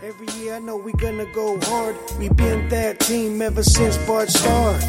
Every 0.00 0.28
year 0.38 0.54
I 0.54 0.60
know 0.60 0.76
we 0.76 0.92
gonna 0.92 1.26
go 1.26 1.58
hard. 1.62 1.96
We 2.20 2.28
been 2.28 2.68
that 2.68 3.00
team 3.00 3.42
ever 3.42 3.64
since 3.64 3.96
Bart 4.06 4.28
started. 4.28 4.80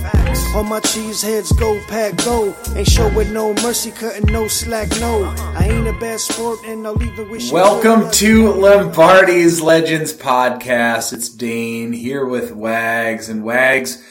All 0.56 0.64
my 0.64 0.80
cheese 0.82 1.24
heads 1.24 1.52
go 1.54 1.82
pack 1.88 2.16
go. 2.18 2.56
Ain't 2.76 2.88
showing 2.88 3.34
no 3.34 3.56
mercy, 3.56 3.90
cutting 3.90 4.32
no 4.32 4.48
slack, 4.48 4.88
no. 5.00 5.26
I 5.58 5.64
ain't 5.64 5.88
a 5.88 5.94
bad 5.94 6.20
sport 6.20 6.60
and 6.64 6.86
I'll 6.86 7.02
even 7.02 7.28
wish 7.28 7.52
Welcome 7.52 8.12
to 8.12 8.54
Lombardi's 8.54 9.60
Legends 9.62 10.14
Podcast. 10.14 11.12
It's 11.12 11.30
Dane 11.30 11.92
here 11.92 12.28
with 12.28 12.52
Wags 12.52 13.30
and 13.30 13.44
Wags. 13.44 14.04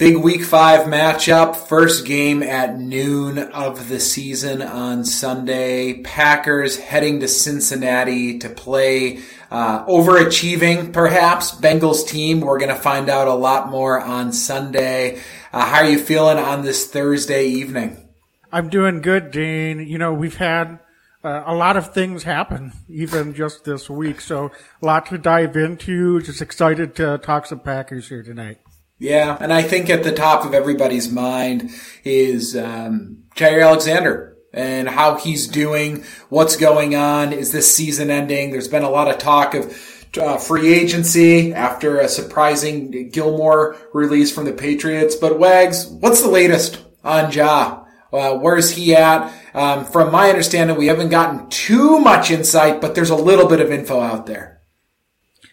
Big 0.00 0.16
week 0.16 0.42
five 0.42 0.86
matchup. 0.86 1.54
First 1.54 2.06
game 2.06 2.42
at 2.42 2.78
noon 2.78 3.36
of 3.38 3.90
the 3.90 4.00
season 4.00 4.62
on 4.62 5.04
Sunday. 5.04 6.00
Packers 6.00 6.78
heading 6.78 7.20
to 7.20 7.28
Cincinnati 7.28 8.38
to 8.38 8.48
play 8.48 9.18
uh, 9.50 9.84
overachieving, 9.84 10.94
perhaps, 10.94 11.54
Bengals 11.54 12.08
team. 12.08 12.40
We're 12.40 12.58
going 12.58 12.74
to 12.74 12.80
find 12.80 13.10
out 13.10 13.28
a 13.28 13.34
lot 13.34 13.68
more 13.68 14.00
on 14.00 14.32
Sunday. 14.32 15.20
Uh, 15.52 15.66
how 15.66 15.80
are 15.80 15.90
you 15.90 15.98
feeling 15.98 16.38
on 16.38 16.62
this 16.62 16.86
Thursday 16.86 17.48
evening? 17.48 18.08
I'm 18.50 18.70
doing 18.70 19.02
good, 19.02 19.30
Dean. 19.30 19.86
You 19.86 19.98
know, 19.98 20.14
we've 20.14 20.38
had 20.38 20.78
uh, 21.22 21.42
a 21.44 21.54
lot 21.54 21.76
of 21.76 21.92
things 21.92 22.22
happen, 22.22 22.72
even 22.88 23.34
just 23.34 23.66
this 23.66 23.90
week. 23.90 24.22
So, 24.22 24.50
a 24.80 24.86
lot 24.86 25.04
to 25.10 25.18
dive 25.18 25.56
into. 25.56 26.22
Just 26.22 26.40
excited 26.40 26.96
to 26.96 27.18
talk 27.18 27.44
some 27.44 27.60
Packers 27.60 28.08
here 28.08 28.22
tonight. 28.22 28.60
Yeah, 29.00 29.36
and 29.40 29.50
I 29.50 29.62
think 29.62 29.88
at 29.88 30.04
the 30.04 30.12
top 30.12 30.44
of 30.44 30.52
everybody's 30.52 31.10
mind 31.10 31.70
is 32.04 32.54
um, 32.54 33.24
Jaire 33.34 33.66
Alexander 33.66 34.36
and 34.52 34.88
how 34.88 35.16
he's 35.16 35.48
doing, 35.48 36.04
what's 36.28 36.56
going 36.56 36.94
on. 36.94 37.32
Is 37.32 37.50
this 37.50 37.74
season 37.74 38.10
ending? 38.10 38.50
There's 38.50 38.68
been 38.68 38.82
a 38.82 38.90
lot 38.90 39.08
of 39.08 39.16
talk 39.16 39.54
of 39.54 40.06
uh, 40.20 40.36
free 40.36 40.74
agency 40.74 41.54
after 41.54 41.98
a 41.98 42.08
surprising 42.08 43.08
Gilmore 43.08 43.76
release 43.94 44.30
from 44.30 44.44
the 44.44 44.52
Patriots. 44.52 45.16
But 45.16 45.38
Wags, 45.38 45.86
what's 45.86 46.20
the 46.20 46.28
latest 46.28 46.84
on 47.02 47.32
Ja? 47.32 47.84
Uh, 48.12 48.34
where's 48.34 48.72
he 48.72 48.94
at? 48.94 49.32
Um, 49.54 49.86
from 49.86 50.12
my 50.12 50.28
understanding, 50.28 50.76
we 50.76 50.88
haven't 50.88 51.08
gotten 51.08 51.48
too 51.48 52.00
much 52.00 52.30
insight, 52.30 52.82
but 52.82 52.94
there's 52.94 53.08
a 53.08 53.16
little 53.16 53.48
bit 53.48 53.60
of 53.60 53.70
info 53.70 53.98
out 54.00 54.26
there. 54.26 54.60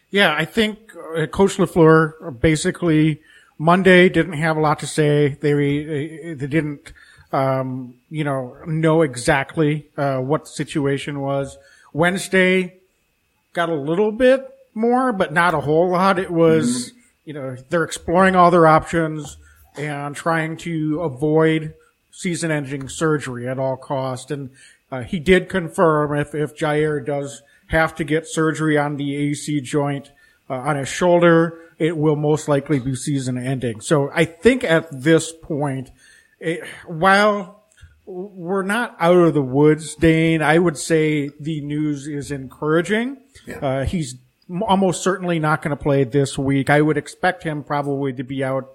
Yeah, 0.09 0.35
I 0.35 0.43
think 0.43 0.79
uh, 1.15 1.27
Coach 1.27 1.55
Lafleur 1.57 2.41
basically 2.41 3.21
Monday 3.57 4.09
didn't 4.09 4.33
have 4.33 4.57
a 4.57 4.59
lot 4.59 4.79
to 4.79 4.87
say. 4.87 5.37
They 5.39 6.33
they 6.33 6.47
didn't 6.47 6.93
um, 7.31 7.95
you 8.09 8.23
know, 8.23 8.57
know 8.65 9.01
exactly 9.01 9.87
uh, 9.97 10.17
what 10.17 10.45
the 10.45 10.49
situation 10.49 11.19
was. 11.21 11.57
Wednesday 11.93 12.79
got 13.53 13.69
a 13.69 13.75
little 13.75 14.11
bit 14.11 14.47
more, 14.73 15.11
but 15.11 15.33
not 15.33 15.53
a 15.53 15.61
whole 15.61 15.89
lot. 15.91 16.19
It 16.19 16.31
was, 16.31 16.91
mm-hmm. 16.91 16.97
you 17.25 17.33
know, 17.33 17.57
they're 17.69 17.83
exploring 17.83 18.35
all 18.35 18.51
their 18.51 18.67
options 18.67 19.37
and 19.75 20.15
trying 20.15 20.57
to 20.57 21.01
avoid 21.01 21.73
season-ending 22.11 22.89
surgery 22.89 23.47
at 23.47 23.59
all 23.59 23.77
cost. 23.77 24.31
And 24.31 24.51
uh, 24.91 25.01
he 25.01 25.19
did 25.19 25.49
confirm 25.49 26.17
if 26.17 26.33
if 26.33 26.55
Jaire 26.55 27.05
does 27.05 27.41
have 27.67 27.93
to 27.95 28.03
get 28.03 28.25
surgery 28.25 28.77
on 28.77 28.95
the 28.95 29.15
AC 29.15 29.59
joint 29.61 30.11
uh, 30.49 30.53
on 30.53 30.77
his 30.77 30.87
shoulder, 30.87 31.59
it 31.79 31.97
will 31.97 32.15
most 32.15 32.47
likely 32.47 32.79
be 32.79 32.95
season-ending. 32.95 33.81
So 33.81 34.09
I 34.13 34.25
think 34.25 34.63
at 34.63 34.87
this 34.91 35.31
point 35.31 35.91
it, 36.39 36.63
while 36.85 37.63
we're 38.05 38.63
not 38.63 38.95
out 38.99 39.17
of 39.17 39.33
the 39.33 39.41
woods, 39.41 39.95
Dane, 39.95 40.41
I 40.41 40.57
would 40.57 40.77
say 40.77 41.29
the 41.39 41.61
news 41.61 42.07
is 42.07 42.31
encouraging. 42.31 43.17
Yeah. 43.45 43.57
Uh, 43.57 43.85
he's 43.85 44.15
almost 44.61 45.03
certainly 45.03 45.39
not 45.39 45.61
going 45.61 45.75
to 45.75 45.81
play 45.81 46.03
this 46.03 46.37
week. 46.37 46.69
I 46.69 46.81
would 46.81 46.97
expect 46.97 47.43
him 47.43 47.63
probably 47.63 48.13
to 48.13 48.23
be 48.23 48.43
out 48.43 48.71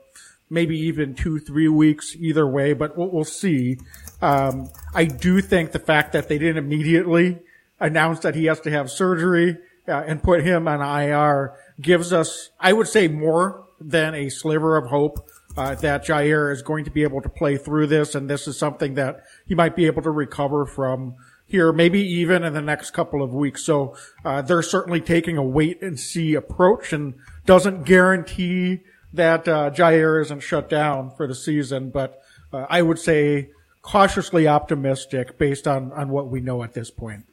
maybe 0.50 0.78
even 0.78 1.14
two, 1.14 1.39
three 1.39 1.69
weeks 1.69 2.14
either 2.17 2.47
way, 2.47 2.75
but 2.75 2.97
we'll, 2.97 3.08
we'll 3.08 3.24
see. 3.24 3.79
Um, 4.20 4.68
I 4.95 5.07
do 5.07 5.41
think 5.41 5.73
the 5.73 5.79
fact 5.79 6.12
that 6.12 6.29
they 6.29 6.36
didn't 6.36 6.58
immediately 6.58 7.39
announce 7.80 8.20
that 8.20 8.35
he 8.35 8.45
has 8.45 8.61
to 8.61 8.70
have 8.70 8.91
surgery 8.91 9.57
uh, 9.89 10.02
and 10.07 10.23
put 10.23 10.45
him 10.45 10.68
on 10.68 10.80
IR 10.80 11.55
gives 11.80 12.12
us, 12.12 12.50
I 12.60 12.72
would 12.72 12.88
say, 12.88 13.08
more 13.08 13.64
than 13.80 14.14
a 14.14 14.28
sliver 14.28 14.77
of 14.77 14.90
hope 14.90 15.28
uh, 15.56 15.74
that 15.77 16.05
Jaire 16.05 16.52
is 16.52 16.62
going 16.62 16.84
to 16.84 16.90
be 16.90 17.02
able 17.02 17.20
to 17.20 17.28
play 17.28 17.56
through 17.56 17.88
this, 17.88 18.14
and 18.14 18.28
this 18.28 18.46
is 18.48 18.58
something 18.58 18.94
that 18.94 19.24
he 19.46 19.55
might 19.55 19.77
be 19.77 19.86
able 19.86 20.02
to 20.02 20.11
recover 20.11 20.64
from 20.66 21.14
here, 21.46 21.72
maybe 21.72 22.00
even 22.00 22.44
in 22.44 22.55
the 22.55 22.62
next 22.62 22.92
couple 22.92 23.22
of 23.22 23.34
weeks. 23.34 23.62
So 23.62 23.94
uh, 24.24 24.42
they're 24.42 24.62
certainly 24.62 25.00
taking 25.00 25.36
a 25.36 25.42
wait 25.42 25.82
and 25.82 25.98
see 25.98 26.34
approach, 26.34 26.92
and 26.92 27.14
doesn't 27.44 27.84
guarantee 27.84 28.80
that 29.12 29.46
uh, 29.46 29.70
Jaire 29.70 30.22
isn't 30.22 30.40
shut 30.40 30.70
down 30.70 31.11
for 31.16 31.27
the 31.27 31.34
season, 31.34 31.90
but 31.90 32.22
uh, 32.52 32.66
I 32.70 32.80
would 32.80 32.98
say 32.98 33.50
cautiously 33.82 34.48
optimistic 34.48 35.38
based 35.38 35.66
on 35.66 35.92
on 35.92 36.08
what 36.08 36.28
we 36.28 36.40
know 36.40 36.62
at 36.62 36.72
this 36.72 36.90
point. 36.90 37.24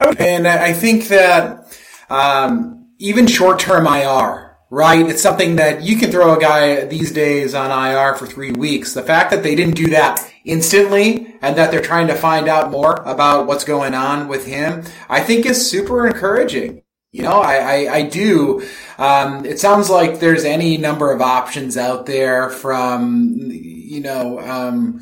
And 0.00 0.46
I 0.46 0.72
think 0.72 1.08
that 1.08 1.78
um, 2.10 2.79
even 3.00 3.26
short 3.26 3.58
term 3.58 3.86
IR 3.86 4.50
right? 4.70 5.08
It's 5.08 5.22
something 5.22 5.56
that 5.56 5.82
you 5.82 5.96
can 5.96 6.12
throw 6.12 6.36
a 6.36 6.40
guy 6.40 6.84
these 6.84 7.10
days 7.10 7.54
on 7.54 7.70
IR 7.70 8.14
for 8.14 8.26
three 8.26 8.52
weeks. 8.52 8.94
The 8.94 9.02
fact 9.02 9.32
that 9.32 9.42
they 9.42 9.56
didn't 9.56 9.74
do 9.74 9.88
that 9.88 10.24
instantly 10.44 11.34
and 11.42 11.56
that 11.56 11.70
they're 11.70 11.82
trying 11.82 12.06
to 12.06 12.14
find 12.14 12.48
out 12.48 12.70
more 12.70 12.94
about 13.04 13.46
what's 13.46 13.64
going 13.64 13.94
on 13.94 14.28
with 14.28 14.46
him, 14.46 14.84
I 15.08 15.20
think 15.20 15.44
is 15.44 15.68
super 15.68 16.06
encouraging. 16.06 16.82
You 17.12 17.24
know, 17.24 17.40
I, 17.40 17.56
I, 17.56 17.94
I 17.94 18.02
do. 18.02 18.64
Um, 18.96 19.44
it 19.44 19.58
sounds 19.58 19.90
like 19.90 20.20
there's 20.20 20.44
any 20.44 20.76
number 20.76 21.10
of 21.10 21.20
options 21.20 21.76
out 21.76 22.06
there 22.06 22.50
from, 22.50 23.34
you 23.50 24.00
know, 24.00 24.38
um, 24.38 25.00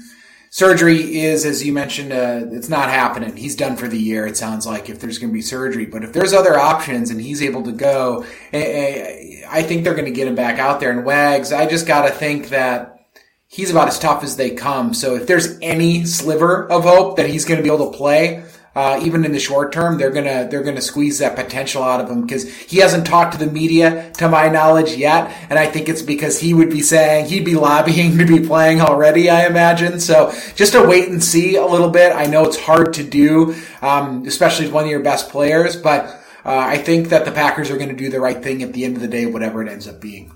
surgery 0.58 1.20
is, 1.20 1.44
as 1.44 1.64
you 1.64 1.72
mentioned, 1.72 2.12
uh, 2.12 2.40
it's 2.50 2.68
not 2.68 2.88
happening. 2.88 3.36
He's 3.36 3.54
done 3.54 3.76
for 3.76 3.86
the 3.86 3.96
year. 3.96 4.26
It 4.26 4.36
sounds 4.36 4.66
like 4.66 4.90
if 4.90 4.98
there's 4.98 5.18
going 5.18 5.30
to 5.30 5.34
be 5.34 5.40
surgery, 5.40 5.86
but 5.86 6.02
if 6.02 6.12
there's 6.12 6.32
other 6.32 6.58
options 6.58 7.10
and 7.10 7.20
he's 7.20 7.42
able 7.42 7.62
to 7.62 7.70
go, 7.70 8.24
eh, 8.52 8.58
eh, 8.58 9.42
I 9.48 9.62
think 9.62 9.84
they're 9.84 9.94
going 9.94 10.06
to 10.06 10.10
get 10.10 10.26
him 10.26 10.34
back 10.34 10.58
out 10.58 10.80
there. 10.80 10.90
And 10.90 11.04
Wags, 11.04 11.52
I 11.52 11.66
just 11.68 11.86
got 11.86 12.08
to 12.08 12.10
think 12.10 12.48
that 12.48 13.08
he's 13.46 13.70
about 13.70 13.86
as 13.86 14.00
tough 14.00 14.24
as 14.24 14.36
they 14.36 14.50
come. 14.50 14.94
So 14.94 15.14
if 15.14 15.28
there's 15.28 15.56
any 15.62 16.04
sliver 16.06 16.68
of 16.68 16.82
hope 16.82 17.18
that 17.18 17.30
he's 17.30 17.44
going 17.44 17.58
to 17.58 17.62
be 17.62 17.72
able 17.72 17.92
to 17.92 17.96
play, 17.96 18.42
uh, 18.78 19.00
even 19.02 19.24
in 19.24 19.32
the 19.32 19.40
short 19.40 19.72
term, 19.72 19.98
they're 19.98 20.12
gonna 20.12 20.46
they're 20.48 20.62
gonna 20.62 20.80
squeeze 20.80 21.18
that 21.18 21.34
potential 21.34 21.82
out 21.82 22.00
of 22.00 22.08
him 22.08 22.22
because 22.22 22.48
he 22.56 22.76
hasn't 22.76 23.04
talked 23.04 23.32
to 23.32 23.44
the 23.44 23.50
media, 23.50 24.12
to 24.18 24.28
my 24.28 24.46
knowledge, 24.46 24.94
yet, 24.94 25.36
and 25.50 25.58
I 25.58 25.66
think 25.66 25.88
it's 25.88 26.00
because 26.00 26.38
he 26.38 26.54
would 26.54 26.70
be 26.70 26.80
saying 26.80 27.26
he'd 27.26 27.44
be 27.44 27.56
lobbying 27.56 28.16
to 28.18 28.24
be 28.24 28.38
playing 28.38 28.80
already. 28.80 29.30
I 29.30 29.46
imagine 29.46 29.98
so. 29.98 30.32
Just 30.54 30.74
to 30.74 30.86
wait 30.86 31.08
and 31.08 31.24
see 31.24 31.56
a 31.56 31.66
little 31.66 31.90
bit. 31.90 32.12
I 32.14 32.26
know 32.26 32.44
it's 32.44 32.56
hard 32.56 32.92
to 32.94 33.02
do, 33.02 33.56
um, 33.82 34.24
especially 34.28 34.66
with 34.66 34.74
one 34.74 34.84
of 34.84 34.90
your 34.90 35.02
best 35.02 35.28
players, 35.30 35.74
but 35.74 36.04
uh, 36.44 36.56
I 36.58 36.78
think 36.78 37.08
that 37.08 37.24
the 37.24 37.32
Packers 37.32 37.72
are 37.72 37.78
going 37.78 37.90
to 37.90 37.96
do 37.96 38.10
the 38.10 38.20
right 38.20 38.40
thing 38.40 38.62
at 38.62 38.74
the 38.74 38.84
end 38.84 38.94
of 38.94 39.02
the 39.02 39.08
day, 39.08 39.26
whatever 39.26 39.60
it 39.60 39.68
ends 39.68 39.88
up 39.88 40.00
being. 40.00 40.32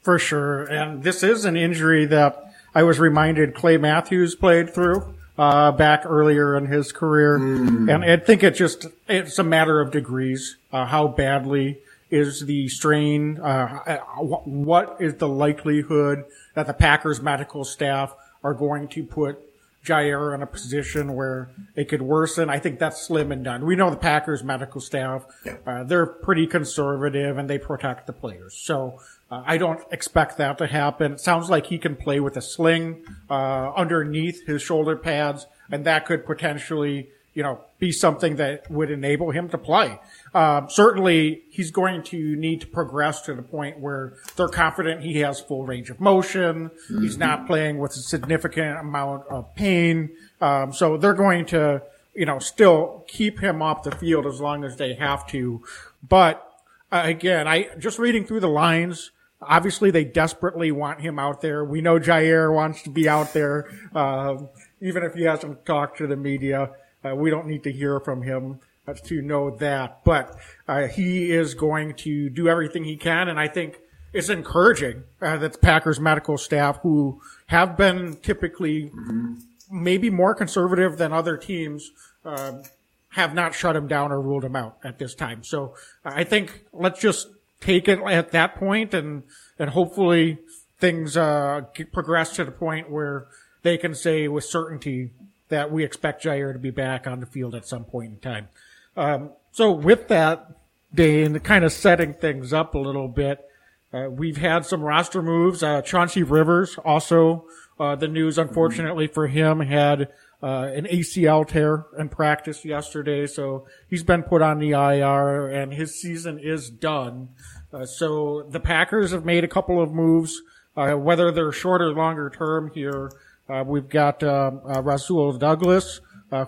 For 0.00 0.18
sure, 0.18 0.62
and 0.62 1.02
this 1.02 1.22
is 1.22 1.44
an 1.44 1.58
injury 1.58 2.06
that 2.06 2.42
I 2.74 2.82
was 2.82 2.98
reminded 2.98 3.54
Clay 3.54 3.76
Matthews 3.76 4.34
played 4.34 4.72
through 4.72 5.16
uh, 5.38 5.72
back 5.72 6.02
earlier 6.04 6.56
in 6.56 6.66
his 6.66 6.92
career. 6.92 7.38
Mm. 7.38 7.92
And 7.92 8.04
I 8.04 8.16
think 8.16 8.42
it 8.42 8.54
just, 8.54 8.86
it's 9.08 9.38
a 9.38 9.44
matter 9.44 9.80
of 9.80 9.90
degrees, 9.90 10.56
uh, 10.72 10.86
how 10.86 11.08
badly 11.08 11.78
is 12.10 12.44
the 12.44 12.68
strain, 12.68 13.40
uh, 13.40 13.98
what 14.18 14.96
is 15.00 15.14
the 15.14 15.28
likelihood 15.28 16.24
that 16.54 16.66
the 16.66 16.74
Packers 16.74 17.22
medical 17.22 17.64
staff 17.64 18.14
are 18.44 18.52
going 18.52 18.88
to 18.88 19.04
put 19.04 19.38
Jaire 19.84 20.34
in 20.34 20.42
a 20.42 20.46
position 20.46 21.14
where 21.14 21.50
it 21.74 21.88
could 21.88 22.02
worsen. 22.02 22.48
I 22.48 22.58
think 22.58 22.78
that's 22.78 23.02
slim 23.02 23.32
and 23.32 23.42
done. 23.42 23.66
We 23.66 23.74
know 23.74 23.90
the 23.90 23.96
Packers 23.96 24.44
medical 24.44 24.80
staff, 24.80 25.24
uh, 25.66 25.82
they're 25.84 26.06
pretty 26.06 26.46
conservative 26.46 27.36
and 27.36 27.50
they 27.50 27.58
protect 27.58 28.06
the 28.06 28.12
players. 28.12 28.54
So 28.54 29.00
uh, 29.32 29.42
I 29.46 29.56
don't 29.56 29.80
expect 29.90 30.36
that 30.36 30.58
to 30.58 30.66
happen. 30.66 31.12
It 31.12 31.20
sounds 31.20 31.48
like 31.48 31.64
he 31.64 31.78
can 31.78 31.96
play 31.96 32.20
with 32.20 32.36
a 32.36 32.42
sling 32.42 33.02
uh, 33.30 33.72
underneath 33.74 34.46
his 34.46 34.60
shoulder 34.60 34.94
pads, 34.94 35.46
and 35.70 35.86
that 35.86 36.04
could 36.04 36.26
potentially, 36.26 37.08
you 37.32 37.42
know, 37.42 37.64
be 37.78 37.92
something 37.92 38.36
that 38.36 38.70
would 38.70 38.90
enable 38.90 39.30
him 39.30 39.48
to 39.48 39.56
play. 39.56 39.98
Uh, 40.34 40.66
certainly, 40.66 41.44
he's 41.48 41.70
going 41.70 42.02
to 42.02 42.36
need 42.36 42.60
to 42.60 42.66
progress 42.66 43.22
to 43.22 43.34
the 43.34 43.40
point 43.40 43.80
where 43.80 44.12
they're 44.36 44.48
confident 44.48 45.00
he 45.00 45.20
has 45.20 45.40
full 45.40 45.64
range 45.64 45.88
of 45.88 45.98
motion. 45.98 46.68
Mm-hmm. 46.68 47.02
He's 47.02 47.16
not 47.16 47.46
playing 47.46 47.78
with 47.78 47.92
a 47.92 48.02
significant 48.02 48.80
amount 48.80 49.24
of 49.30 49.54
pain. 49.54 50.10
Um, 50.42 50.74
so 50.74 50.98
they're 50.98 51.14
going 51.14 51.46
to, 51.46 51.80
you 52.14 52.26
know, 52.26 52.38
still 52.38 53.06
keep 53.08 53.40
him 53.40 53.62
off 53.62 53.82
the 53.82 53.92
field 53.92 54.26
as 54.26 54.42
long 54.42 54.62
as 54.62 54.76
they 54.76 54.92
have 54.92 55.26
to. 55.28 55.64
But 56.06 56.46
uh, 56.92 57.00
again, 57.06 57.48
I 57.48 57.70
just 57.78 57.98
reading 57.98 58.26
through 58.26 58.40
the 58.40 58.48
lines. 58.48 59.10
Obviously, 59.42 59.90
they 59.90 60.04
desperately 60.04 60.72
want 60.72 61.00
him 61.00 61.18
out 61.18 61.40
there. 61.40 61.64
We 61.64 61.80
know 61.80 61.98
Jaire 61.98 62.54
wants 62.54 62.82
to 62.82 62.90
be 62.90 63.08
out 63.08 63.32
there, 63.32 63.68
uh, 63.94 64.38
even 64.80 65.02
if 65.02 65.14
he 65.14 65.22
hasn't 65.22 65.66
talked 65.66 65.98
to 65.98 66.06
the 66.06 66.16
media. 66.16 66.70
Uh, 67.04 67.14
we 67.14 67.30
don't 67.30 67.46
need 67.46 67.64
to 67.64 67.72
hear 67.72 68.00
from 68.00 68.22
him. 68.22 68.60
uh, 68.86 68.94
to 68.94 69.22
know 69.22 69.50
that. 69.58 70.04
But 70.04 70.36
uh, 70.68 70.86
he 70.88 71.30
is 71.30 71.54
going 71.54 71.94
to 71.96 72.30
do 72.30 72.48
everything 72.48 72.84
he 72.84 72.96
can, 72.96 73.28
and 73.28 73.38
I 73.38 73.48
think 73.48 73.78
it's 74.12 74.28
encouraging 74.28 75.04
uh, 75.20 75.36
that 75.38 75.60
Packers 75.60 76.00
medical 76.00 76.36
staff, 76.36 76.80
who 76.82 77.20
have 77.46 77.76
been 77.76 78.16
typically 78.16 78.90
mm-hmm. 78.90 79.34
maybe 79.70 80.10
more 80.10 80.34
conservative 80.34 80.98
than 80.98 81.12
other 81.12 81.36
teams, 81.36 81.90
uh, 82.24 82.62
have 83.10 83.34
not 83.34 83.54
shut 83.54 83.76
him 83.76 83.88
down 83.88 84.10
or 84.10 84.20
ruled 84.20 84.44
him 84.44 84.56
out 84.56 84.78
at 84.82 84.98
this 84.98 85.14
time. 85.14 85.44
So 85.44 85.74
I 86.04 86.24
think 86.24 86.64
let's 86.72 87.00
just 87.00 87.28
take 87.62 87.88
it 87.88 88.00
at 88.00 88.32
that 88.32 88.56
point 88.56 88.92
and 88.92 89.22
and 89.58 89.70
hopefully 89.70 90.38
things 90.78 91.16
uh, 91.16 91.62
progress 91.92 92.34
to 92.36 92.44
the 92.44 92.50
point 92.50 92.90
where 92.90 93.26
they 93.62 93.78
can 93.78 93.94
say 93.94 94.28
with 94.28 94.44
certainty 94.44 95.10
that 95.48 95.70
we 95.70 95.84
expect 95.84 96.24
Jaire 96.24 96.52
to 96.52 96.58
be 96.58 96.70
back 96.70 97.06
on 97.06 97.20
the 97.20 97.26
field 97.26 97.54
at 97.54 97.66
some 97.66 97.84
point 97.84 98.10
in 98.10 98.18
time. 98.18 98.48
Um, 98.96 99.30
so 99.52 99.70
with 99.70 100.08
that, 100.08 100.56
Dane, 100.94 101.38
kind 101.40 101.64
of 101.64 101.72
setting 101.72 102.14
things 102.14 102.52
up 102.52 102.74
a 102.74 102.78
little 102.78 103.08
bit, 103.08 103.46
uh, 103.92 104.08
we've 104.10 104.38
had 104.38 104.64
some 104.64 104.80
roster 104.82 105.22
moves. 105.22 105.62
Uh, 105.62 105.82
Chauncey 105.82 106.22
Rivers, 106.22 106.78
also 106.78 107.44
uh, 107.78 107.94
the 107.94 108.08
news, 108.08 108.38
unfortunately 108.38 109.06
for 109.06 109.28
him, 109.28 109.60
had 109.60 110.08
uh, 110.42 110.70
an 110.74 110.86
ACL 110.86 111.46
tear 111.46 111.86
in 111.96 112.08
practice 112.08 112.64
yesterday, 112.64 113.26
so 113.26 113.64
he's 113.88 114.02
been 114.02 114.24
put 114.24 114.42
on 114.42 114.58
the 114.58 114.70
IR, 114.70 115.46
and 115.46 115.72
his 115.72 116.00
season 116.00 116.38
is 116.38 116.68
done. 116.68 117.28
Uh, 117.72 117.86
so 117.86 118.44
the 118.50 118.58
Packers 118.58 119.12
have 119.12 119.24
made 119.24 119.44
a 119.44 119.48
couple 119.48 119.80
of 119.80 119.92
moves, 119.92 120.42
uh, 120.76 120.94
whether 120.94 121.30
they're 121.30 121.52
short 121.52 121.80
or 121.80 121.92
longer 121.92 122.28
term 122.28 122.72
here. 122.74 123.12
Uh, 123.48 123.62
we've 123.64 123.88
got 123.88 124.22
uh, 124.22 124.50
uh, 124.68 124.82
Rasul 124.82 125.32
Douglas, 125.38 126.00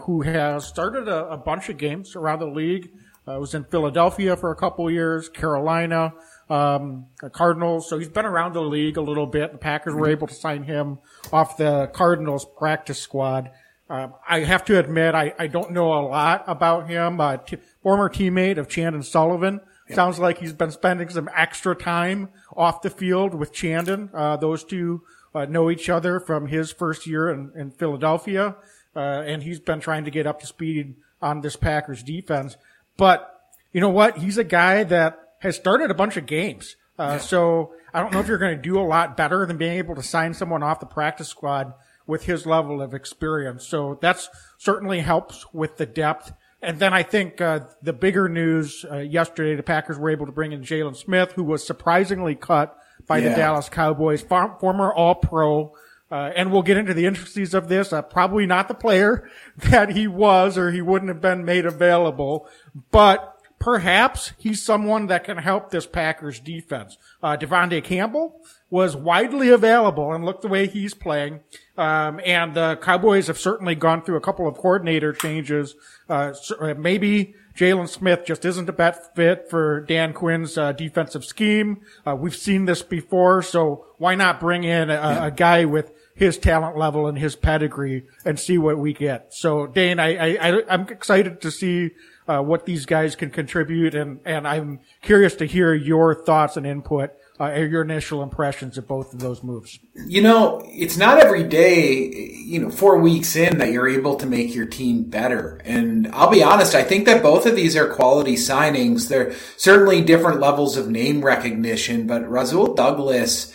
who 0.06 0.22
has 0.22 0.66
started 0.66 1.08
a, 1.08 1.26
a, 1.28 1.36
bunch 1.36 1.68
of 1.68 1.76
games 1.76 2.16
around 2.16 2.38
the 2.38 2.46
league. 2.46 2.90
Was 3.26 3.54
in 3.54 3.64
Philadelphia 3.64 4.36
for 4.36 4.50
a 4.50 4.56
couple 4.56 4.90
years, 4.90 5.28
Carolina, 5.28 6.14
um, 6.50 7.06
Cardinals. 7.32 7.88
So 7.88 7.98
he's 7.98 8.08
been 8.08 8.26
around 8.26 8.54
the 8.54 8.62
league 8.62 8.96
a 8.96 9.02
little 9.02 9.26
bit. 9.26 9.52
The 9.52 9.58
Packers 9.58 9.94
were 9.94 10.08
able 10.08 10.26
to 10.26 10.34
sign 10.34 10.62
him 10.62 10.98
off 11.32 11.56
the 11.56 11.90
Cardinals 11.92 12.46
practice 12.58 12.98
squad. 12.98 13.50
Uh, 13.94 14.08
I 14.28 14.40
have 14.40 14.64
to 14.64 14.78
admit, 14.78 15.14
I, 15.14 15.34
I 15.38 15.46
don't 15.46 15.70
know 15.70 15.92
a 15.94 16.02
lot 16.02 16.44
about 16.48 16.88
him. 16.88 17.20
T- 17.46 17.58
former 17.80 18.08
teammate 18.08 18.58
of 18.58 18.68
Chandon 18.68 19.04
Sullivan. 19.04 19.60
Yeah. 19.88 19.94
Sounds 19.94 20.18
like 20.18 20.38
he's 20.38 20.52
been 20.52 20.72
spending 20.72 21.08
some 21.10 21.30
extra 21.34 21.76
time 21.76 22.30
off 22.56 22.82
the 22.82 22.90
field 22.90 23.34
with 23.34 23.52
Chandon. 23.52 24.10
Uh, 24.12 24.36
those 24.36 24.64
two 24.64 25.02
uh, 25.32 25.44
know 25.44 25.70
each 25.70 25.88
other 25.88 26.18
from 26.18 26.48
his 26.48 26.72
first 26.72 27.06
year 27.06 27.30
in, 27.30 27.52
in 27.54 27.70
Philadelphia, 27.70 28.56
uh, 28.96 28.98
and 28.98 29.44
he's 29.44 29.60
been 29.60 29.78
trying 29.78 30.04
to 30.06 30.10
get 30.10 30.26
up 30.26 30.40
to 30.40 30.46
speed 30.46 30.96
on 31.22 31.42
this 31.42 31.54
Packers 31.54 32.02
defense. 32.02 32.56
But 32.96 33.30
you 33.72 33.80
know 33.80 33.90
what? 33.90 34.18
He's 34.18 34.38
a 34.38 34.44
guy 34.44 34.82
that 34.84 35.20
has 35.38 35.54
started 35.54 35.92
a 35.92 35.94
bunch 35.94 36.16
of 36.16 36.26
games. 36.26 36.74
Uh, 36.98 37.02
yeah. 37.02 37.18
So 37.18 37.74
I 37.92 38.00
don't 38.00 38.12
know 38.12 38.18
if 38.18 38.26
you're 38.26 38.38
going 38.38 38.56
to 38.56 38.62
do 38.62 38.80
a 38.80 38.82
lot 38.82 39.16
better 39.16 39.46
than 39.46 39.56
being 39.56 39.78
able 39.78 39.94
to 39.94 40.02
sign 40.02 40.34
someone 40.34 40.64
off 40.64 40.80
the 40.80 40.86
practice 40.86 41.28
squad 41.28 41.74
with 42.06 42.24
his 42.24 42.46
level 42.46 42.82
of 42.82 42.94
experience. 42.94 43.66
So 43.66 43.98
that's 44.00 44.28
certainly 44.58 45.00
helps 45.00 45.46
with 45.52 45.76
the 45.76 45.86
depth. 45.86 46.32
And 46.60 46.78
then 46.78 46.94
I 46.94 47.02
think 47.02 47.40
uh, 47.40 47.60
the 47.82 47.92
bigger 47.92 48.28
news 48.28 48.84
uh, 48.90 48.98
yesterday, 48.98 49.54
the 49.54 49.62
Packers 49.62 49.98
were 49.98 50.10
able 50.10 50.26
to 50.26 50.32
bring 50.32 50.52
in 50.52 50.62
Jaylon 50.62 50.96
Smith, 50.96 51.32
who 51.32 51.44
was 51.44 51.66
surprisingly 51.66 52.34
cut 52.34 52.76
by 53.06 53.18
yeah. 53.18 53.30
the 53.30 53.36
Dallas 53.36 53.68
Cowboys, 53.68 54.22
far, 54.22 54.56
former 54.58 54.92
All 54.92 55.14
Pro. 55.14 55.74
Uh, 56.10 56.30
and 56.36 56.52
we'll 56.52 56.62
get 56.62 56.76
into 56.76 56.94
the 56.94 57.06
intricacies 57.06 57.54
of 57.54 57.68
this. 57.68 57.92
Uh, 57.92 58.00
probably 58.00 58.46
not 58.46 58.68
the 58.68 58.74
player 58.74 59.28
that 59.56 59.90
he 59.90 60.06
was, 60.06 60.56
or 60.56 60.70
he 60.70 60.80
wouldn't 60.80 61.08
have 61.08 61.20
been 61.20 61.44
made 61.44 61.66
available. 61.66 62.48
But 62.90 63.34
perhaps 63.58 64.32
he's 64.38 64.62
someone 64.62 65.06
that 65.06 65.24
can 65.24 65.38
help 65.38 65.70
this 65.70 65.86
Packers 65.86 66.38
defense. 66.40 66.98
Uh, 67.22 67.36
De'Vondre 67.36 67.82
Campbell 67.82 68.40
was 68.74 68.96
widely 68.96 69.50
available 69.50 70.12
and 70.12 70.24
look 70.24 70.40
the 70.40 70.48
way 70.48 70.66
he's 70.66 70.94
playing. 70.94 71.38
Um, 71.78 72.20
and 72.26 72.54
the 72.54 72.76
Cowboys 72.82 73.28
have 73.28 73.38
certainly 73.38 73.76
gone 73.76 74.02
through 74.02 74.16
a 74.16 74.20
couple 74.20 74.48
of 74.48 74.56
coordinator 74.56 75.12
changes. 75.12 75.76
Uh, 76.08 76.34
uh 76.60 76.74
maybe 76.74 77.36
Jaylon 77.56 77.88
Smith 77.88 78.24
just 78.26 78.44
isn't 78.44 78.68
a 78.68 78.72
bet 78.72 79.14
fit 79.14 79.48
for 79.48 79.82
Dan 79.82 80.12
Quinn's 80.12 80.58
uh, 80.58 80.72
defensive 80.72 81.24
scheme. 81.24 81.82
Uh, 82.04 82.16
we've 82.16 82.34
seen 82.34 82.64
this 82.64 82.82
before, 82.82 83.42
so 83.42 83.86
why 83.98 84.16
not 84.16 84.40
bring 84.40 84.64
in 84.64 84.90
a, 84.90 84.94
yeah. 84.94 85.26
a, 85.26 85.30
guy 85.30 85.64
with 85.64 85.92
his 86.16 86.36
talent 86.36 86.76
level 86.76 87.06
and 87.06 87.16
his 87.16 87.36
pedigree 87.36 88.06
and 88.24 88.40
see 88.40 88.58
what 88.58 88.76
we 88.78 88.92
get? 88.92 89.32
So, 89.32 89.68
Dane, 89.68 90.00
I, 90.00 90.16
I, 90.16 90.50
I 90.50 90.62
I'm 90.68 90.88
excited 90.88 91.40
to 91.42 91.52
see 91.52 91.90
uh, 92.26 92.40
what 92.40 92.66
these 92.66 92.86
guys 92.86 93.14
can 93.14 93.30
contribute, 93.30 93.94
and 93.94 94.18
and 94.24 94.48
I'm 94.48 94.80
curious 95.00 95.36
to 95.36 95.44
hear 95.44 95.74
your 95.74 96.12
thoughts 96.24 96.56
and 96.56 96.66
input. 96.66 97.12
Uh, 97.40 97.52
your 97.52 97.82
initial 97.82 98.22
impressions 98.22 98.78
of 98.78 98.86
both 98.86 99.12
of 99.12 99.18
those 99.18 99.42
moves. 99.42 99.80
You 100.06 100.22
know, 100.22 100.62
it's 100.66 100.96
not 100.96 101.18
every 101.18 101.42
day, 101.42 102.08
you 102.44 102.60
know, 102.60 102.70
four 102.70 102.98
weeks 102.98 103.34
in 103.34 103.58
that 103.58 103.72
you're 103.72 103.88
able 103.88 104.14
to 104.16 104.26
make 104.26 104.54
your 104.54 104.66
team 104.66 105.02
better. 105.10 105.60
And 105.64 106.06
I'll 106.12 106.30
be 106.30 106.44
honest, 106.44 106.76
I 106.76 106.84
think 106.84 107.06
that 107.06 107.24
both 107.24 107.44
of 107.44 107.56
these 107.56 107.74
are 107.74 107.92
quality 107.92 108.36
signings. 108.36 109.08
They're 109.08 109.34
certainly 109.56 110.00
different 110.00 110.38
levels 110.38 110.76
of 110.76 110.88
name 110.88 111.24
recognition, 111.24 112.06
but 112.06 112.30
Rasul 112.30 112.72
Douglas, 112.74 113.52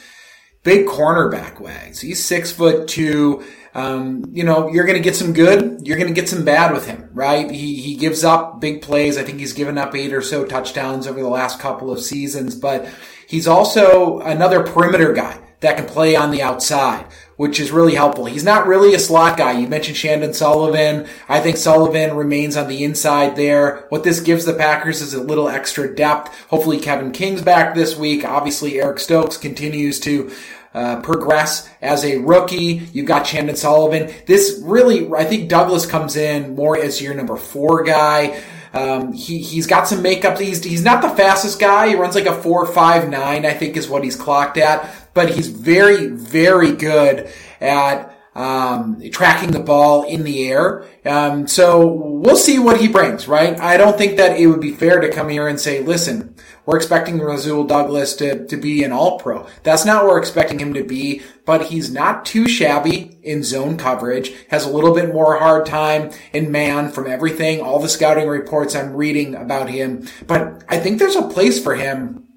big 0.64 0.86
cornerback 0.86 1.62
wags. 1.62 2.02
He's 2.02 2.22
six 2.22 2.52
foot 2.52 2.90
two. 2.90 3.46
Um, 3.74 4.26
you 4.32 4.44
know, 4.44 4.68
you're 4.68 4.86
going 4.86 4.98
to 4.98 5.04
get 5.04 5.16
some 5.16 5.32
good, 5.32 5.88
you're 5.88 5.98
going 5.98 6.14
to 6.14 6.20
get 6.20 6.28
some 6.28 6.44
bad 6.44 6.74
with 6.74 6.86
him, 6.86 7.10
right? 7.14 7.50
He, 7.50 7.76
he 7.76 7.96
gives 7.96 8.26
up 8.26 8.60
big 8.60 8.82
plays. 8.82 9.18
I 9.18 9.24
think 9.24 9.40
he's 9.40 9.54
given 9.54 9.78
up 9.78 9.96
eight 9.96 10.12
or 10.12 10.22
so 10.22 10.44
touchdowns 10.44 11.08
over 11.08 11.22
the 11.22 11.30
last 11.30 11.62
couple 11.62 11.92
of 11.92 12.02
seasons, 12.02 12.56
but 12.56 12.90
he's 13.30 13.48
also 13.48 14.20
another 14.20 14.64
perimeter 14.64 15.14
guy 15.14 15.40
that 15.62 15.78
can 15.78 15.86
play 15.86 16.16
on 16.16 16.32
the 16.32 16.42
outside, 16.42 17.06
which 17.36 17.60
is 17.60 17.72
really 17.72 17.96
helpful. 17.96 18.26
He's 18.26 18.44
not 18.44 18.66
really 18.66 18.94
a 18.94 19.00
slot 19.00 19.38
guy. 19.38 19.60
You 19.60 19.68
mentioned 19.68 19.98
Chandon 19.98 20.34
Sullivan. 20.34 21.08
I 21.28 21.42
think 21.42 21.58
Sullivan 21.58 22.16
remains 22.16 22.56
on 22.56 22.68
the 22.68 22.84
inside 22.84 23.36
there. 23.36 23.86
What 23.90 24.04
this 24.04 24.22
gives 24.22 24.46
the 24.46 24.54
Packers 24.54 25.02
is 25.02 25.14
a 25.14 25.22
little 25.22 25.50
extra 25.50 25.94
depth. 25.94 26.34
Hopefully 26.48 26.80
Kevin 26.80 27.12
King's 27.12 27.42
back 27.42 27.76
this 27.76 27.98
week. 27.98 28.24
Obviously 28.26 28.82
Eric 28.82 29.00
Stokes 29.00 29.38
continues 29.38 30.00
to 30.02 30.32
uh, 30.74 31.02
progress 31.02 31.70
as 31.82 32.06
a 32.06 32.18
rookie. 32.18 32.88
You've 32.94 33.08
got 33.08 33.26
Chandon 33.26 33.56
Sullivan. 33.56 34.14
This 34.28 34.62
really, 34.64 35.12
I 35.14 35.26
think 35.26 35.50
Douglas 35.50 35.86
comes 35.86 36.16
in 36.16 36.56
more 36.56 36.78
as 36.78 37.02
your 37.02 37.14
number 37.16 37.36
four 37.36 37.84
guy. 37.84 38.42
Um, 38.74 39.14
he, 39.14 39.40
he's 39.40 39.68
got 39.68 39.88
some 39.88 40.02
makeup. 40.02 40.38
He's, 40.38 40.64
he's 40.64 40.84
not 40.84 41.02
the 41.02 41.10
fastest 41.10 41.60
guy. 41.60 41.90
He 41.90 41.96
runs 41.96 42.16
like 42.16 42.28
a 42.28 42.42
four, 42.42 42.66
five, 42.66 43.10
nine, 43.10 43.46
I 43.46 43.54
think 43.54 43.76
is 43.76 43.90
what 43.90 44.04
he's 44.04 44.16
clocked 44.16 44.58
at, 44.58 44.88
but 45.14 45.30
he's 45.32 45.48
very, 45.48 46.08
very 46.08 46.74
good 46.74 47.32
at, 47.60 48.16
um, 48.36 49.02
tracking 49.12 49.52
the 49.52 49.60
ball 49.60 50.04
in 50.04 50.24
the 50.24 50.50
air. 50.50 50.86
Um, 51.04 51.48
so 51.48 51.86
we'll 51.88 52.38
see 52.38 52.60
what 52.60 52.80
he 52.80 52.88
brings, 52.88 53.28
right? 53.28 53.60
I 53.60 53.76
don't 53.76 53.98
think 53.98 54.18
that 54.18 54.40
it 54.40 54.48
would 54.48 54.62
be 54.62 54.72
fair 54.72 55.02
to 55.02 55.10
come 55.10 55.30
here 55.30 55.48
and 55.48 55.60
say, 55.60 55.82
listen, 55.82 56.29
we're 56.70 56.78
expecting 56.78 57.18
Rasul 57.18 57.64
Douglas 57.64 58.16
to, 58.18 58.46
to 58.46 58.56
be 58.56 58.84
an 58.84 58.92
all 58.92 59.18
pro. 59.18 59.48
That's 59.64 59.86
not 59.86 60.04
what 60.04 60.12
we're 60.12 60.20
expecting 60.20 60.60
him 60.60 60.76
to 60.76 60.84
be, 60.84 61.24
but 61.44 61.66
he's 61.66 61.92
not 61.92 62.28
too 62.28 62.48
shabby 62.48 63.18
in 63.24 63.42
zone 63.42 63.76
coverage, 63.76 64.34
has 64.50 64.66
a 64.66 64.70
little 64.70 64.94
bit 64.94 65.12
more 65.12 65.40
hard 65.40 65.66
time 65.66 66.12
in 66.32 66.52
man 66.52 66.92
from 66.92 67.08
everything, 67.08 67.60
all 67.60 67.80
the 67.80 67.90
scouting 67.90 68.28
reports 68.28 68.76
I'm 68.76 68.94
reading 68.94 69.34
about 69.34 69.72
him. 69.72 70.08
But 70.28 70.64
I 70.70 70.78
think 70.78 71.00
there's 71.00 71.16
a 71.16 71.28
place 71.28 71.60
for 71.60 71.74
him 71.74 72.29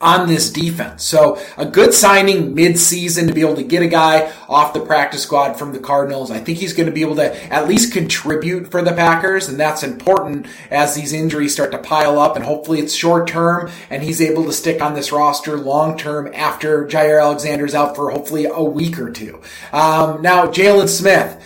on 0.00 0.28
this 0.28 0.50
defense. 0.50 1.04
So 1.04 1.40
a 1.58 1.66
good 1.66 1.92
signing 1.92 2.54
mid-season 2.54 3.26
to 3.26 3.34
be 3.34 3.42
able 3.42 3.56
to 3.56 3.62
get 3.62 3.82
a 3.82 3.86
guy 3.86 4.32
off 4.48 4.72
the 4.72 4.80
practice 4.80 5.22
squad 5.22 5.54
from 5.54 5.72
the 5.72 5.78
Cardinals. 5.78 6.30
I 6.30 6.38
think 6.38 6.58
he's 6.58 6.72
going 6.72 6.86
to 6.86 6.92
be 6.92 7.02
able 7.02 7.16
to 7.16 7.52
at 7.52 7.68
least 7.68 7.92
contribute 7.92 8.70
for 8.70 8.82
the 8.82 8.92
Packers, 8.92 9.48
and 9.48 9.60
that's 9.60 9.82
important 9.82 10.46
as 10.70 10.94
these 10.94 11.12
injuries 11.12 11.52
start 11.52 11.72
to 11.72 11.78
pile 11.78 12.18
up. 12.18 12.36
And 12.36 12.44
hopefully 12.44 12.80
it's 12.80 12.94
short 12.94 13.26
term, 13.28 13.70
and 13.90 14.02
he's 14.02 14.20
able 14.22 14.44
to 14.44 14.52
stick 14.52 14.80
on 14.80 14.94
this 14.94 15.12
roster 15.12 15.56
long 15.56 15.98
term 15.98 16.30
after 16.34 16.86
Jaire 16.86 17.20
Alexander's 17.20 17.74
out 17.74 17.94
for 17.94 18.10
hopefully 18.10 18.46
a 18.46 18.62
week 18.62 18.98
or 18.98 19.10
two. 19.10 19.42
Um, 19.72 20.22
now 20.22 20.46
Jaylon 20.46 20.88
Smith. 20.88 21.42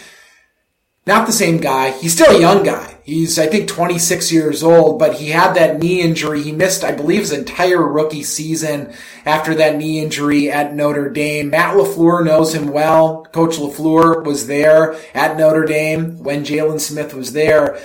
Not 1.06 1.26
the 1.26 1.32
same 1.32 1.58
guy. 1.58 1.90
He's 1.90 2.14
still 2.14 2.34
a 2.34 2.40
young 2.40 2.62
guy. 2.62 2.93
He's, 3.04 3.38
I 3.38 3.48
think, 3.48 3.68
26 3.68 4.32
years 4.32 4.62
old, 4.62 4.98
but 4.98 5.16
he 5.16 5.28
had 5.28 5.52
that 5.52 5.78
knee 5.78 6.00
injury. 6.00 6.42
He 6.42 6.52
missed, 6.52 6.82
I 6.82 6.92
believe, 6.92 7.20
his 7.20 7.32
entire 7.32 7.86
rookie 7.86 8.22
season 8.22 8.94
after 9.26 9.54
that 9.56 9.76
knee 9.76 10.00
injury 10.00 10.50
at 10.50 10.74
Notre 10.74 11.10
Dame. 11.10 11.50
Matt 11.50 11.76
LaFleur 11.76 12.24
knows 12.24 12.54
him 12.54 12.68
well. 12.68 13.26
Coach 13.30 13.56
LaFleur 13.58 14.24
was 14.24 14.46
there 14.46 14.96
at 15.12 15.36
Notre 15.36 15.66
Dame 15.66 16.22
when 16.22 16.44
Jaylon 16.46 16.80
Smith 16.80 17.12
was 17.12 17.34
there. 17.34 17.78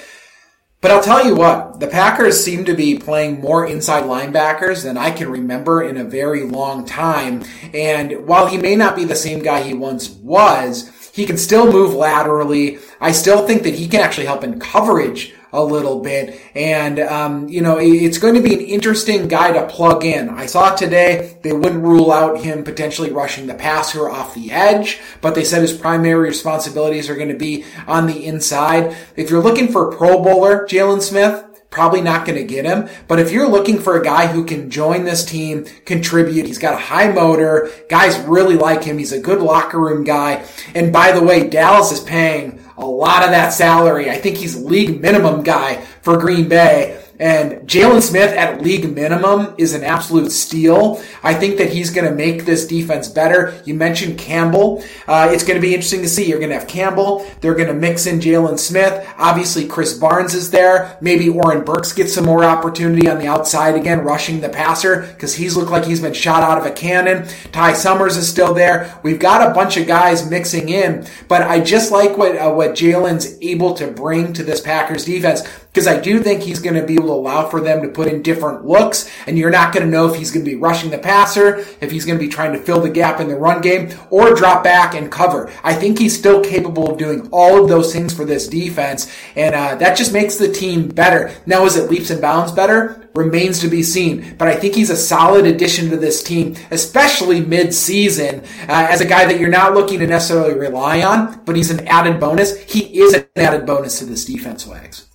But 0.80 0.92
I'll 0.92 1.04
tell 1.04 1.26
you 1.26 1.36
what, 1.36 1.82
the 1.82 1.88
Packers 1.88 2.42
seem 2.42 2.64
to 2.64 2.74
be 2.74 2.98
playing 2.98 3.42
more 3.42 3.68
inside 3.68 4.04
linebackers 4.04 4.84
than 4.84 4.98
I 4.98 5.12
can 5.12 5.30
remember 5.30 5.82
in 5.82 5.98
a 5.98 6.06
very 6.06 6.44
long 6.44 6.86
time. 6.86 7.44
And 7.74 8.26
while 8.26 8.48
he 8.48 8.58
may 8.58 8.78
not 8.78 8.96
be 8.96 9.04
the 9.04 9.18
same 9.18 9.44
guy 9.44 9.64
he 9.64 9.74
once 9.74 10.10
was, 10.10 10.90
he 11.20 11.26
can 11.26 11.38
still 11.38 11.70
move 11.70 11.94
laterally. 11.94 12.80
I 13.02 13.12
still 13.12 13.46
think 13.46 13.64
that 13.64 13.76
he 13.76 13.90
can 13.90 14.00
actually 14.00 14.26
help 14.26 14.42
in 14.42 14.58
coverage 14.58 15.34
a 15.52 15.62
little 15.62 16.00
bit. 16.00 16.40
And, 16.56 16.98
um, 17.00 17.50
you 17.50 17.60
know, 17.60 17.78
it's 17.78 18.20
going 18.20 18.36
to 18.36 18.42
be 18.42 18.54
an 18.54 18.62
interesting 18.62 19.28
guy 19.28 19.52
to 19.52 19.68
plug 19.68 20.06
in. 20.06 20.30
I 20.30 20.46
saw 20.46 20.76
today 20.76 21.38
they 21.44 21.52
wouldn't 21.52 21.84
rule 21.84 22.12
out 22.12 22.40
him 22.40 22.64
potentially 22.64 23.12
rushing 23.12 23.48
the 23.48 23.54
passer 23.54 24.10
off 24.10 24.34
the 24.34 24.52
edge, 24.52 25.02
but 25.20 25.36
they 25.36 25.44
said 25.44 25.62
his 25.62 25.74
primary 25.74 26.30
responsibilities 26.30 27.10
are 27.10 27.16
going 27.16 27.30
to 27.30 27.38
be 27.38 27.66
on 27.86 28.08
the 28.08 28.26
inside. 28.26 28.96
If 29.18 29.30
you're 29.30 29.44
looking 29.44 29.70
for 29.74 29.90
a 29.90 29.98
pro 29.98 30.24
bowler, 30.24 30.66
Jaylon 30.68 31.02
Smith, 31.02 31.44
probably 31.70 32.02
not 32.02 32.26
going 32.26 32.38
to 32.38 32.44
get 32.44 32.66
him. 32.66 32.90
But 33.08 33.20
if 33.20 33.32
you're 33.32 33.48
looking 33.48 33.80
for 33.80 34.00
a 34.00 34.04
guy 34.04 34.28
who 34.28 34.44
can 34.46 34.70
join 34.70 35.04
this 35.04 35.24
team, 35.24 35.66
contribute, 35.86 36.46
he's 36.46 36.58
got 36.58 36.74
a 36.74 36.78
high 36.78 37.12
motor, 37.12 37.70
guys 37.90 38.18
really 38.28 38.56
like 38.56 38.84
him, 38.84 38.98
he's 38.98 39.12
a 39.12 39.20
good 39.20 39.42
locker 39.42 39.80
room 39.80 40.04
guy. 40.04 40.46
And 40.74 40.92
by 40.92 41.12
the 41.12 41.24
way, 41.24 41.50
Dallas 41.50 41.92
is 41.92 42.00
paying 42.00 42.64
a 42.78 42.86
lot 42.86 43.24
of 43.24 43.32
that 43.32 43.54
salary. 43.54 44.10
I 44.10 44.18
think 44.18 44.38
he's 44.38 44.56
league 44.56 45.02
minimum 45.02 45.44
guy 45.44 45.76
for 46.02 46.18
Green 46.18 46.48
Bay. 46.48 47.04
And 47.20 47.68
Jaylon 47.68 48.02
Smith 48.02 48.32
at 48.32 48.62
league 48.62 48.96
minimum 48.96 49.54
is 49.58 49.74
an 49.74 49.84
absolute 49.84 50.32
steal. 50.32 51.04
I 51.22 51.34
think 51.34 51.58
that 51.58 51.72
he's 51.72 51.90
going 51.90 52.10
to 52.10 52.16
make 52.16 52.46
this 52.46 52.66
defense 52.66 53.10
better. 53.10 53.62
You 53.66 53.74
mentioned 53.74 54.18
Campbell. 54.18 54.84
Uh, 55.06 55.30
it's 55.32 55.44
going 55.44 55.60
to 55.60 55.62
be 55.62 55.74
interesting 55.74 56.02
to 56.02 56.08
see. 56.08 56.30
You're 56.30 56.40
going 56.40 56.52
to 56.52 56.58
have 56.58 56.68
Campbell. 56.68 57.30
They're 57.42 57.56
going 57.56 57.68
to 57.68 57.74
mix 57.74 58.06
in 58.06 58.22
Jaylon 58.22 58.58
Smith. 58.58 59.06
Obviously, 59.18 59.68
Krys 59.68 60.00
Barnes 60.00 60.34
is 60.34 60.50
there. 60.52 60.98
Maybe 61.02 61.28
Oren 61.28 61.66
Burks 61.66 61.92
gets 61.92 62.14
some 62.14 62.26
more 62.26 62.46
opportunity 62.46 63.10
on 63.10 63.20
the 63.20 63.28
outside 63.28 63.76
again, 63.76 64.00
rushing 64.00 64.40
the 64.40 64.50
passer 64.50 65.02
because 65.08 65.36
he's 65.36 65.58
looked 65.58 65.72
like 65.72 65.84
he's 65.84 66.02
been 66.02 66.14
shot 66.14 66.44
out 66.44 66.58
of 66.58 66.66
a 66.66 66.72
cannon. 66.72 67.28
Ty 67.52 67.74
Summers 67.74 68.16
is 68.16 68.30
still 68.30 68.54
there. 68.54 68.98
We've 69.04 69.20
got 69.20 69.50
a 69.50 69.54
bunch 69.54 69.76
of 69.76 69.88
guys 69.88 70.30
mixing 70.30 70.70
in, 70.70 71.06
but 71.28 71.42
I 71.42 71.60
just 71.60 71.92
like 71.92 72.18
what 72.18 72.38
uh, 72.38 72.52
what 72.52 72.72
Jaylon's 72.72 73.38
able 73.42 73.74
to 73.74 73.88
bring 73.88 74.32
to 74.34 74.44
this 74.44 74.62
Packers 74.62 75.04
defense 75.04 75.44
because 75.72 75.88
I 75.88 76.00
do 76.00 76.20
think 76.20 76.42
he's 76.42 76.60
going 76.60 76.76
to 76.76 76.86
be 76.86 76.96
able 76.96 77.08
to 77.08 77.14
allow 77.14 77.48
for 77.48 77.62
them 77.62 77.82
to 77.84 77.90
put 77.90 78.08
in 78.08 78.22
different 78.22 78.66
looks, 78.66 79.10
and 79.28 79.38
you're 79.38 79.52
not 79.52 79.74
going 79.74 79.86
to 79.86 79.92
know 79.92 80.12
if 80.12 80.16
he's 80.16 80.32
going 80.32 80.44
to 80.44 80.52
be 80.52 80.58
rushing 80.58 80.90
the 80.90 80.98
passer, 80.98 81.60
if 81.80 81.92
he's 81.92 82.06
going 82.06 82.18
to 82.18 82.26
be 82.26 82.32
trying 82.32 82.54
to 82.54 82.60
fill 82.60 82.82
the 82.82 82.90
gap 82.90 83.20
in 83.20 83.28
the 83.28 83.36
run 83.36 83.62
game, 83.62 83.92
or 84.10 84.34
drop 84.34 84.64
back 84.64 84.96
and 84.96 85.12
cover. 85.12 85.52
I 85.64 85.74
think 85.74 86.00
he's 86.00 86.18
still 86.18 86.44
capable 86.44 86.92
of 86.92 86.98
doing 86.98 87.30
all 87.32 87.62
of 87.62 87.70
those 87.70 87.94
things 87.94 88.14
for 88.14 88.26
this 88.26 88.48
defense, 88.48 89.16
and 89.36 89.54
uh, 89.54 89.76
that 89.76 89.96
just 89.96 90.12
makes 90.12 90.38
the 90.38 90.52
team 90.52 90.88
better. 90.88 91.32
Now, 91.46 91.66
is 91.66 91.76
it 91.76 91.92
leaps 91.92 92.10
and 92.10 92.22
bounds 92.22 92.52
better? 92.52 93.08
Remains 93.16 93.60
to 93.60 93.68
be 93.68 93.84
seen, 93.84 94.36
but 94.38 94.48
I 94.48 94.56
think 94.56 94.76
he's 94.76 94.90
a 94.90 94.98
solid 94.98 95.46
addition 95.46 95.90
to 95.90 95.98
this 95.98 96.24
team, 96.24 96.56
especially 96.72 97.42
mid-season, 97.42 98.42
uh, 98.68 98.88
as 98.90 99.02
a 99.02 99.06
guy 99.06 99.26
that 99.26 99.40
you're 99.40 99.50
not 99.50 99.74
looking 99.74 100.00
to 100.00 100.08
necessarily 100.08 100.54
rely 100.54 101.02
on, 101.02 101.42
but 101.46 101.56
he's 101.56 101.72
an 101.72 101.88
added 101.88 102.20
bonus. 102.20 102.58
He 102.64 103.02
is 103.02 103.14
an 103.14 103.26
added 103.36 103.66
bonus 103.66 104.00
to 104.00 104.06
this 104.06 104.26
defense, 104.26 104.66
Wags. 104.66 105.09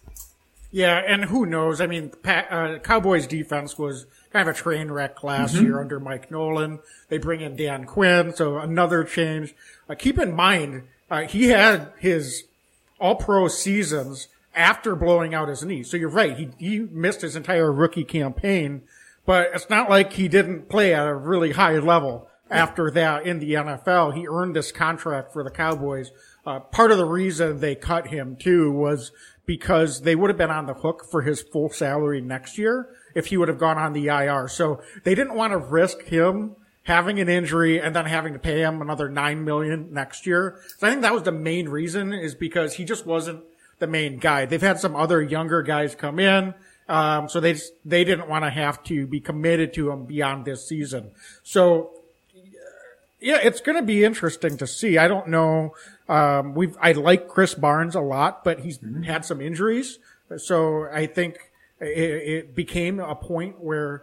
Yeah, 0.75 0.97
and 1.07 1.27
who 1.27 1.47
knows? 1.47 1.81
I 1.81 1.87
mean, 1.87 2.11
uh, 2.25 2.79
Cowboys 2.83 3.29
defense 3.29 3.79
was 3.79 4.07
kind 4.33 4.49
of 4.49 4.57
a 4.57 4.59
train 4.59 4.91
wreck 4.91 5.23
last 5.23 5.55
mm-hmm. 5.55 5.67
year 5.67 5.81
under 5.81 6.01
Mike 6.01 6.33
Nolan. 6.33 6.81
They 7.09 7.19
bring 7.19 7.43
in 7.43 7.55
Dan 7.55 7.85
Quinn, 7.85 8.35
so 8.35 8.59
another 8.59 9.05
change. 9.05 9.55
Uh, 9.89 9.95
keep 9.95 10.19
in 10.19 10.35
mind, 10.35 10.83
uh, 11.09 11.29
he 11.29 11.51
had 11.51 11.93
his 12.01 12.47
all 12.99 13.15
pro 13.15 13.47
seasons 13.47 14.27
after 14.53 14.97
blowing 14.97 15.33
out 15.33 15.49
his 15.49 15.63
knee. 15.63 15.85
So 15.85 15.97
you're 15.97 16.09
right. 16.09 16.37
He, 16.37 16.49
he 16.59 16.81
missed 16.81 17.21
his 17.21 17.37
entire 17.37 17.71
rookie 17.73 18.03
campaign, 18.03 18.83
but 19.25 19.51
it's 19.55 19.71
not 19.71 19.89
like 19.89 20.15
he 20.15 20.27
didn't 20.27 20.69
play 20.69 20.93
at 20.93 21.07
a 21.07 21.15
really 21.15 21.53
high 21.53 21.79
level 21.79 22.29
after 22.51 22.91
that 22.91 23.25
in 23.25 23.39
the 23.39 23.53
NFL. 23.53 24.15
He 24.15 24.27
earned 24.27 24.57
this 24.57 24.73
contract 24.73 25.33
for 25.33 25.45
the 25.45 25.51
Cowboys. 25.51 26.11
Uh, 26.45 26.59
part 26.59 26.91
of 26.91 26.99
the 26.99 27.07
reason 27.07 27.61
they 27.61 27.77
cut 27.77 28.09
him 28.09 28.35
too 28.35 28.73
was 28.73 29.13
because 29.47 30.03
they 30.03 30.15
would 30.15 30.31
have 30.31 30.39
been 30.39 30.51
on 30.51 30.67
the 30.67 30.75
hook 30.75 31.05
for 31.11 31.23
his 31.23 31.43
full 31.43 31.69
salary 31.71 32.21
next 32.21 32.59
year 32.59 32.89
if 33.15 33.27
he 33.27 33.37
would 33.37 33.49
have 33.49 33.59
gone 33.59 33.79
on 33.79 33.93
the 33.93 34.07
IR. 34.07 34.49
So 34.49 34.81
they 35.05 35.15
didn't 35.15 35.35
want 35.35 35.53
to 35.53 35.59
risk 35.59 36.03
him 36.03 36.57
having 36.85 37.19
an 37.19 37.29
injury 37.29 37.81
and 37.81 37.95
then 37.95 38.07
having 38.07 38.33
to 38.33 38.39
pay 38.39 38.61
him 38.61 38.81
another 38.81 39.09
nine 39.09 39.45
million 39.45 39.93
next 39.93 40.27
year. 40.27 40.61
So 40.79 40.87
I 40.87 40.91
think 40.91 41.03
that 41.03 41.15
was 41.15 41.23
the 41.23 41.33
main 41.33 41.69
reason 41.69 42.13
is 42.13 42.35
because 42.35 42.75
he 42.75 42.85
just 42.85 43.07
wasn't 43.07 43.43
the 43.79 43.87
main 43.87 44.19
guy. 44.19 44.47
They've 44.47 44.61
had 44.61 44.79
some 44.79 44.95
other 44.95 45.23
younger 45.23 45.63
guys 45.63 45.95
come 45.95 46.19
in. 46.19 46.55
Um, 46.87 47.31
so 47.31 47.41
they, 47.41 47.57
they 47.85 48.05
didn't 48.05 48.29
want 48.29 48.45
to 48.45 48.51
have 48.51 48.83
to 48.85 49.07
be 49.07 49.19
committed 49.19 49.73
to 49.75 49.91
him 49.91 50.05
beyond 50.05 50.45
this 50.45 50.69
season. 50.69 51.13
So 51.43 51.91
yeah, 53.21 53.39
it's 53.43 53.63
going 53.63 53.77
to 53.77 53.83
be 53.83 54.05
interesting 54.05 54.59
to 54.59 54.67
see. 54.67 54.99
I 54.99 55.09
don't 55.09 55.29
know 55.29 55.75
um, 56.09 56.55
we 56.55 56.73
I 56.81 56.93
like 56.93 57.29
Krys 57.29 57.59
Barnes 57.59 57.95
a 57.95 58.01
lot, 58.01 58.45
but 58.45 58.61
he's 58.61 58.79
mm-hmm. 58.79 59.03
had 59.03 59.25
some 59.25 59.41
injuries, 59.41 59.99
so 60.37 60.87
I 60.93 61.07
think 61.07 61.39
it, 61.81 61.87
it, 61.87 62.55
became 62.55 63.01
a 63.01 63.15
point 63.15 63.61
where 63.61 64.03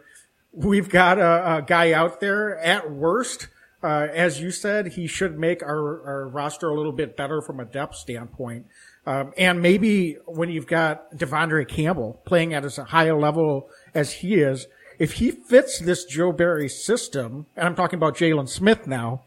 we've 0.51 0.89
got 0.89 1.19
a, 1.19 1.57
a 1.57 1.61
guy 1.61 1.93
out 1.93 2.19
there 2.19 2.57
at 2.57 2.91
worst. 2.91 3.47
Uh, 3.83 4.07
as 4.13 4.39
you 4.39 4.51
said, 4.51 4.93
he 4.93 5.07
should 5.07 5.39
make 5.39 5.63
our, 5.63 6.05
our 6.05 6.27
roster 6.27 6.69
a 6.69 6.75
little 6.75 6.91
bit 6.91 7.17
better 7.17 7.41
from 7.41 7.59
a 7.59 7.65
depth 7.65 7.95
standpoint. 7.95 8.67
Um, 9.07 9.33
and 9.37 9.59
maybe 9.59 10.17
when 10.25 10.49
you've 10.49 10.67
got 10.67 11.11
De'Vondre 11.15 11.67
Campbell 11.67 12.21
playing 12.23 12.53
at 12.53 12.63
as 12.63 12.77
high 12.77 13.05
a 13.05 13.17
level 13.17 13.69
as 13.95 14.13
he 14.13 14.35
is, 14.35 14.67
if 14.99 15.13
he 15.13 15.31
fits 15.31 15.79
this 15.79 16.05
Joe 16.05 16.31
Barry 16.31 16.69
system, 16.69 17.47
and 17.55 17.65
I'm 17.65 17.73
talking 17.73 17.97
about 17.97 18.15
Jaylon 18.15 18.47
Smith 18.47 18.85
now, 18.85 19.23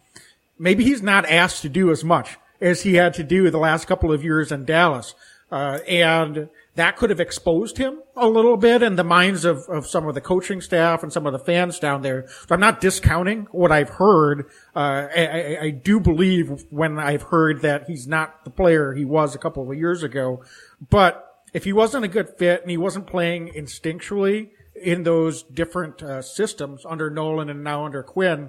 maybe 0.57 0.85
he's 0.85 1.03
not 1.03 1.27
asked 1.27 1.63
to 1.63 1.69
do 1.69 1.91
as 1.91 2.05
much 2.05 2.39
as 2.65 2.83
he 2.83 2.95
had 2.95 3.13
to 3.15 3.23
do 3.23 3.51
the 3.51 3.59
last 3.59 3.87
couple 3.87 4.11
of 4.11 4.25
years 4.25 4.51
in 4.51 4.65
Dallas. 4.65 5.15
Uh, 5.53 5.79
and 5.87 6.49
that 6.75 6.97
could 6.97 7.11
have 7.11 7.21
exposed 7.21 7.77
him 7.77 8.01
a 8.17 8.27
little 8.27 8.57
bit 8.57 8.83
in 8.83 8.97
the 8.97 9.05
minds 9.05 9.45
of, 9.45 9.59
of 9.69 9.87
some 9.87 10.09
of 10.09 10.15
the 10.15 10.21
coaching 10.21 10.61
staff 10.61 11.03
and 11.03 11.13
some 11.13 11.27
of 11.27 11.33
the 11.33 11.39
fans 11.39 11.79
down 11.79 12.03
there. 12.03 12.27
So 12.49 12.55
I'm 12.55 12.61
not 12.61 12.81
discounting 12.81 13.47
what 13.53 13.71
I've 13.71 13.91
heard. 13.91 14.47
Uh, 14.75 15.07
I, 15.15 15.59
I, 15.61 15.71
do 15.71 16.01
believe 16.01 16.65
when 16.71 16.99
I've 16.99 17.23
heard 17.23 17.61
that 17.61 17.85
he's 17.87 18.09
not 18.09 18.43
the 18.45 18.51
player 18.51 18.95
he 18.95 19.05
was 19.05 19.35
a 19.35 19.39
couple 19.39 19.71
of 19.71 19.79
years 19.79 20.03
ago. 20.03 20.43
But 20.91 21.25
if 21.53 21.65
he 21.65 21.73
wasn't 21.73 22.07
a 22.07 22.09
good 22.09 22.31
fit 22.39 22.63
and 22.63 22.71
he 22.71 22.79
wasn't 22.79 23.07
playing 23.07 23.53
instinctually 23.55 24.49
in 24.75 25.05
those 25.05 25.43
different 25.43 26.03
uh, 26.03 26.23
systems 26.23 26.85
under 26.85 27.11
Nolan 27.11 27.51
and 27.51 27.63
now 27.63 27.85
under 27.85 28.03
Quinn, 28.03 28.49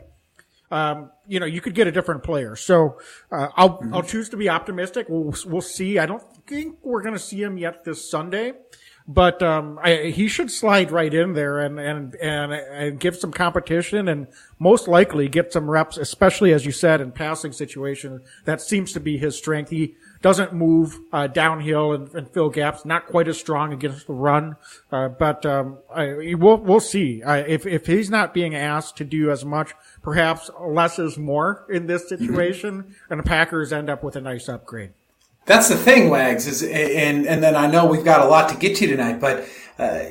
um, 0.75 1.11
you 1.25 1.39
know, 1.39 1.45
you 1.45 1.61
could 1.61 1.73
get 1.73 1.87
a 1.87 1.91
different 1.91 2.21
player. 2.23 2.55
So 2.57 2.99
uh, 3.31 3.47
I'll 3.55 3.77
mm-hmm. 3.77 3.93
I'll 3.93 4.03
choose 4.03 4.27
to 4.29 4.37
be 4.37 4.49
optimistic. 4.49 5.07
We'll 5.09 5.33
we'll 5.45 5.61
see. 5.61 5.97
I 5.99 6.05
don't 6.05 6.23
think 6.45 6.77
we're 6.83 7.01
going 7.01 7.13
to 7.13 7.19
see 7.19 7.41
him 7.41 7.57
yet 7.57 7.85
this 7.85 8.09
Sunday, 8.09 8.53
but 9.07 9.41
um, 9.41 9.79
I, 9.81 10.11
he 10.13 10.27
should 10.27 10.51
slide 10.51 10.91
right 10.91 11.13
in 11.13 11.31
there 11.31 11.59
and, 11.59 11.79
and 11.79 12.15
and 12.15 12.51
and 12.51 12.99
give 12.99 13.15
some 13.15 13.31
competition 13.31 14.09
and 14.09 14.27
most 14.59 14.89
likely 14.89 15.29
get 15.29 15.53
some 15.53 15.69
reps, 15.69 15.95
especially 15.95 16.51
as 16.51 16.65
you 16.65 16.73
said 16.73 16.99
in 16.99 17.13
passing 17.13 17.53
situation. 17.53 18.21
That 18.43 18.59
seems 18.59 18.91
to 18.93 18.99
be 18.99 19.17
his 19.17 19.37
strength. 19.37 19.69
He 19.69 19.95
doesn't 20.21 20.53
move 20.53 20.99
uh, 21.11 21.27
downhill 21.27 21.93
and, 21.93 22.13
and, 22.13 22.29
fill 22.29 22.49
gaps. 22.49 22.85
Not 22.85 23.07
quite 23.07 23.27
as 23.27 23.37
strong 23.37 23.73
against 23.73 24.07
the 24.07 24.13
run, 24.13 24.55
uh, 24.91 25.09
but 25.09 25.45
um, 25.45 25.79
I, 25.93 26.35
we'll 26.35 26.57
we'll 26.57 26.79
see. 26.79 27.21
if 27.25 27.65
if 27.65 27.85
he's 27.85 28.09
not 28.09 28.33
being 28.33 28.55
asked 28.55 28.97
to 28.97 29.03
do 29.03 29.31
as 29.31 29.45
much, 29.45 29.73
perhaps 30.01 30.49
less 30.59 30.99
is 30.99 31.17
more 31.17 31.65
in 31.69 31.87
this 31.87 32.11
mm-hmm. 32.11 32.25
situation, 32.25 32.95
and 33.09 33.19
the 33.19 33.23
Packers 33.23 33.71
end 33.71 33.89
up 33.89 34.03
with 34.03 34.15
a 34.15 34.21
nice 34.21 34.49
upgrade. 34.49 34.91
That's 35.45 35.69
the 35.69 35.77
thing, 35.77 36.09
Wags. 36.09 36.47
Is 36.47 36.63
and 36.63 37.27
and 37.27 37.43
then 37.43 37.55
I 37.55 37.67
know 37.67 37.85
we've 37.85 38.05
got 38.05 38.21
a 38.21 38.27
lot 38.27 38.49
to 38.49 38.57
get 38.57 38.75
to 38.77 38.87
tonight, 38.87 39.19
but 39.19 39.47
uh, 39.77 40.05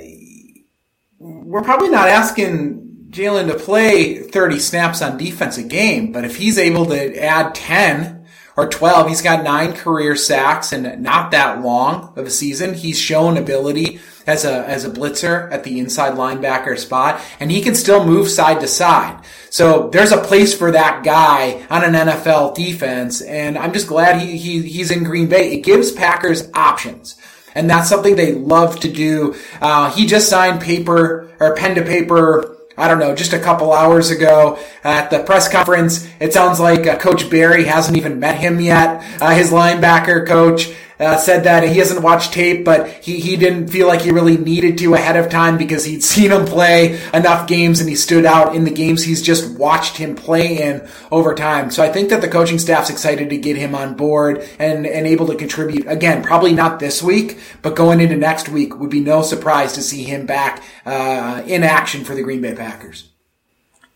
we're 1.19 1.63
probably 1.63 1.89
not 1.89 2.09
asking 2.09 3.09
Jaylon 3.11 3.47
to 3.49 3.59
play 3.59 4.19
30 4.19 4.59
snaps 4.59 5.01
on 5.01 5.17
defense 5.17 5.57
a 5.57 5.63
game, 5.63 6.13
but 6.13 6.25
if 6.25 6.37
he's 6.37 6.59
able 6.59 6.87
to 6.87 7.23
add 7.23 7.55
10 7.55 8.24
or 8.57 8.69
12. 8.69 9.09
He's 9.09 9.23
got 9.23 9.45
nine 9.45 9.73
career 9.73 10.17
sacks 10.17 10.73
and 10.73 11.03
not 11.03 11.31
that 11.33 11.63
long 11.63 12.13
of 12.17 12.27
a 12.27 12.31
season. 12.31 12.75
He's 12.75 12.99
shown 12.99 13.37
ability 13.37 14.01
as 14.27 14.45
a, 14.45 14.67
as 14.67 14.85
a 14.85 14.91
blitzer 14.91 15.51
at 15.53 15.65
the 15.65 15.79
inside 15.79 16.15
linebacker 16.15 16.79
spot 16.79 17.21
and 17.41 17.51
he 17.51 17.61
can 17.61 17.75
still 17.75 18.05
move 18.05 18.29
side 18.29 18.61
to 18.61 18.69
side. 18.69 19.23
So 19.51 19.89
there's 19.89 20.13
a 20.13 20.23
place 20.23 20.57
for 20.57 20.71
that 20.73 21.05
guy 21.05 21.67
on 21.69 21.85
an 21.85 21.93
NFL 21.93 22.55
defense. 22.55 23.21
And 23.21 23.59
I'm 23.59 23.73
just 23.73 23.89
glad 23.89 24.21
he, 24.21 24.37
he 24.37 24.63
he's 24.63 24.91
in 24.91 25.05
Green 25.05 25.29
Bay. 25.29 25.53
It 25.53 25.65
gives 25.65 25.93
Packers 25.93 26.49
options. 26.55 27.17
And 27.55 27.71
that's 27.71 27.89
something 27.89 28.17
they 28.17 28.35
love 28.35 28.81
to 28.81 28.91
do. 28.91 29.37
Uh, 29.61 29.91
he 29.91 30.07
just 30.07 30.29
signed 30.29 30.61
paper 30.61 31.31
or 31.39 31.55
pen 31.55 31.77
to 31.77 31.83
paper 31.83 32.57
I 32.77 32.89
don't 32.89 32.99
know, 32.99 33.15
just 33.15 33.33
a 33.33 33.39
couple 33.39 33.73
hours 33.73 34.11
ago 34.11 34.59
at 34.83 35.11
the 35.11 35.21
press 35.21 35.49
conference. 35.49 36.09
It 36.19 36.33
sounds 36.33 36.59
like 36.59 36.87
uh, 36.87 36.99
Coach 36.99 37.31
Barry 37.31 37.65
hasn't 37.65 37.97
even 37.97 38.19
met 38.19 38.39
him 38.39 38.61
yet, 38.61 39.05
uh, 39.23 39.31
his 39.31 39.51
linebacker 39.51 40.27
coach. 40.27 40.73
Uh, 40.99 41.17
said 41.17 41.45
that 41.45 41.63
he 41.65 41.79
hasn't 41.79 42.03
watched 42.03 42.33
tape, 42.33 42.65
but 42.65 42.89
he, 42.89 43.21
he 43.21 43.37
didn't 43.37 43.69
feel 43.69 43.87
like 43.87 44.03
he 44.03 44.11
really 44.11 44.37
needed 44.37 44.79
to 44.79 44.95
ahead 44.95 45.17
of 45.17 45.31
time 45.31 45.59
because 45.59 45.85
he'd 45.85 46.03
seen 46.15 46.31
him 46.31 46.45
play 46.45 47.01
enough 47.13 47.47
games 47.47 47.81
and 47.81 47.89
he 47.89 47.97
stood 47.97 48.25
out 48.25 48.55
in 48.55 48.65
the 48.65 48.71
games 48.71 49.03
he's 49.03 49.23
just 49.23 49.59
watched 49.59 49.97
him 49.97 50.15
play 50.15 50.63
in 50.63 50.87
over 51.11 51.35
time. 51.35 51.71
So 51.71 51.83
I 51.83 51.91
think 51.91 52.11
that 52.11 52.21
the 52.21 52.29
coaching 52.29 52.59
staff's 52.59 52.91
excited 52.91 53.31
to 53.31 53.37
get 53.37 53.57
him 53.57 53.75
on 53.75 53.95
board 53.95 54.49
and, 54.59 54.87
and 54.87 55.07
able 55.07 55.27
to 55.27 55.37
contribute. 55.37 55.87
Again, 55.87 56.23
probably 56.23 56.53
not 56.53 56.79
this 56.79 57.03
week, 57.03 57.39
but 57.63 57.77
going 57.77 58.01
into 58.01 58.17
next 58.17 58.49
week 58.49 58.79
would 58.79 58.91
be 58.91 59.01
no 59.01 59.23
surprise 59.23 59.73
to 59.75 59.83
see 59.83 60.05
him 60.05 60.27
back 60.27 60.63
uh, 60.87 61.43
in 61.47 61.63
action 61.63 62.05
for 62.05 62.15
the 62.15 62.23
Green 62.23 62.41
Bay 62.41 62.55
Packers. 62.55 63.11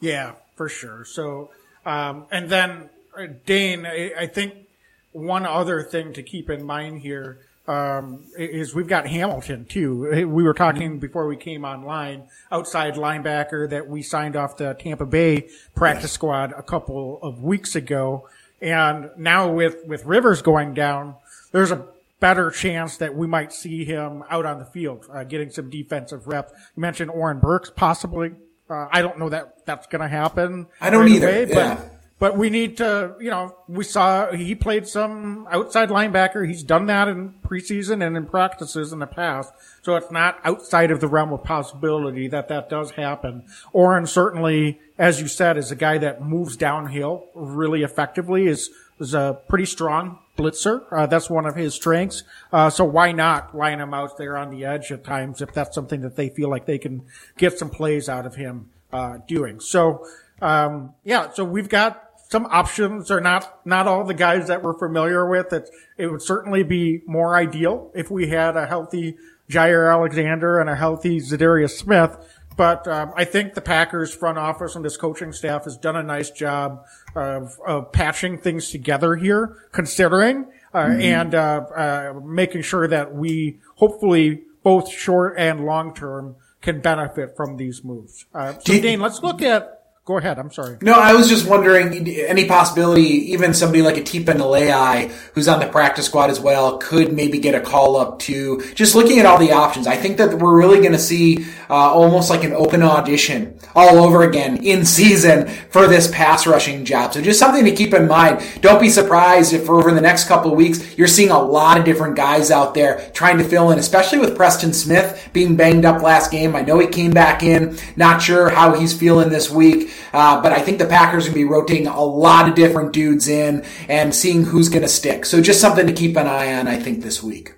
Yeah, 0.01 0.33
for 0.57 0.69
sure. 0.69 1.05
So, 1.05 1.51
um, 1.85 2.27
and 2.31 2.49
then 2.49 2.91
uh, 3.17 3.27
Dane, 3.47 3.87
I, 3.87 4.13
I 4.19 4.27
think 4.27 4.68
one 5.13 5.47
other 5.47 5.83
thing 5.83 6.13
to 6.15 6.23
keep 6.23 6.51
in 6.51 6.65
mind 6.65 7.01
here 7.01 7.41
um, 7.67 8.25
is 8.37 8.75
we've 8.75 8.89
got 8.89 9.07
Hamilton 9.07 9.67
too. 9.67 10.27
We 10.27 10.43
were 10.43 10.55
talking 10.55 10.93
mm-hmm. 10.93 10.99
before 10.99 11.27
we 11.27 11.37
came 11.37 11.65
online, 11.65 12.25
outside 12.51 12.95
linebacker 12.95 13.69
that 13.69 13.89
we 13.89 14.03
signed 14.03 14.37
off 14.37 14.57
the 14.57 14.75
Tampa 14.75 15.05
Bay 15.07 15.49
practice 15.75 16.13
squad 16.13 16.53
a 16.57 16.63
couple 16.63 17.19
of 17.23 17.43
weeks 17.43 17.77
ago, 17.77 18.29
and 18.61 19.11
now 19.17 19.53
with 19.53 19.85
with 19.87 20.05
Rivers 20.07 20.41
going 20.41 20.73
down, 20.73 21.17
there's 21.53 21.71
a 21.71 21.87
better 22.21 22.51
chance 22.51 22.97
that 22.97 23.15
we 23.15 23.27
might 23.27 23.53
see 23.53 23.85
him 23.85 24.25
out 24.31 24.47
on 24.47 24.59
the 24.59 24.65
field, 24.65 25.07
uh, 25.13 25.25
getting 25.25 25.51
some 25.51 25.71
defensive 25.71 26.27
reps. 26.27 26.53
You 26.75 26.81
mentioned 26.81 27.11
Oren 27.11 27.39
Burks 27.39 27.71
possibly. 27.71 28.33
Uh, 28.69 28.87
I 28.91 29.03
don't 29.03 29.19
know 29.19 29.29
that 29.29 29.65
that's 29.67 29.87
going 29.87 30.03
to 30.03 30.09
happen. 30.09 30.67
I 30.81 30.91
don't 30.91 31.03
right 31.03 31.13
either. 31.13 31.29
Away, 31.29 31.47
yeah. 31.49 31.75
But 31.77 31.98
but 32.19 32.37
we 32.37 32.51
need 32.51 32.77
to, 32.79 33.15
you 33.21 33.31
know, 33.31 33.55
we 33.69 33.85
saw 33.85 34.33
he 34.33 34.55
played 34.55 34.89
some 34.89 35.47
outside 35.51 35.89
linebacker. 35.89 36.47
He's 36.47 36.65
done 36.65 36.87
that 36.87 37.07
in 37.07 37.35
preseason 37.47 38.05
and 38.05 38.17
in 38.17 38.27
practices 38.27 38.93
in 38.93 38.99
the 38.99 39.07
past. 39.07 39.53
So 39.83 39.95
it's 39.95 40.11
not 40.11 40.39
outside 40.43 40.91
of 40.91 41.01
the 41.01 41.07
realm 41.07 41.33
of 41.33 41.45
possibility 41.45 42.27
that 42.29 42.49
that 42.49 42.69
does 42.69 42.93
happen. 42.93 43.45
Oren 43.73 44.07
certainly, 44.07 44.81
as 44.99 45.21
you 45.21 45.29
said, 45.29 45.57
is 45.57 45.71
a 45.71 45.77
guy 45.77 45.99
that 45.99 46.21
moves 46.21 46.57
downhill 46.57 47.27
really 47.35 47.85
effectively, 47.85 48.49
is, 48.49 48.71
is 48.99 49.15
a 49.15 49.41
pretty 49.49 49.67
strong 49.67 50.19
blitzer. 50.37 50.83
Uh, 50.91 51.07
that's 51.07 51.31
one 51.31 51.47
of 51.47 51.55
his 51.55 51.75
strengths. 51.75 52.25
Uh, 52.53 52.69
so 52.69 52.85
why 52.85 53.13
not 53.13 53.57
line 53.57 53.79
him 53.79 53.95
out 53.95 54.19
there 54.19 54.37
on 54.37 54.51
the 54.51 54.65
edge 54.65 54.91
at 54.91 55.05
times 55.05 55.41
if 55.41 55.53
that's 55.53 55.75
something 55.75 56.01
that 56.01 56.17
they 56.17 56.29
feel 56.29 56.51
like 56.51 56.67
they 56.67 56.79
can 56.79 57.03
get 57.37 57.57
some 57.57 57.71
plays 57.71 58.09
out 58.09 58.27
of 58.27 58.35
him, 58.35 58.71
uh, 58.93 59.19
doing. 59.29 59.61
So, 59.61 60.05
um, 60.41 60.95
yeah, 61.05 61.31
so 61.31 61.45
we've 61.45 61.69
got 61.69 62.08
some 62.29 62.47
options 62.47 63.11
are 63.11 63.21
not 63.21 63.67
not 63.67 63.87
all 63.87 64.05
the 64.05 64.15
guys 64.15 64.49
that 64.49 64.63
we're 64.63 64.79
familiar 64.79 65.29
with. 65.29 65.53
It 65.53 65.71
it 65.97 66.07
would 66.09 66.23
certainly 66.23 66.63
be 66.63 67.03
more 67.07 67.37
ideal 67.37 67.91
if 67.95 68.11
we 68.11 68.29
had 68.29 68.57
a 68.57 68.67
healthy 68.67 69.17
Jaire 69.51 69.91
Alexander 69.91 70.61
and 70.61 70.69
a 70.69 70.77
healthy 70.77 71.21
Za'Darius 71.21 71.71
Smith. 71.71 72.17
But 72.57 72.89
um, 72.89 73.13
I 73.17 73.25
think 73.25 73.55
the 73.55 73.61
Packers 73.61 74.13
front 74.13 74.37
office 74.37 74.75
and 74.75 74.85
this 74.85 74.97
coaching 74.97 75.33
staff 75.33 75.65
has 75.65 75.77
done 75.77 75.95
a 75.95 76.03
nice 76.03 76.31
job 76.31 76.85
of, 77.15 77.57
of 77.65 77.93
patching 77.93 78.37
things 78.37 78.71
together 78.71 79.15
here, 79.15 79.57
considering 79.71 80.47
uh, 80.75 80.79
mm-hmm. 80.79 81.01
and 81.01 81.35
uh, 81.37 81.61
uh, 81.77 82.21
making 82.25 82.63
sure 82.63 82.89
that 82.89 83.15
we 83.15 83.59
hopefully 83.77 84.43
both 84.65 84.91
short 84.91 85.35
and 85.39 85.65
long 85.65 85.95
term 85.95 86.35
can 86.61 86.81
benefit 86.81 87.37
from 87.37 87.59
these 87.59 87.85
moves. 87.85 88.27
Uh, 88.35 88.55
so, 88.55 88.81
Dane, 88.81 89.01
let's 89.01 89.23
look 89.23 89.41
at 89.41 89.78
Go 90.09 90.17
ahead. 90.17 90.39
I'm 90.39 90.51
sorry. 90.51 90.79
No, 90.81 90.95
I 90.95 91.13
was 91.13 91.29
just 91.29 91.47
wondering 91.47 92.09
any 92.09 92.49
possibility, 92.49 93.33
even 93.33 93.53
somebody 93.53 93.83
like 93.83 93.99
a 93.99 94.01
Tipa 94.01 94.35
Galeai, 94.35 95.11
who's 95.35 95.49
on 95.49 95.61
the 95.61 95.67
practice 95.67 96.07
squad 96.07 96.31
as 96.31 96.41
well, 96.41 96.79
could 96.79 97.13
maybe 97.13 97.39
get 97.39 97.55
a 97.55 97.61
call 97.61 97.95
up 97.95 98.19
to 98.21 98.63
just 98.75 98.95
looking 98.95 99.19
at 99.19 99.27
all 99.27 99.39
the 99.39 99.53
options. 99.53 99.87
I 99.87 99.97
think 99.97 100.17
that 100.17 100.39
we're 100.39 100.57
really 100.57 100.79
going 100.79 100.93
to 100.93 100.99
see 100.99 101.45
uh, 101.69 101.75
almost 101.75 102.31
like 102.31 102.43
an 102.43 102.55
open 102.55 102.83
audition 102.83 103.59
all 103.75 103.99
over 103.99 104.23
again 104.23 104.65
in 104.65 104.87
season 104.87 105.47
for 105.69 105.87
this 105.87 106.11
pass 106.11 106.47
rushing 106.47 106.87
job. 106.87 107.13
So 107.13 107.21
just 107.21 107.39
something 107.39 107.67
to 107.67 107.73
keep 107.73 107.93
in 107.93 108.09
mind. 108.09 108.43
Don't 108.63 108.81
be 108.81 108.89
surprised 108.89 109.53
if 109.53 109.69
over 109.69 109.93
the 109.93 110.01
next 110.01 110.27
couple 110.27 110.51
of 110.51 110.57
weeks 110.57 110.97
you're 110.97 111.07
seeing 111.07 111.31
a 111.31 111.39
lot 111.39 111.77
of 111.77 111.85
different 111.85 112.17
guys 112.17 112.51
out 112.51 112.73
there 112.73 113.11
trying 113.13 113.37
to 113.37 113.45
fill 113.45 113.73
in, 113.73 113.79
especially 113.79 114.21
with 114.21 114.35
Preston 114.37 114.73
Smith 114.73 115.29
being 115.35 115.55
banged 115.55 115.85
up 115.85 116.01
last 116.01 116.31
game. 116.31 116.57
I 116.57 116.63
know 116.63 116.79
he 116.79 116.87
came 116.87 117.11
back 117.11 117.43
in, 117.43 117.79
not 117.95 118.23
sure 118.23 118.49
how 118.49 118.73
he's 118.73 118.99
feeling 118.99 119.29
this 119.29 119.51
week. 119.51 119.91
Uh, 120.13 120.41
but 120.41 120.53
I 120.53 120.61
think 120.61 120.79
the 120.79 120.87
Packers 120.87 121.25
are 121.27 121.31
going 121.31 121.43
to 121.43 121.45
be 121.47 121.51
rotating 121.51 121.87
a 121.87 122.03
lot 122.03 122.49
of 122.49 122.55
different 122.55 122.93
dudes 122.93 123.29
in 123.29 123.65
and 123.89 124.15
seeing 124.15 124.45
who's 124.45 124.69
going 124.69 124.83
to 124.83 124.89
stick. 124.89 125.25
So 125.25 125.41
just 125.41 125.61
something 125.61 125.87
to 125.87 125.93
keep 125.93 126.17
an 126.17 126.27
eye 126.27 126.55
on, 126.55 126.69
I 126.69 126.77
think, 126.77 127.03
this 127.03 127.23
week. 127.23 127.55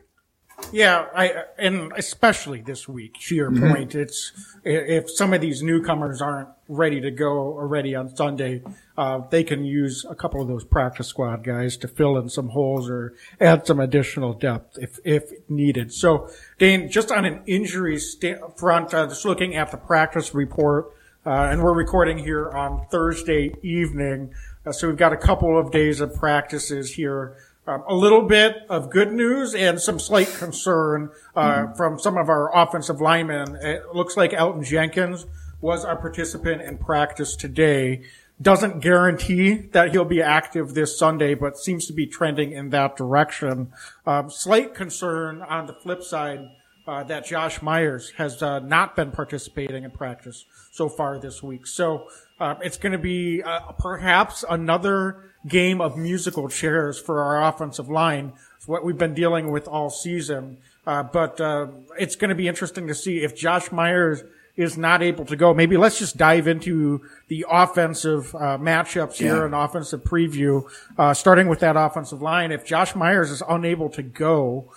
Yeah, 0.73 1.07
I 1.15 1.33
and 1.59 1.93
especially 1.97 2.61
this 2.61 2.89
week. 2.89 3.15
To 3.29 3.35
your 3.35 3.51
mm-hmm. 3.51 3.73
point, 3.73 3.95
it's 3.95 4.33
if 4.65 5.11
some 5.11 5.33
of 5.33 5.41
these 5.41 5.63
newcomers 5.63 6.23
aren't 6.23 6.49
ready 6.69 7.01
to 7.01 7.11
go 7.11 7.55
already 7.55 7.95
on 7.95 8.15
Sunday, 8.15 8.63
uh, 8.97 9.21
they 9.31 9.43
can 9.43 9.65
use 9.65 10.07
a 10.09 10.15
couple 10.15 10.41
of 10.41 10.49
those 10.49 10.65
practice 10.65 11.09
squad 11.09 11.43
guys 11.43 11.77
to 11.79 11.89
fill 11.89 12.17
in 12.19 12.29
some 12.29 12.51
holes 12.51 12.89
or 12.89 13.15
add 13.41 13.67
some 13.67 13.81
additional 13.81 14.33
depth 14.33 14.79
if 14.79 14.99
if 15.05 15.33
needed. 15.49 15.93
So, 15.93 16.29
Dane, 16.59 16.91
just 16.91 17.11
on 17.11 17.25
an 17.25 17.43
injury 17.47 17.99
st- 17.99 18.39
front, 18.57 18.95
uh, 18.95 19.09
just 19.09 19.25
looking 19.25 19.57
at 19.57 19.71
the 19.71 19.77
practice 19.77 20.35
report. 20.35 20.93
Uh, 21.27 21.49
and 21.51 21.63
we're 21.63 21.75
recording 21.75 22.17
here 22.17 22.49
on 22.49 22.87
Thursday 22.91 23.55
evening. 23.63 24.33
Uh, 24.65 24.73
so 24.73 24.89
we've 24.89 24.97
got 24.97 25.13
a 25.13 25.19
couple 25.19 25.59
of 25.59 25.71
days 25.71 26.01
of 26.01 26.15
practices 26.15 26.95
here. 26.95 27.37
Um, 27.67 27.85
a 27.87 27.95
little 27.95 28.23
bit 28.23 28.57
of 28.71 28.89
good 28.89 29.13
news 29.13 29.55
and 29.55 29.79
some 29.79 30.01
slight 30.01 30.33
concern 30.39 31.11
uh, 31.37 31.43
mm-hmm. 31.43 31.75
from 31.75 31.99
some 31.99 32.17
of 32.17 32.31
our 32.31 32.51
offensive 32.57 33.03
linemen. 33.03 33.57
It 33.57 33.95
looks 33.95 34.17
like 34.17 34.31
Elgton 34.31 34.65
Jenkins 34.65 35.27
was 35.61 35.85
a 35.85 35.95
participant 35.95 36.63
in 36.63 36.79
practice 36.79 37.37
today. 37.37 38.01
Doesn't 38.41 38.81
guarantee 38.81 39.57
that 39.73 39.91
he'll 39.91 40.07
be 40.07 40.23
active 40.23 40.73
this 40.73 40.99
Sunday, 40.99 41.35
but 41.35 41.59
seems 41.59 41.87
to 41.89 41.93
be 41.93 42.07
trending 42.07 42.53
in 42.53 42.71
that 42.71 42.97
direction. 42.97 43.75
Um, 44.07 44.31
slight 44.31 44.75
concern 44.75 45.43
on 45.43 45.67
the 45.67 45.75
flip 45.75 46.03
side 46.03 46.49
uh, 46.87 47.03
that 47.05 47.27
Josh 47.27 47.63
Myers 47.63 48.11
has 48.17 48.43
uh, 48.43 48.59
not 48.61 48.97
been 48.97 49.11
participating 49.11 49.85
in 49.85 49.91
practice 49.91 50.45
so 50.71 50.89
far 50.89 51.19
this 51.19 51.43
week. 51.43 51.67
So 51.67 52.09
uh, 52.39 52.57
it's 52.63 52.79
going 52.79 52.93
to 52.93 52.99
be 52.99 53.43
uh, 53.43 53.73
perhaps 53.79 54.45
another 54.49 55.33
game 55.47 55.81
of 55.81 55.97
musical 55.97 56.49
chairs 56.49 56.99
for 56.99 57.23
our 57.23 57.49
offensive 57.49 57.89
line. 57.89 58.33
It's 58.57 58.69
what 58.69 58.85
we've 58.85 58.99
been 58.99 59.15
dealing 59.15 59.51
with 59.51 59.69
all 59.69 59.91
season. 59.91 60.59
Uh, 60.87 61.03
but 61.03 61.41
uh, 61.41 61.69
it's 61.99 62.17
going 62.17 62.31
to 62.31 62.35
be 62.35 62.49
interesting 62.49 62.89
to 62.89 62.95
see 62.95 63.23
if 63.23 63.37
Josh 63.37 63.71
Myers 63.71 64.25
is 64.57 64.77
not 64.77 65.03
able 65.03 65.25
to 65.27 65.37
go. 65.37 65.55
Maybe 65.55 65.77
let's 65.77 65.99
just 65.99 66.17
dive 66.17 66.47
into 66.49 67.03
the 67.29 67.47
offensive 67.49 68.33
matchups 68.33 69.15
here 69.15 69.37
yeah. 69.39 69.45
and 69.45 69.55
offensive 69.55 70.03
preview, 70.03 70.69
starting 71.15 71.49
with 71.49 71.61
that 71.61 71.77
offensive 71.77 72.21
line. 72.21 72.53
If 72.53 72.67
Josh 72.67 72.95
Myers 72.95 73.31
is 73.31 73.43
unable 73.49 73.89
to 73.91 74.03
go, 74.03 74.71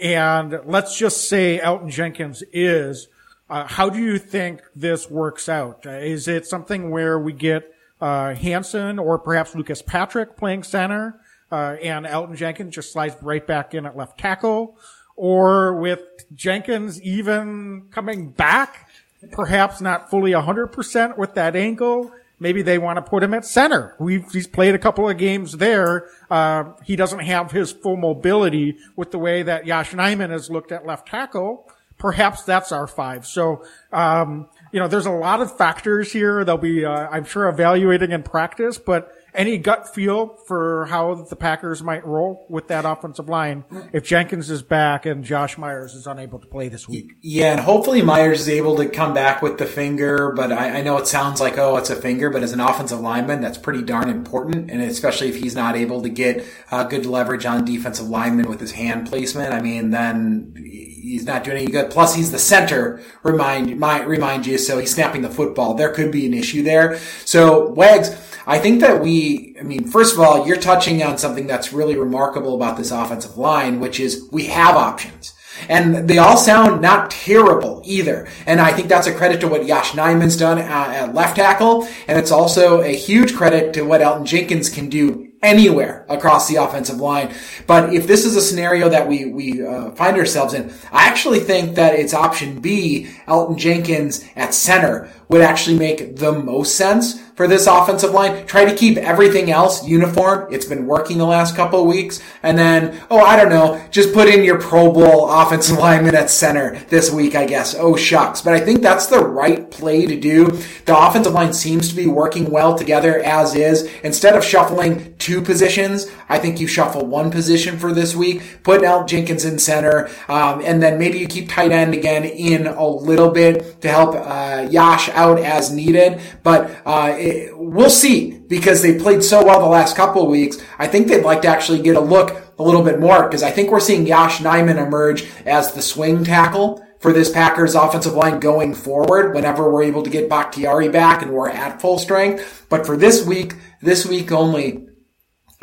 and 0.00 0.60
let's 0.64 0.96
just 0.96 1.28
say 1.28 1.58
Elgton 1.58 1.90
Jenkins 1.90 2.42
is. 2.52 3.08
Uh, 3.48 3.66
how 3.66 3.90
do 3.90 3.98
you 3.98 4.18
think 4.18 4.62
this 4.76 5.10
works 5.10 5.48
out? 5.48 5.84
Is 5.84 6.28
it 6.28 6.46
something 6.46 6.90
where 6.90 7.18
we 7.18 7.32
get 7.32 7.74
uh, 8.00 8.34
Hanson 8.34 8.98
or 8.98 9.18
perhaps 9.18 9.54
Lucas 9.54 9.82
Patrick 9.82 10.36
playing 10.36 10.62
center, 10.62 11.20
uh, 11.52 11.76
and 11.82 12.06
Elgton 12.06 12.36
Jenkins 12.36 12.74
just 12.74 12.92
slides 12.92 13.16
right 13.22 13.46
back 13.46 13.74
in 13.74 13.86
at 13.86 13.96
left 13.96 14.18
tackle, 14.18 14.78
or 15.16 15.74
with 15.74 16.00
Jenkins 16.34 17.02
even 17.02 17.88
coming 17.90 18.30
back, 18.30 18.88
perhaps 19.32 19.80
not 19.80 20.10
fully 20.10 20.30
100% 20.30 21.18
with 21.18 21.34
that 21.34 21.56
ankle, 21.56 22.12
maybe 22.40 22.62
they 22.62 22.78
want 22.78 22.96
to 22.96 23.02
put 23.02 23.22
him 23.22 23.34
at 23.34 23.44
center. 23.44 23.94
We've, 24.00 24.28
he's 24.32 24.48
played 24.48 24.74
a 24.74 24.78
couple 24.78 25.08
of 25.08 25.18
games 25.18 25.52
there. 25.52 26.08
Uh, 26.30 26.72
he 26.82 26.96
doesn't 26.96 27.20
have 27.20 27.52
his 27.52 27.70
full 27.70 27.96
mobility 27.96 28.78
with 28.96 29.12
the 29.12 29.18
way 29.18 29.42
that 29.44 29.66
Yosh 29.66 29.92
Nijman 29.92 30.30
has 30.30 30.50
looked 30.50 30.72
at 30.72 30.86
left 30.86 31.06
tackle. 31.06 31.70
Perhaps 31.98 32.44
that's 32.44 32.72
our 32.72 32.86
five. 32.86 33.26
So, 33.26 33.62
um, 33.92 34.48
you 34.72 34.80
know, 34.80 34.88
there's 34.88 35.04
a 35.06 35.12
lot 35.12 35.42
of 35.42 35.54
factors 35.54 36.10
here. 36.10 36.44
They'll 36.44 36.56
be, 36.56 36.84
uh, 36.84 37.08
I'm 37.10 37.24
sure, 37.24 37.46
evaluating 37.46 38.10
in 38.10 38.22
practice, 38.22 38.78
but 38.78 39.12
any 39.34 39.58
gut 39.58 39.94
feel 39.94 40.36
for 40.46 40.86
how 40.86 41.14
the 41.14 41.36
Packers 41.36 41.82
might 41.82 42.04
roll 42.06 42.46
with 42.48 42.68
that 42.68 42.84
offensive 42.84 43.28
line 43.28 43.64
if 43.92 44.04
Jenkins 44.04 44.50
is 44.50 44.62
back 44.62 45.06
and 45.06 45.24
Josh 45.24 45.58
Myers 45.58 45.94
is 45.94 46.06
unable 46.06 46.38
to 46.38 46.46
play 46.46 46.68
this 46.68 46.88
week? 46.88 47.12
Yeah, 47.22 47.52
and 47.52 47.60
hopefully 47.60 48.02
Myers 48.02 48.40
is 48.40 48.48
able 48.48 48.76
to 48.76 48.88
come 48.88 49.14
back 49.14 49.42
with 49.42 49.58
the 49.58 49.66
finger, 49.66 50.32
but 50.32 50.52
I, 50.52 50.78
I 50.78 50.82
know 50.82 50.98
it 50.98 51.06
sounds 51.06 51.40
like, 51.40 51.58
oh, 51.58 51.76
it's 51.76 51.90
a 51.90 51.96
finger, 51.96 52.30
but 52.30 52.42
as 52.42 52.52
an 52.52 52.60
offensive 52.60 53.00
lineman, 53.00 53.40
that's 53.40 53.58
pretty 53.58 53.82
darn 53.82 54.08
important, 54.08 54.70
and 54.70 54.82
especially 54.82 55.28
if 55.28 55.36
he's 55.36 55.54
not 55.54 55.76
able 55.76 56.02
to 56.02 56.08
get 56.08 56.44
uh, 56.70 56.84
good 56.84 57.06
leverage 57.06 57.46
on 57.46 57.64
defensive 57.64 58.08
linemen 58.08 58.48
with 58.48 58.60
his 58.60 58.72
hand 58.72 59.08
placement, 59.08 59.52
I 59.52 59.60
mean, 59.60 59.90
then 59.90 60.54
he's 61.00 61.24
not 61.24 61.44
doing 61.44 61.58
any 61.58 61.70
good. 61.70 61.90
Plus, 61.90 62.14
he's 62.14 62.30
the 62.30 62.38
center. 62.38 63.00
Remind 63.22 63.80
remind 63.80 64.46
you, 64.46 64.58
so 64.58 64.78
he's 64.78 64.94
snapping 64.94 65.22
the 65.22 65.30
football. 65.30 65.74
There 65.74 65.92
could 65.92 66.12
be 66.12 66.26
an 66.26 66.34
issue 66.34 66.62
there. 66.62 66.98
So 67.24 67.70
Wags, 67.70 68.10
I 68.46 68.58
think 68.58 68.80
that 68.80 69.00
we. 69.00 69.56
I 69.58 69.62
mean, 69.62 69.86
first 69.86 70.14
of 70.14 70.20
all, 70.20 70.46
you're 70.46 70.56
touching 70.56 71.02
on 71.02 71.18
something 71.18 71.46
that's 71.46 71.72
really 71.72 71.96
remarkable 71.96 72.54
about 72.54 72.76
this 72.76 72.90
offensive 72.90 73.36
line, 73.36 73.80
which 73.80 74.00
is 74.00 74.28
we 74.30 74.46
have 74.46 74.76
options. 74.76 75.34
And 75.68 76.08
they 76.08 76.18
all 76.18 76.38
sound 76.38 76.80
not 76.80 77.10
terrible 77.10 77.82
either. 77.84 78.28
And 78.46 78.60
I 78.60 78.72
think 78.72 78.88
that's 78.88 79.06
a 79.06 79.14
credit 79.14 79.40
to 79.40 79.48
what 79.48 79.66
Yosh 79.66 79.90
Nijman's 79.90 80.36
done 80.36 80.58
at 80.58 81.14
left 81.14 81.36
tackle. 81.36 81.86
And 82.08 82.18
it's 82.18 82.30
also 82.30 82.80
a 82.80 82.94
huge 82.94 83.34
credit 83.34 83.74
to 83.74 83.82
what 83.82 84.00
Elgton 84.00 84.24
Jenkins 84.24 84.70
can 84.70 84.88
do 84.88 85.29
anywhere 85.42 86.04
across 86.08 86.48
the 86.48 86.56
offensive 86.56 86.98
line. 86.98 87.34
But 87.66 87.92
if 87.94 88.06
this 88.06 88.24
is 88.24 88.36
a 88.36 88.42
scenario 88.42 88.88
that 88.88 89.08
we 89.08 89.26
we 89.26 89.64
uh, 89.64 89.90
find 89.92 90.16
ourselves 90.16 90.54
in, 90.54 90.72
I 90.92 91.06
actually 91.06 91.40
think 91.40 91.76
that 91.76 91.94
it's 91.94 92.14
option 92.14 92.60
B, 92.60 93.08
Elgton 93.26 93.56
Jenkins 93.56 94.24
at 94.36 94.54
center, 94.54 95.10
would 95.30 95.40
actually 95.40 95.78
make 95.78 96.16
the 96.16 96.32
most 96.32 96.76
sense 96.76 97.20
for 97.40 97.48
this 97.48 97.66
offensive 97.66 98.10
line. 98.10 98.44
Try 98.46 98.66
to 98.66 98.76
keep 98.76 98.98
everything 98.98 99.50
else 99.50 99.86
uniform. 99.86 100.52
It's 100.52 100.66
been 100.66 100.86
working 100.86 101.16
the 101.16 101.24
last 101.24 101.56
couple 101.56 101.80
of 101.80 101.86
weeks. 101.86 102.20
And 102.42 102.58
then, 102.58 103.00
oh, 103.10 103.20
I 103.20 103.36
don't 103.36 103.48
know, 103.48 103.82
just 103.90 104.12
put 104.12 104.28
in 104.28 104.44
your 104.44 104.60
Pro 104.60 104.92
Bowl 104.92 105.30
offensive 105.30 105.78
lineman 105.78 106.14
at 106.14 106.28
center 106.28 106.78
this 106.90 107.10
week, 107.10 107.34
I 107.34 107.46
guess. 107.46 107.74
Oh, 107.74 107.96
shucks. 107.96 108.42
But 108.42 108.52
I 108.52 108.60
think 108.60 108.82
that's 108.82 109.06
the 109.06 109.24
right 109.24 109.70
play 109.70 110.04
to 110.04 110.20
do. 110.20 110.48
The 110.84 110.98
offensive 110.98 111.32
line 111.32 111.54
seems 111.54 111.88
to 111.88 111.96
be 111.96 112.06
working 112.06 112.50
well 112.50 112.76
together 112.76 113.20
as 113.20 113.54
is. 113.54 113.90
Instead 114.02 114.36
of 114.36 114.44
shuffling 114.44 115.14
two 115.16 115.40
positions, 115.40 116.08
I 116.28 116.38
think 116.38 116.60
you 116.60 116.66
shuffle 116.66 117.06
one 117.06 117.30
position 117.30 117.78
for 117.78 117.94
this 117.94 118.14
week. 118.14 118.42
Put 118.64 118.82
Elgton 118.82 119.06
Jenkins 119.06 119.46
in 119.46 119.58
center. 119.58 120.10
Um, 120.28 120.60
and 120.62 120.82
then 120.82 120.98
maybe 120.98 121.18
you 121.18 121.26
keep 121.26 121.48
tight 121.48 121.72
end 121.72 121.94
again 121.94 122.24
in 122.24 122.66
a 122.66 122.86
little 122.86 123.30
bit 123.30 123.80
to 123.80 123.88
help 123.88 124.14
uh, 124.14 124.68
Yosh 124.70 125.08
out 125.20 125.38
as 125.38 125.72
needed. 125.72 126.20
But 126.42 126.70
uh, 126.84 127.14
it, 127.18 127.56
we'll 127.56 127.90
see 127.90 128.38
because 128.48 128.82
they 128.82 128.98
played 128.98 129.22
so 129.22 129.44
well 129.44 129.60
the 129.60 129.66
last 129.66 129.96
couple 129.96 130.22
of 130.22 130.30
weeks. 130.30 130.58
I 130.78 130.86
think 130.86 131.08
they'd 131.08 131.24
like 131.24 131.42
to 131.42 131.48
actually 131.48 131.82
get 131.82 131.96
a 131.96 132.00
look 132.00 132.42
a 132.58 132.62
little 132.62 132.82
bit 132.82 133.00
more 133.00 133.22
because 133.24 133.42
I 133.42 133.50
think 133.50 133.70
we're 133.70 133.80
seeing 133.80 134.06
Yosh 134.06 134.38
Nijman 134.38 134.84
emerge 134.84 135.26
as 135.46 135.72
the 135.72 135.82
swing 135.82 136.24
tackle 136.24 136.84
for 137.00 137.12
this 137.12 137.30
Packers 137.30 137.74
offensive 137.74 138.12
line 138.12 138.40
going 138.40 138.74
forward 138.74 139.34
whenever 139.34 139.70
we're 139.70 139.84
able 139.84 140.02
to 140.02 140.10
get 140.10 140.28
Bakhtiari 140.28 140.88
back 140.88 141.22
and 141.22 141.32
we're 141.32 141.48
at 141.48 141.80
full 141.80 141.98
strength. 141.98 142.66
But 142.68 142.84
for 142.84 142.96
this 142.96 143.24
week, 143.26 143.54
this 143.80 144.06
week 144.06 144.30
only, 144.30 144.86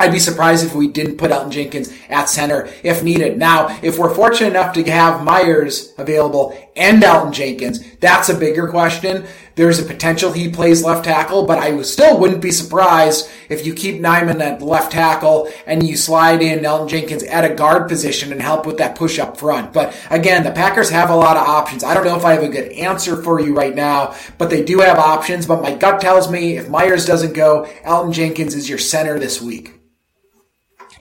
I'd 0.00 0.12
be 0.12 0.18
surprised 0.18 0.64
if 0.64 0.74
we 0.74 0.88
didn't 0.88 1.16
put 1.16 1.30
Elgton 1.30 1.50
Jenkins 1.50 1.92
at 2.08 2.28
center 2.28 2.68
if 2.82 3.02
needed. 3.02 3.38
Now, 3.38 3.78
if 3.82 3.98
we're 3.98 4.14
fortunate 4.14 4.50
enough 4.50 4.72
to 4.74 4.84
have 4.90 5.24
Myers 5.24 5.92
available 5.98 6.56
and 6.76 7.02
Elgton 7.02 7.32
Jenkins, 7.32 7.84
that's 7.96 8.28
a 8.28 8.34
bigger 8.34 8.68
question. 8.68 9.26
There's 9.58 9.80
a 9.80 9.84
potential 9.84 10.30
he 10.30 10.48
plays 10.48 10.84
left 10.84 11.04
tackle, 11.04 11.44
but 11.44 11.58
I 11.58 11.82
still 11.82 12.16
wouldn't 12.16 12.40
be 12.40 12.52
surprised 12.52 13.28
if 13.48 13.66
you 13.66 13.74
keep 13.74 14.00
Nijman 14.00 14.40
at 14.40 14.62
left 14.62 14.92
tackle 14.92 15.50
and 15.66 15.82
you 15.82 15.96
slide 15.96 16.42
in 16.42 16.60
Elgton 16.60 16.88
Jenkins 16.88 17.24
at 17.24 17.44
a 17.44 17.56
guard 17.56 17.88
position 17.88 18.30
and 18.30 18.40
help 18.40 18.66
with 18.66 18.78
that 18.78 18.94
push 18.94 19.18
up 19.18 19.36
front. 19.36 19.72
But 19.72 20.00
again, 20.10 20.44
the 20.44 20.52
Packers 20.52 20.90
have 20.90 21.10
a 21.10 21.16
lot 21.16 21.36
of 21.36 21.42
options. 21.42 21.82
I 21.82 21.92
don't 21.92 22.04
know 22.04 22.16
if 22.16 22.24
I 22.24 22.34
have 22.34 22.44
a 22.44 22.48
good 22.48 22.70
answer 22.70 23.20
for 23.20 23.40
you 23.40 23.52
right 23.52 23.74
now, 23.74 24.14
but 24.38 24.48
they 24.48 24.62
do 24.62 24.78
have 24.78 24.96
options. 24.96 25.44
But 25.44 25.60
my 25.60 25.74
gut 25.74 26.00
tells 26.00 26.30
me 26.30 26.56
if 26.56 26.68
Myers 26.68 27.04
doesn't 27.04 27.32
go, 27.32 27.68
Elgton 27.84 28.12
Jenkins 28.12 28.54
is 28.54 28.68
your 28.68 28.78
center 28.78 29.18
this 29.18 29.42
week. 29.42 29.74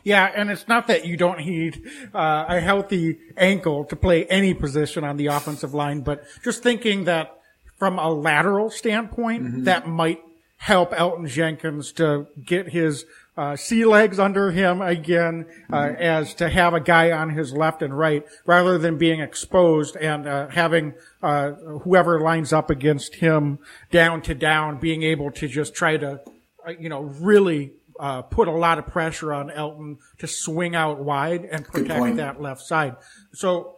Yeah, 0.04 0.32
and 0.34 0.50
it's 0.50 0.68
not 0.68 0.88
that 0.88 1.06
you 1.06 1.16
don't 1.16 1.46
need 1.46 1.84
uh, 2.12 2.46
a 2.48 2.60
healthy 2.60 3.20
ankle 3.38 3.86
to 3.86 3.96
play 3.96 4.26
any 4.26 4.56
position 4.56 5.04
on 5.04 5.18
the 5.18 5.28
offensive 5.28 5.76
line, 5.76 6.02
but 6.02 6.24
just 6.44 6.64
thinking 6.64 7.04
that 7.04 7.37
from 7.78 8.00
a 8.00 8.10
lateral 8.10 8.70
standpoint, 8.70 9.44
mm-hmm. 9.44 9.64
that 9.64 9.88
might 9.88 10.22
help 10.58 10.92
Elgton 10.92 11.28
Jenkins 11.28 11.92
to 11.94 12.28
get 12.44 12.70
his 12.70 13.06
uh, 13.38 13.56
sea 13.56 13.86
legs 13.86 14.18
under 14.18 14.52
him 14.52 14.82
again, 14.82 15.46
uh, 15.72 15.76
mm-hmm. 15.76 16.02
as 16.02 16.34
to 16.34 16.50
have 16.50 16.74
a 16.74 16.80
guy 16.80 17.12
on 17.12 17.30
his 17.30 17.54
left 17.54 17.84
and 17.84 17.96
right 17.96 18.26
rather 18.46 18.80
than 18.80 18.98
being 18.98 19.20
exposed 19.20 19.96
and 19.96 20.28
uh, 20.28 20.48
having 20.48 20.96
uh, 21.22 21.52
whoever 21.84 22.20
lines 22.20 22.52
up 22.52 22.72
against 22.72 23.16
him 23.16 23.60
down 23.92 24.22
to 24.24 24.34
down, 24.34 24.80
being 24.80 25.04
able 25.04 25.30
to 25.30 25.48
just 25.48 25.76
try 25.76 25.96
to, 25.98 26.20
uh, 26.68 26.72
you 26.80 26.90
know, 26.90 27.02
really 27.02 27.72
uh, 28.00 28.24
put 28.24 28.48
a 28.48 28.52
lot 28.52 28.80
of 28.80 28.88
pressure 28.88 29.34
on 29.34 29.50
Elgton 29.50 29.98
to 30.18 30.28
swing 30.28 30.76
out 30.76 31.00
wide 31.00 31.46
and 31.46 31.66
protect 31.66 32.18
that 32.18 32.42
left 32.42 32.62
side. 32.62 32.96
So, 33.34 33.76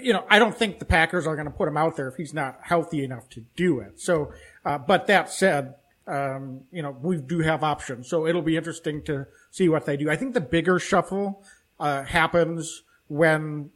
you 0.00 0.12
know, 0.12 0.24
I 0.28 0.38
don't 0.38 0.56
think 0.56 0.78
the 0.78 0.84
Packers 0.84 1.26
are 1.26 1.34
going 1.34 1.46
to 1.46 1.52
put 1.52 1.68
him 1.68 1.76
out 1.76 1.96
there 1.96 2.08
if 2.08 2.16
he's 2.16 2.34
not 2.34 2.58
healthy 2.62 3.04
enough 3.04 3.28
to 3.30 3.44
do 3.56 3.80
it. 3.80 4.00
So, 4.00 4.32
uh, 4.64 4.78
but 4.78 5.06
that 5.06 5.30
said, 5.30 5.74
um, 6.06 6.60
you 6.72 6.82
know, 6.82 6.96
we 7.00 7.16
do 7.16 7.40
have 7.40 7.62
options. 7.62 8.08
So 8.08 8.26
it'll 8.26 8.42
be 8.42 8.56
interesting 8.56 9.02
to 9.04 9.26
see 9.50 9.68
what 9.68 9.86
they 9.86 9.96
do. 9.96 10.10
I 10.10 10.16
think 10.16 10.34
the 10.34 10.40
bigger 10.40 10.78
shuffle, 10.78 11.42
uh, 11.78 12.04
happens 12.04 12.82
when 13.08 13.70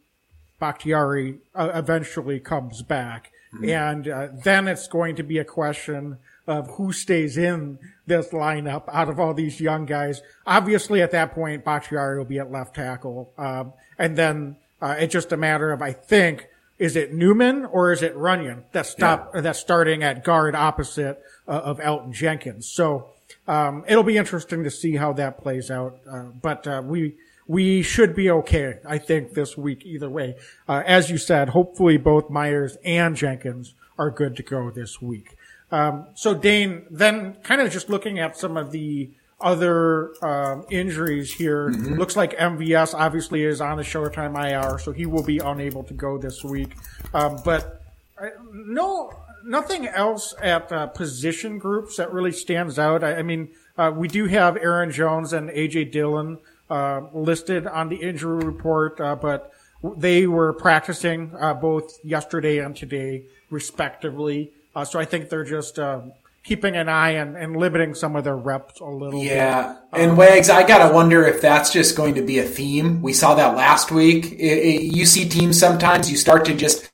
Bakhtiari 0.59 1.39
uh, 1.55 1.71
eventually 1.75 2.41
comes 2.41 2.83
back. 2.83 3.33
Mm-hmm. 3.55 3.69
And 3.69 4.09
uh, 4.09 4.29
then 4.45 4.69
it's 4.69 4.89
going 4.89 5.17
to 5.17 5.23
be 5.23 5.39
a 5.39 5.45
question 5.45 6.19
of 6.47 6.69
who 6.77 6.93
stays 6.93 7.37
in 7.37 7.79
this 8.07 8.29
lineup 8.29 8.85
out 8.93 9.09
of 9.09 9.19
all 9.19 9.35
these 9.35 9.61
young 9.61 9.85
guys. 9.85 10.23
Obviously, 10.47 11.03
at 11.03 11.11
that 11.11 11.33
point, 11.33 11.65
Bakhtiari 11.65 12.19
will 12.19 12.25
be 12.25 12.39
at 12.39 12.51
left 12.51 12.75
tackle. 12.77 13.33
Um, 13.37 13.73
and 13.99 14.17
then 14.17 14.57
uh, 14.87 14.93
it's 14.99 15.13
just 15.13 15.33
a 15.33 15.37
matter 15.37 15.73
of, 15.73 15.83
I 15.83 15.93
think, 15.93 16.49
is 16.79 16.95
it 16.95 17.13
Newman 17.13 17.65
or 17.65 17.93
is 17.93 18.03
it 18.03 18.15
Runyon 18.17 18.65
that's 18.71 18.91
stop 18.91 19.33
yeah. 19.35 19.41
that's 19.41 19.59
starting 19.59 20.03
at 20.05 20.23
guard 20.23 20.55
opposite 20.55 21.21
uh, 21.49 21.53
of 21.53 21.79
Elgton 21.79 22.13
Jenkins? 22.13 22.69
So 22.69 23.11
um, 23.49 23.85
it'll 23.89 24.05
be 24.05 24.17
interesting 24.17 24.63
to 24.63 24.71
see 24.71 24.97
how 24.97 25.13
that 25.15 25.39
plays 25.39 25.71
out. 25.71 25.99
Uh, 26.09 26.27
but 26.41 26.67
uh, 26.67 26.83
we 26.85 27.17
we 27.49 27.83
should 27.83 28.15
be 28.15 28.31
okay, 28.31 28.79
I 28.87 28.99
think, 28.99 29.33
this 29.33 29.57
week 29.57 29.85
either 29.85 30.11
way. 30.11 30.37
Uh, 30.69 30.83
as 30.87 31.11
you 31.11 31.19
said, 31.19 31.51
hopefully 31.51 31.97
both 31.97 32.31
Myers 32.31 32.77
and 32.85 33.17
Jenkins 33.17 33.75
are 33.99 34.11
good 34.11 34.37
to 34.37 34.43
go 34.43 34.71
this 34.71 35.03
week. 35.03 35.37
Um, 35.73 36.07
so 36.15 36.35
Dane, 36.35 36.87
then 36.91 37.35
kind 37.43 37.61
of 37.61 37.73
just 37.73 37.89
looking 37.89 38.19
at 38.21 38.37
some 38.37 38.57
of 38.57 38.71
the 38.71 39.11
other 39.41 40.13
um, 40.25 40.65
injuries 40.71 41.33
here, 41.33 41.69
mm-hmm. 41.69 41.95
looks 41.95 42.17
like 42.17 42.37
MVS 42.39 42.95
obviously 42.95 43.45
is 43.45 43.61
on 43.61 43.77
the 43.77 43.85
short 43.85 44.15
term 44.15 44.37
IR, 44.37 44.79
so 44.79 44.93
he 44.93 45.07
will 45.07 45.23
be 45.23 45.39
unable 45.39 45.85
to 45.85 45.95
go 45.95 46.19
this 46.19 46.43
week. 46.43 46.75
Um, 47.13 47.39
but 47.45 47.83
uh, 48.21 48.29
no, 48.53 49.13
nothing 49.45 49.87
else 49.87 50.35
at 50.43 50.73
uh, 50.73 50.87
position 50.87 51.59
groups 51.59 51.97
that 51.97 52.13
really 52.13 52.33
stands 52.33 52.79
out. 52.79 53.05
I, 53.05 53.17
I 53.17 53.23
mean, 53.23 53.51
uh, 53.77 53.93
we 53.95 54.09
do 54.09 54.27
have 54.27 54.57
Aaron 54.57 54.91
Jones 54.91 55.33
and 55.33 55.51
AJ 55.51 55.93
Dillon 55.93 56.39
uh, 56.71 57.03
listed 57.13 57.67
on 57.67 57.89
the 57.89 57.97
injury 57.97 58.45
report, 58.45 59.01
uh, 59.01 59.17
but 59.17 59.53
they 59.97 60.27
were 60.27 60.53
practicing 60.53 61.33
uh, 61.39 61.55
both 61.55 61.99
yesterday 62.05 62.59
and 62.59 62.75
today, 62.75 63.25
respectively. 63.51 64.51
Uh, 64.75 64.85
so 64.85 64.99
I 64.99 65.05
think 65.05 65.29
they're 65.29 65.45
just 65.45 65.79
uh, 65.79 66.01
keeping 66.47 66.77
an 66.77 66.89
eye 66.89 67.11
and, 67.11 67.37
and 67.37 67.57
limiting 67.57 67.93
some 67.93 68.15
of 68.15 68.23
their 68.23 68.37
reps 68.37 68.81
a 68.81 68.85
little 68.85 69.21
yeah. 69.23 69.29
bit. 69.29 69.35
Yeah. 69.35 69.77
And 69.93 70.11
um, 70.13 70.17
Wags, 70.17 70.49
I 70.49 70.65
got 70.65 70.87
to 70.87 70.95
wonder 70.95 71.25
if 71.27 71.43
that's 71.43 71.73
just 71.73 71.97
going 71.97 72.15
to 72.15 72.23
be 72.23 72.39
a 72.39 72.45
theme. 72.45 73.03
We 73.03 73.13
saw 73.13 73.35
that 73.35 73.57
last 73.57 73.91
week. 73.91 74.27
It, 74.27 74.59
it, 74.59 74.83
you 74.95 75.07
see 75.07 75.29
teams 75.29 75.59
sometimes, 75.59 76.09
you 76.09 76.17
start 76.17 76.45
to 76.45 76.55
just, 76.55 76.89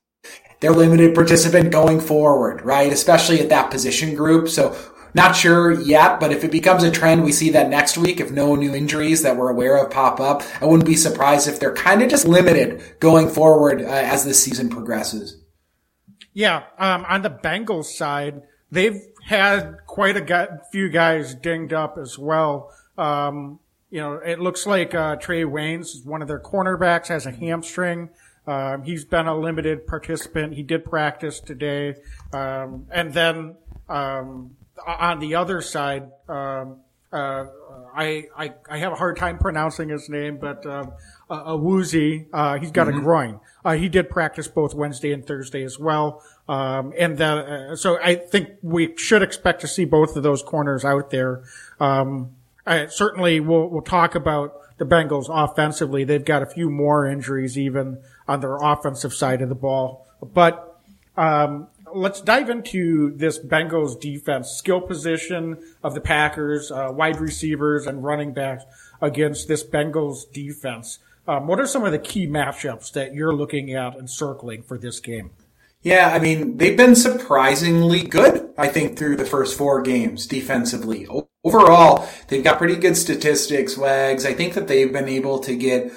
they're 0.61 0.73
limited 0.73 1.15
participant 1.15 1.71
going 1.71 2.01
forward, 2.01 2.63
right? 2.63 2.91
Especially 2.91 3.41
at 3.41 3.51
that 3.51 3.71
position 3.71 4.15
group. 4.15 4.49
So 4.49 4.75
not 5.13 5.37
sure 5.37 5.79
yet, 5.83 6.19
but 6.19 6.33
if 6.33 6.45
it 6.45 6.51
becomes 6.51 6.83
a 6.83 6.91
trend, 6.91 7.23
we 7.23 7.33
see 7.33 7.51
that 7.51 7.69
next 7.69 7.99
week, 7.99 8.21
if 8.21 8.31
no 8.31 8.55
new 8.55 8.75
injuries 8.75 9.23
that 9.23 9.37
we're 9.37 9.51
aware 9.51 9.77
of 9.77 9.93
pop 9.93 10.19
up, 10.19 10.43
I 10.63 10.65
wouldn't 10.65 10.87
be 10.89 10.97
surprised 10.97 11.47
if 11.47 11.61
they're 11.61 11.75
kind 11.75 12.01
of 12.01 12.09
just 12.09 12.27
limited 12.27 12.83
going 13.01 13.29
forward 13.29 13.83
uh, 13.83 13.85
as 13.85 14.25
the 14.25 14.33
season 14.33 14.71
progresses. 14.71 15.37
Yeah, 16.33 16.63
um, 16.79 17.05
on 17.07 17.21
the 17.21 17.29
Bengals 17.29 17.85
side, 17.85 18.41
they've 18.73 19.01
had 19.25 19.77
quite 19.87 20.17
a 20.17 20.61
few 20.73 20.89
guys 20.89 21.35
dinged 21.37 21.73
up 21.73 21.97
as 21.99 22.19
well. 22.19 22.73
Um, 22.99 23.61
you 23.91 24.01
know, 24.01 24.15
it 24.15 24.41
looks 24.41 24.67
like 24.67 24.95
uh, 24.95 25.17
Trae 25.17 25.45
Waynes, 25.45 25.95
is 25.95 26.03
one 26.05 26.23
of 26.23 26.29
their 26.29 26.41
cornerbacks, 26.41 27.09
has 27.09 27.27
a 27.27 27.31
hamstring. 27.31 28.09
Um, 28.47 28.83
he's 28.83 29.05
been 29.05 29.27
a 29.27 29.37
limited 29.39 29.87
participant. 29.87 30.55
He 30.55 30.63
did 30.63 30.85
practice 30.85 31.39
today. 31.39 31.97
Um, 32.33 32.87
and 32.91 33.13
then 33.13 33.57
um, 33.89 34.57
on 34.85 35.21
the 35.21 35.35
other 35.35 35.61
side, 35.61 36.11
um, 36.29 36.79
uh, 37.13 37.45
I, 37.95 38.25
I, 38.37 38.55
I 38.71 38.79
have 38.79 38.93
a 38.93 38.97
hard 38.97 39.19
time 39.19 39.39
pronouncing 39.39 39.91
his 39.91 40.09
name, 40.09 40.39
but 40.39 40.65
uh, 40.65 40.87
Awuzie. 41.31 42.27
Uh, 42.33 42.59
he's 42.59 42.71
got 42.71 42.89
mm-hmm. 42.89 42.99
a 42.99 43.03
groin. 43.03 43.41
Uh, 43.65 43.75
he 43.75 43.89
did 43.89 44.11
practice 44.11 44.49
both 44.49 44.75
Wednesday 44.75 45.13
and 45.13 45.27
Thursday 45.27 45.63
as 45.63 45.79
well. 45.79 46.23
Um, 46.49 46.93
and 46.99 47.21
uh, 47.21 47.77
so 47.77 47.99
I 48.03 48.17
think 48.17 48.51
we 48.63 48.97
should 48.97 49.23
expect 49.23 49.61
to 49.61 49.69
see 49.69 49.85
both 49.85 50.17
of 50.17 50.23
those 50.23 50.43
corners 50.43 50.85
out 50.85 51.11
there. 51.11 51.43
Um, 51.79 52.31
I, 52.67 52.87
certainly 52.87 53.41
we'll, 53.41 53.69
we'll 53.69 53.83
talk 53.83 54.15
about 54.15 54.79
the 54.79 54.85
Bengals 54.85 55.27
offensively. 55.29 56.05
They've 56.05 56.25
got 56.25 56.43
a 56.43 56.47
few 56.47 56.71
more 56.71 57.07
injuries 57.07 57.57
even, 57.57 57.99
on 58.27 58.41
their 58.41 58.57
offensive 58.57 59.15
side 59.15 59.43
of 59.43 59.49
the 59.49 59.55
ball. 59.55 60.07
But 60.23 60.81
um, 61.17 61.69
let's 61.95 62.21
dive 62.21 62.51
into 62.51 63.15
this 63.17 63.39
Bengals 63.39 64.01
defense, 64.01 64.51
skill 64.51 64.81
position 64.81 65.59
of 65.83 65.95
the 65.95 66.01
Packers, 66.01 66.71
uh, 66.71 66.91
wide 66.93 67.21
receivers 67.21 67.87
and 67.87 68.03
running 68.03 68.33
backs 68.33 68.65
against 69.01 69.49
this 69.49 69.65
Bengals 69.65 70.31
defense. 70.33 70.99
Um, 71.27 71.47
what 71.47 71.61
are 71.61 71.67
some 71.67 71.85
of 71.85 71.93
the 71.93 71.99
key 71.99 72.27
matchups 72.27 72.93
that 72.93 73.15
you're 73.15 73.35
looking 73.35 73.75
at 73.75 73.97
and 73.97 74.11
circling 74.11 74.63
for 74.63 74.77
this 74.77 74.99
game? 75.01 75.31
Yeah, 75.83 76.11
I 76.13 76.21
mean, 76.21 76.59
they've 76.59 76.77
been 76.77 76.95
surprisingly 76.95 78.05
good, 78.05 78.51
I 78.57 78.69
think, 78.69 78.97
through 78.97 79.17
the 79.17 79.25
first 79.25 79.59
four 79.59 79.83
games 79.83 80.27
defensively. 80.27 81.09
Overall, 81.43 82.09
they've 82.29 82.45
got 82.45 82.59
pretty 82.59 82.77
good 82.77 82.97
statistics, 82.97 83.77
Wags. 83.77 84.25
I 84.25 84.33
think 84.33 84.55
that 84.55 84.69
they've 84.69 84.93
been 84.93 85.09
able 85.09 85.41
to 85.41 85.57
get 85.57 85.93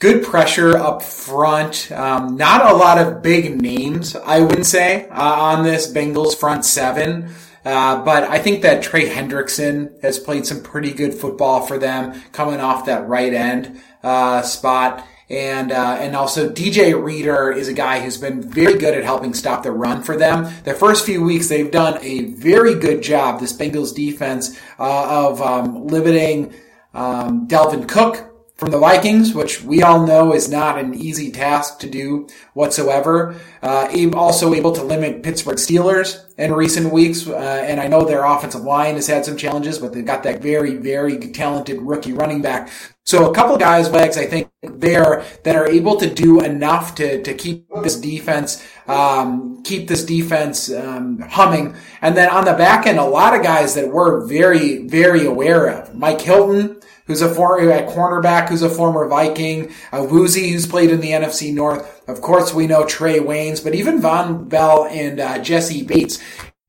good 0.00 0.24
pressure 0.24 0.76
up 0.76 1.02
front. 1.02 1.90
Um, 1.92 2.36
not 2.36 2.70
a 2.70 2.74
lot 2.74 2.98
of 2.98 3.22
big 3.22 3.60
names, 3.60 4.16
I 4.16 4.40
wouldn't 4.40 4.66
say, 4.66 5.08
uh, 5.08 5.22
on 5.22 5.62
this 5.62 5.92
Bengals 5.92 6.36
front 6.36 6.64
seven. 6.64 7.30
Uh, 7.64 8.04
but 8.04 8.22
I 8.24 8.38
think 8.38 8.62
that 8.62 8.82
Trey 8.82 9.08
Hendrickson 9.08 10.00
has 10.02 10.20
played 10.20 10.46
some 10.46 10.62
pretty 10.62 10.92
good 10.92 11.14
football 11.14 11.66
for 11.66 11.78
them 11.78 12.22
coming 12.30 12.60
off 12.60 12.86
that 12.86 13.08
right 13.08 13.32
end, 13.32 13.82
uh, 14.06 14.42
spot. 14.42 15.04
And, 15.28 15.72
uh, 15.72 15.98
and 15.98 16.14
also 16.14 16.48
DJ 16.48 16.94
Reader 17.02 17.50
is 17.50 17.66
a 17.66 17.72
guy 17.72 18.00
who's 18.00 18.16
been 18.16 18.40
very 18.40 18.78
good 18.78 18.96
at 18.96 19.02
helping 19.02 19.34
stop 19.34 19.64
the 19.64 19.72
run 19.72 20.04
for 20.04 20.16
them. 20.16 20.44
The 20.62 20.72
first 20.72 21.04
few 21.04 21.24
weeks, 21.24 21.48
they've 21.48 21.70
done 21.70 21.98
a 22.00 22.26
very 22.26 22.74
good 22.74 23.02
job, 23.02 23.40
this 23.40 23.52
Bengals 23.52 23.92
defense, 23.92 24.56
uh, 24.78 25.26
of, 25.26 25.42
um, 25.42 25.88
limiting, 25.88 26.54
um, 26.94 27.48
Dalvin 27.48 27.88
Cook 27.88 28.35
from 28.56 28.70
the 28.70 28.78
Vikings, 28.78 29.34
which 29.34 29.62
we 29.62 29.82
all 29.82 30.06
know 30.06 30.32
is 30.32 30.48
not 30.48 30.78
an 30.78 30.94
easy 30.94 31.30
task 31.30 31.78
to 31.80 31.90
do 31.90 32.26
whatsoever. 32.54 33.38
Uh, 33.62 33.88
also 34.14 34.54
able 34.54 34.72
to 34.72 34.82
limit 34.82 35.22
Pittsburgh 35.22 35.58
Steelers 35.58 36.24
in 36.38 36.52
recent 36.52 36.92
weeks, 36.92 37.26
uh, 37.26 37.36
and 37.36 37.80
I 37.80 37.86
know 37.86 38.04
their 38.04 38.24
offensive 38.24 38.62
line 38.62 38.94
has 38.94 39.06
had 39.06 39.24
some 39.24 39.36
challenges, 39.36 39.78
but 39.78 39.92
they've 39.92 40.06
got 40.06 40.22
that 40.22 40.40
very, 40.40 40.74
very 40.74 41.18
talented 41.18 41.80
rookie 41.82 42.12
running 42.12 42.40
back. 42.40 42.70
So 43.04 43.30
a 43.30 43.34
couple 43.34 43.56
guys, 43.56 43.88
Wags, 43.88 44.18
I 44.18 44.26
think 44.26 44.50
there 44.62 45.24
that 45.44 45.54
are 45.54 45.68
able 45.68 45.96
to 45.98 46.12
do 46.12 46.40
enough 46.40 46.96
to 46.96 47.22
to 47.22 47.34
keep 47.34 47.66
this 47.82 47.94
defense, 48.00 48.66
um, 48.88 49.62
keep 49.62 49.86
this 49.86 50.04
defense 50.04 50.72
um, 50.72 51.20
humming. 51.20 51.76
And 52.02 52.16
then 52.16 52.28
on 52.30 52.44
the 52.44 52.54
back 52.54 52.86
end, 52.86 52.98
a 52.98 53.04
lot 53.04 53.34
of 53.34 53.44
guys 53.44 53.74
that 53.76 53.88
we're 53.88 54.26
very, 54.26 54.88
very 54.88 55.24
aware 55.24 55.68
of. 55.68 55.94
Mike 55.94 56.20
Hilton 56.20 56.75
who's 57.06 57.22
a 57.22 57.34
former 57.34 57.66
cornerback, 57.82 58.48
who's 58.48 58.62
a 58.62 58.70
former 58.70 59.08
Viking, 59.08 59.68
Awuzie, 59.92 60.52
who's 60.52 60.66
played 60.66 60.90
in 60.90 61.00
the 61.00 61.10
NFC 61.10 61.52
North. 61.52 62.02
Of 62.08 62.20
course, 62.20 62.52
we 62.52 62.66
know 62.66 62.84
Trae 62.84 63.20
Waynes, 63.20 63.62
but 63.62 63.74
even 63.74 64.00
Vonn 64.00 64.48
Bell 64.48 64.86
and 64.86 65.20
uh, 65.20 65.38
Jessie 65.38 65.82
Bates 65.82 66.18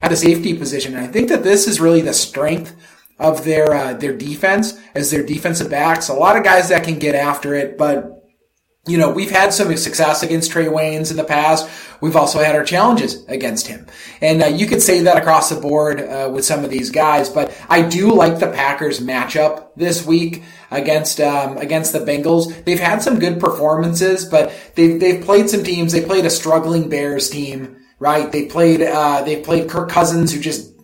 at 0.01 0.09
the 0.09 0.15
safety 0.15 0.53
position. 0.53 0.95
And 0.95 1.03
I 1.03 1.07
think 1.07 1.29
that 1.29 1.43
this 1.43 1.67
is 1.67 1.79
really 1.79 2.01
the 2.01 2.13
strength 2.13 2.75
of 3.19 3.43
their 3.43 3.73
uh, 3.73 3.93
their 3.93 4.15
defense 4.15 4.79
as 4.93 5.09
their 5.09 5.23
defensive 5.23 5.69
backs. 5.69 6.09
A 6.09 6.13
lot 6.13 6.37
of 6.37 6.43
guys 6.43 6.69
that 6.69 6.83
can 6.83 6.99
get 6.99 7.15
after 7.15 7.55
it, 7.55 7.77
but 7.77 8.16
you 8.87 8.97
know, 8.97 9.11
we've 9.11 9.31
had 9.31 9.53
some 9.53 9.75
success 9.77 10.23
against 10.23 10.51
Trae 10.51 10.69
Waynes 10.69 11.11
in 11.11 11.17
the 11.17 11.23
past. 11.23 11.69
We've 12.01 12.15
also 12.15 12.39
had 12.39 12.55
our 12.55 12.63
challenges 12.63 13.25
against 13.27 13.67
him. 13.67 13.87
And 14.21 14.43
uh, 14.43 14.47
you 14.47 14.67
could 14.67 14.81
say 14.81 15.01
that 15.01 15.17
across 15.17 15.49
the 15.49 15.59
board 15.59 15.99
uh, 15.99 16.29
with 16.31 16.45
some 16.45 16.63
of 16.63 16.69
these 16.69 16.89
guys, 16.89 17.29
but 17.29 17.55
I 17.69 17.81
do 17.81 18.13
like 18.13 18.39
the 18.39 18.51
Packers 18.51 18.99
matchup 18.99 19.69
this 19.75 20.05
week 20.05 20.43
against 20.71 21.19
um, 21.19 21.57
against 21.57 21.93
the 21.93 21.99
Bengals. 21.99 22.63
They've 22.65 22.79
had 22.79 23.01
some 23.01 23.19
good 23.19 23.39
performances, 23.39 24.25
but 24.25 24.53
they've 24.75 24.99
they've 24.99 25.23
played 25.23 25.49
some 25.49 25.63
teams. 25.63 25.91
They 25.91 26.05
played 26.05 26.25
a 26.25 26.29
struggling 26.29 26.89
Bears 26.89 27.29
team, 27.29 27.77
right? 27.99 28.31
They 28.31 28.45
played 28.45 28.81
uh, 28.81 29.23
they 29.23 29.41
played 29.41 29.69
Kirk 29.69 29.89
Cousins, 29.89 30.33
who 30.33 30.39
just 30.39 30.76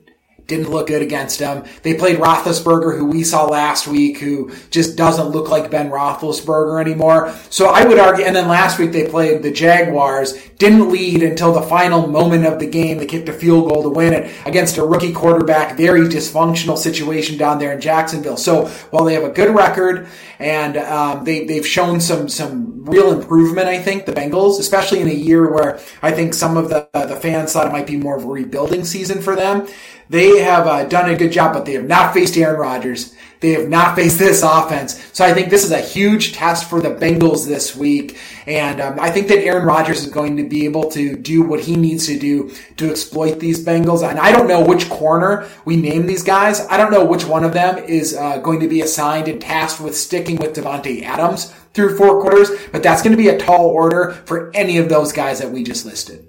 didn't 0.48 0.70
look 0.70 0.88
good 0.88 1.02
against 1.02 1.40
them. 1.40 1.64
They 1.84 1.94
played 1.94 2.18
Roethlisberger, 2.18 2.98
who 2.98 3.06
we 3.06 3.24
saw 3.24 3.46
last 3.46 3.88
week, 3.88 4.20
who 4.20 4.52
just 4.70 4.98
doesn't 4.98 5.28
look 5.30 5.50
like 5.50 5.72
Ben 5.72 5.90
Roethlisberger 5.90 6.82
anymore. 6.82 7.34
So 7.50 7.68
I 7.68 7.86
would 7.86 8.00
argue, 8.00 8.26
and 8.26 8.36
then 8.36 8.48
last 8.48 8.78
week 8.80 8.92
they 8.92 9.08
played 9.08 9.42
the 9.42 9.52
Jaguars, 9.52 10.34
didn't 10.58 10.92
lead 10.92 11.24
until 11.24 11.54
the 11.54 11.62
final 11.62 12.08
moment 12.08 12.46
of 12.46 12.60
the 12.60 12.66
game. 12.66 12.98
They 12.98 13.06
kicked 13.06 13.30
a 13.30 13.34
field 13.34 13.70
goal 13.70 13.84
to 13.84 13.90
win 13.90 14.14
it 14.14 14.32
against 14.46 14.78
a 14.78 14.86
rookie 14.86 15.14
quarterback, 15.14 15.78
very 15.78 16.02
dysfunctional 16.02 16.78
situation 16.78 17.38
down 17.38 17.60
there 17.60 17.74
in 17.74 17.82
Jacksonville. 17.82 18.38
So 18.38 18.68
while 18.92 19.06
they 19.06 19.14
have 19.14 19.24
a 19.24 19.30
good 19.30 19.54
record 19.56 20.08
and 20.40 20.78
um, 20.78 21.24
they, 21.24 21.46
they've 21.46 21.66
shown 21.66 22.02
some, 22.02 22.28
some 22.28 22.84
real 22.86 23.12
improvement, 23.12 23.68
I 23.68 23.82
think, 23.82 24.06
the 24.06 24.14
Bengals, 24.14 24.60
especially 24.60 25.00
in 25.00 25.08
a 25.08 25.14
year 25.14 25.52
where 25.52 25.80
I 26.02 26.12
think 26.12 26.34
some 26.34 26.58
of 26.58 26.70
the, 26.70 26.90
the 26.94 27.16
fans 27.16 27.54
thought 27.54 27.68
it 27.68 27.72
might 27.72 27.88
be 27.88 27.98
more 27.98 28.18
of 28.18 28.24
a 28.24 28.28
rebuilding 28.28 28.84
season 28.84 29.22
for 29.22 29.36
them. 29.36 29.68
They 30.10 30.33
have 30.40 30.68
uh, 30.68 30.86
done 30.86 31.10
a 31.10 31.18
good 31.18 31.32
job, 31.32 31.54
but 31.54 31.66
they 31.66 31.74
have 31.74 31.88
not 31.88 32.14
faced 32.14 32.38
Aaron 32.38 32.60
Rodgers. 32.60 33.14
They 33.44 33.52
have 33.52 33.68
not 33.68 33.98
faced 33.98 34.20
this 34.20 34.42
offense. 34.42 35.04
So 35.12 35.26
I 35.26 35.34
think 35.34 35.50
this 35.50 35.66
is 35.66 35.72
a 35.72 35.82
huge 35.82 36.32
test 36.32 36.70
for 36.70 36.80
the 36.80 36.92
Bengals 36.92 37.46
this 37.46 37.76
week. 37.76 38.18
And 38.48 38.80
um, 38.80 38.98
I 39.02 39.12
think 39.12 39.28
that 39.28 39.40
Aaron 39.40 39.66
Rodgers 39.66 40.02
is 40.06 40.10
going 40.10 40.38
to 40.38 40.48
be 40.48 40.64
able 40.64 40.90
to 40.92 41.18
do 41.18 41.44
what 41.44 41.60
he 41.60 41.76
needs 41.76 42.08
to 42.08 42.18
do 42.18 42.54
to 42.78 42.90
exploit 42.90 43.42
these 43.42 43.66
Bengals. 43.66 44.10
And 44.10 44.18
I 44.18 44.32
don't 44.32 44.48
know 44.48 44.64
which 44.64 44.90
corner 44.90 45.50
we 45.66 45.76
name 45.76 46.06
these 46.06 46.24
guys. 46.24 46.66
I 46.68 46.78
don't 46.78 46.90
know 46.90 47.04
which 47.04 47.26
one 47.26 47.44
of 47.44 47.52
them 47.52 47.80
is 47.80 48.16
uh, 48.16 48.38
going 48.38 48.62
to 48.62 48.70
be 48.70 48.80
assigned 48.80 49.28
and 49.28 49.42
tasked 49.42 49.82
with 49.82 49.98
sticking 49.98 50.38
with 50.38 50.56
Davante 50.56 51.04
Adams 51.04 51.54
through 51.74 51.98
four 51.98 52.22
quarters, 52.22 52.50
but 52.72 52.82
that's 52.82 53.02
going 53.02 53.12
to 53.12 53.22
be 53.22 53.28
a 53.28 53.38
tall 53.38 53.66
order 53.66 54.12
for 54.26 54.56
any 54.56 54.78
of 54.78 54.88
those 54.88 55.12
guys 55.12 55.40
that 55.40 55.52
we 55.52 55.64
just 55.64 55.86
listed. 55.86 56.26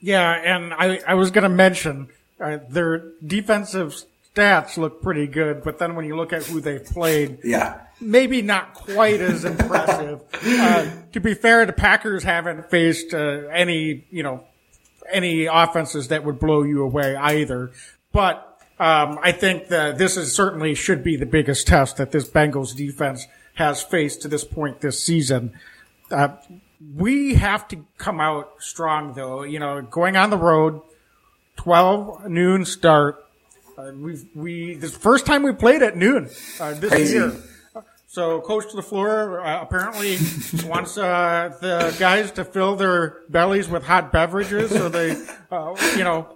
Yeah, 0.00 0.32
and 0.32 0.74
I, 0.74 1.00
I 1.06 1.14
was 1.14 1.30
going 1.30 1.44
to 1.44 1.48
mention 1.48 2.08
uh, 2.42 2.58
their 2.68 3.12
defensive 3.24 3.94
stats 4.34 4.76
look 4.76 5.02
pretty 5.02 5.26
good, 5.26 5.62
but 5.62 5.78
then 5.78 5.94
when 5.94 6.04
you 6.04 6.16
look 6.16 6.32
at 6.32 6.42
who 6.44 6.60
they've 6.60 6.84
played, 6.84 7.38
yeah, 7.44 7.80
maybe 8.00 8.42
not 8.42 8.74
quite 8.74 9.20
as 9.20 9.44
impressive. 9.44 10.20
uh, 10.44 10.90
to 11.12 11.20
be 11.20 11.34
fair, 11.34 11.64
the 11.66 11.72
Packers 11.72 12.24
haven't 12.24 12.70
faced 12.70 13.14
uh, 13.14 13.46
any, 13.52 14.04
you 14.10 14.22
know, 14.22 14.44
any 15.10 15.46
offenses 15.46 16.08
that 16.08 16.24
would 16.24 16.38
blow 16.38 16.62
you 16.62 16.82
away 16.82 17.14
either. 17.16 17.72
But 18.12 18.58
um, 18.78 19.18
I 19.22 19.32
think 19.32 19.68
that 19.68 19.98
this 19.98 20.16
is 20.16 20.34
certainly 20.34 20.74
should 20.74 21.04
be 21.04 21.16
the 21.16 21.26
biggest 21.26 21.66
test 21.66 21.96
that 21.98 22.12
this 22.12 22.28
Bengals 22.28 22.74
defense 22.74 23.26
has 23.54 23.82
faced 23.82 24.22
to 24.22 24.28
this 24.28 24.44
point 24.44 24.80
this 24.80 25.04
season. 25.04 25.52
Uh, 26.10 26.36
we 26.96 27.34
have 27.34 27.68
to 27.68 27.84
come 27.98 28.20
out 28.20 28.54
strong, 28.58 29.14
though. 29.14 29.42
You 29.42 29.58
know, 29.58 29.82
going 29.82 30.16
on 30.16 30.30
the 30.30 30.38
road 30.38 30.80
12 31.56 32.28
noon 32.28 32.64
start. 32.64 33.24
Uh, 33.76 33.92
we 33.94 34.18
we 34.34 34.74
the 34.74 34.88
first 34.88 35.26
time 35.26 35.42
we 35.42 35.52
played 35.52 35.82
at 35.82 35.96
noon 35.96 36.28
uh, 36.60 36.74
this 36.74 36.90
Crazy. 36.90 37.14
year. 37.14 37.32
So 38.12 38.42
Coach 38.42 38.66
LaFleur 38.74 39.40
uh, 39.42 39.62
apparently 39.62 40.18
wants 40.68 40.98
uh, 40.98 41.56
the 41.62 41.96
guys 41.98 42.30
to 42.32 42.44
fill 42.44 42.76
their 42.76 43.22
bellies 43.30 43.70
with 43.70 43.84
hot 43.84 44.12
beverages, 44.12 44.70
so 44.70 44.90
they, 44.90 45.12
uh, 45.50 45.74
you 45.96 46.04
know, 46.04 46.28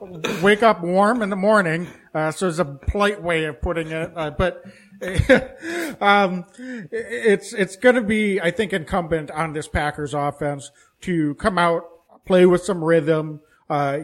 wake 0.43 0.63
up 0.63 0.81
warm 0.81 1.21
in 1.21 1.29
the 1.29 1.37
morning. 1.37 1.87
Uh, 2.15 2.31
so 2.31 2.49
it's 2.49 2.59
a 2.59 2.65
polite 2.65 3.23
way 3.23 3.45
of 3.45 3.61
putting 3.61 3.89
it, 3.91 4.11
uh, 4.17 4.31
but 4.31 4.65
um, 6.01 6.47
it's 6.59 7.53
it's 7.53 7.77
going 7.77 7.97
to 7.97 8.01
be, 8.01 8.41
I 8.41 8.53
think, 8.53 8.73
incumbent 8.73 9.31
on 9.31 9.53
this 9.53 9.69
Packers 9.69 10.15
offense 10.15 10.71
to 11.03 11.35
come 11.35 11.59
out, 11.59 11.85
play 12.25 12.47
with 12.47 12.65
some 12.65 12.83
rhythm, 12.83 13.41
uh, 13.69 13.99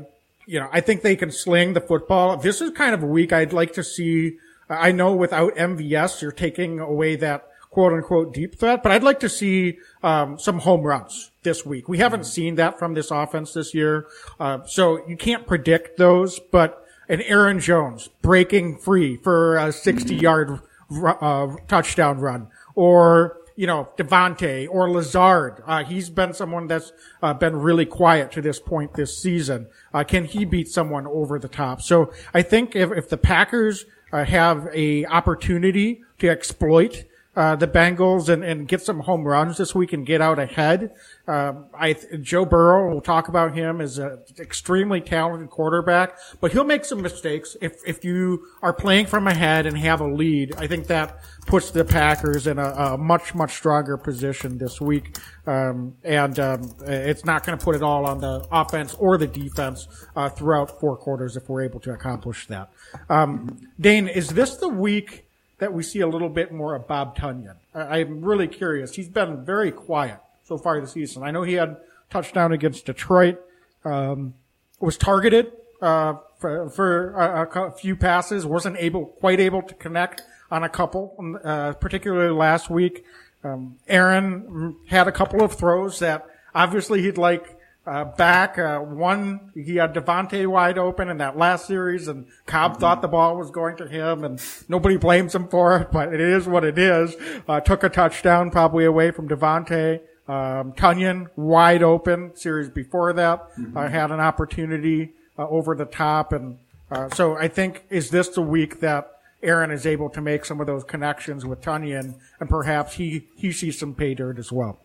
you 0.47 0.59
know, 0.61 0.69
I 0.73 0.81
think 0.81 1.03
they 1.03 1.17
can 1.17 1.31
sling 1.31 1.73
the 1.73 1.81
football. 1.81 2.37
This 2.37 2.61
is 2.61 2.71
kind 2.71 2.95
of 2.95 3.03
a 3.03 3.07
week 3.07 3.33
I'd 3.33 3.53
like 3.53 3.73
to 3.75 3.85
see. 3.85 4.39
I 4.69 4.93
know 4.93 5.15
without 5.15 5.55
MVS, 5.55 6.23
you're 6.23 6.33
taking 6.33 6.81
away 6.81 7.17
that 7.17 7.49
quote 7.71 7.93
unquote 7.93 8.35
deep 8.35 8.59
threat, 8.59 8.83
but 8.83 8.93
I'd 8.93 9.03
like 9.03 9.21
to 9.21 9.29
see 9.29 9.79
um, 10.03 10.39
some 10.39 10.61
home 10.61 10.83
runs 10.83 11.31
this 11.43 11.65
week. 11.67 11.89
We 11.89 11.99
haven't 11.99 12.25
seen 12.25 12.57
that 12.57 12.79
from 12.79 12.95
this 12.95 13.11
offense 13.11 13.53
this 13.53 13.75
year, 13.75 14.07
uh, 14.39 14.61
so 14.67 15.07
you 15.09 15.17
can't 15.17 15.47
predict 15.47 15.99
those. 15.99 16.39
But 16.39 16.85
an 17.09 17.23
Aaron 17.23 17.61
Jones 17.61 18.09
breaking 18.21 18.79
free 18.79 19.17
for 19.17 19.57
a 19.57 19.73
60 19.73 20.15
yard 20.15 20.61
uh, 21.05 21.49
touchdown 21.67 22.19
run, 22.19 22.49
or 22.75 23.39
you 23.57 23.67
know, 23.67 23.89
Davante 23.97 24.67
or 24.71 24.91
Lazard. 24.91 25.63
Uh, 25.67 25.85
he's 25.85 26.11
been 26.11 26.33
someone 26.33 26.67
that's 26.67 26.93
uh, 27.23 27.35
been 27.35 27.57
really 27.57 27.87
quiet 27.87 28.33
to 28.33 28.43
this 28.43 28.59
point 28.59 28.95
this 28.95 29.21
season. 29.21 29.69
Uh, 29.93 30.05
can 30.05 30.25
he 30.25 30.45
beat 30.45 30.69
someone 30.69 31.07
over 31.07 31.39
the 31.39 31.49
top? 31.49 31.81
So 31.83 32.13
I 32.33 32.43
think 32.43 32.75
if, 32.77 32.91
if 32.93 33.09
the 33.09 33.19
Packers 33.19 33.85
uh, 34.13 34.25
have 34.25 34.69
a 34.73 35.07
opportunity 35.07 36.03
to 36.19 36.29
exploit 36.29 37.05
uh, 37.35 37.57
the 37.57 37.67
Bengals 37.67 38.29
and, 38.29 38.45
and 38.45 38.69
get 38.69 38.83
some 38.83 39.01
home 39.01 39.27
runs 39.27 39.57
this 39.57 39.75
week 39.75 39.93
and 39.93 40.05
get 40.05 40.21
out 40.21 40.39
ahead. 40.39 40.93
Um, 41.27 41.67
I 41.73 41.95
Joe 42.21 42.45
Burrow, 42.45 42.91
we'll 42.91 43.01
talk 43.01 43.29
about 43.29 43.55
him 43.55 43.81
as 43.81 43.99
an 43.99 44.19
extremely 44.39 45.01
talented 45.01 45.49
quarterback, 45.49 46.19
but 46.41 46.53
he'll 46.53 46.65
make 46.65 46.85
some 46.85 47.01
mistakes 47.01 47.57
if 47.63 47.77
if 47.87 48.05
you 48.05 48.47
are 48.61 48.75
playing 48.75 49.07
from 49.07 49.27
ahead 49.27 49.65
and 49.65 49.79
have 49.79 50.01
a 50.01 50.07
lead. 50.07 50.55
I 50.57 50.67
think 50.67 50.89
that 50.89 51.21
puts 51.47 51.71
the 51.71 51.85
Packers 51.85 52.47
in 52.47 52.59
a, 52.59 52.69
a 52.69 52.99
much 52.99 53.35
much 53.35 53.55
stronger 53.55 53.97
position 53.97 54.59
this 54.59 54.81
week, 54.81 55.17
um, 55.47 55.97
and 56.05 56.39
um, 56.39 56.75
it's 56.83 57.25
not 57.25 57.47
going 57.47 57.59
to 57.59 57.65
put 57.65 57.77
it 57.77 57.83
all 57.83 58.05
on 58.05 58.21
the 58.21 58.47
offense 58.53 58.95
or 58.95 59.17
the 59.17 59.27
defense 59.27 59.89
uh, 60.17 60.29
throughout 60.29 60.79
four 60.81 60.99
quarters 60.99 61.37
if 61.37 61.49
we're 61.49 61.63
able 61.63 61.81
to 61.81 61.93
accomplish 61.93 62.47
that. 62.49 62.71
Um, 63.09 63.59
Dane, 63.81 64.09
is 64.09 64.29
this 64.29 64.57
the 64.57 64.69
week? 64.69 65.25
That 65.63 65.73
we 65.73 65.81
see 65.85 66.01
a 66.01 66.09
little 66.09 66.29
bit 66.29 66.51
more 66.51 66.75
of 66.75 66.89
Bob 66.89 67.17
Tonyan. 67.17 67.55
I, 67.73 67.99
am 67.99 68.21
really 68.21 68.49
curious. 68.49 68.97
He's 68.97 69.09
been 69.09 69.45
very 69.45 69.71
quiet 69.71 70.19
so 70.43 70.59
far 70.59 70.81
this 70.81 70.91
season. 70.91 71.23
I 71.23 71.31
know 71.31 71.45
he 71.45 71.53
had 71.53 71.77
touchdown 72.11 72.51
against 72.51 72.85
Detroit, 72.85 73.39
um, 73.85 74.35
was 74.81 74.97
targeted 74.97 75.53
uh, 75.81 76.15
for, 76.41 76.69
for 76.71 77.13
a, 77.13 77.69
a, 77.69 77.71
few 77.71 77.95
passes, 77.95 78.45
wasn't 78.45 78.77
able 78.81 79.07
quite 79.07 79.39
able 79.39 79.63
to 79.63 79.75
connect 79.75 80.23
on 80.51 80.65
a 80.65 80.69
couple, 80.69 81.15
uh, 81.45 81.75
particularly 81.75 82.35
last 82.35 82.69
week. 82.69 83.05
Um, 83.45 83.79
Aaron 83.87 84.75
had 84.89 85.07
a 85.07 85.13
couple 85.13 85.45
of 85.45 85.53
throws 85.53 86.01
that 86.01 86.27
obviously 86.57 87.03
he'd 87.03 87.19
like 87.19 87.57
uh, 87.87 88.05
back. 88.05 88.59
Uh, 88.59 88.79
one, 88.79 89.53
he 89.55 89.77
had 89.77 89.95
Davante 89.95 90.47
wide 90.47 90.79
open 90.79 91.09
in 91.09 91.19
that 91.19 91.37
last 91.37 91.67
series, 91.67 92.09
and 92.09 92.27
Cobb 92.47 92.73
mm-hmm. 92.73 92.81
thought 92.81 93.03
the 93.03 93.09
ball 93.09 93.37
was 93.37 93.51
going 93.51 93.77
to 93.79 93.89
him, 93.89 94.25
and 94.25 94.41
nobody 94.69 94.97
blames 94.97 95.35
him 95.35 95.49
for 95.49 95.77
it, 95.77 95.91
but 95.91 96.13
it 96.13 96.21
is 96.21 96.47
what 96.47 96.65
it 96.65 96.79
is. 96.79 97.17
Uh, 97.49 97.61
took 97.61 97.83
a 97.83 97.89
touchdown 97.89 98.51
probably 98.51 98.85
away 98.85 99.11
from 99.11 99.29
Davante. 99.29 100.01
Um, 100.29 100.73
Tonyan 100.73 101.27
wide 101.35 101.83
open 101.83 102.37
series 102.37 102.71
before 102.71 103.13
that, 103.15 103.41
mm-hmm. 103.59 103.77
uh, 103.77 103.89
had 103.89 104.13
an 104.13 104.21
opportunity 104.21 105.15
uh, 105.37 105.49
over 105.49 105.75
the 105.75 105.85
top, 105.85 106.33
and 106.33 106.59
uh, 106.91 107.09
so 107.11 107.37
I 107.37 107.49
think 107.49 107.85
is 107.91 108.11
this 108.11 108.29
the 108.29 108.43
week 108.43 108.81
that 108.81 109.11
Aaron 109.43 109.73
is 109.73 109.85
able 109.85 110.09
to 110.11 110.21
make 110.21 110.45
some 110.45 110.61
of 110.61 110.69
those 110.69 110.85
connections 110.85 111.45
with 111.45 111.61
Tonyan, 111.61 112.15
and 112.39 112.49
perhaps 112.49 112.95
he 112.95 113.29
he 113.35 113.51
sees 113.51 113.79
some 113.79 113.95
pay 113.95 114.15
dirt 114.15 114.39
as 114.39 114.53
well. 114.53 114.79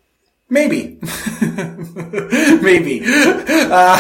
Maybe. 0.50 0.98
Maybe. 2.62 3.02
Uh, 3.04 3.98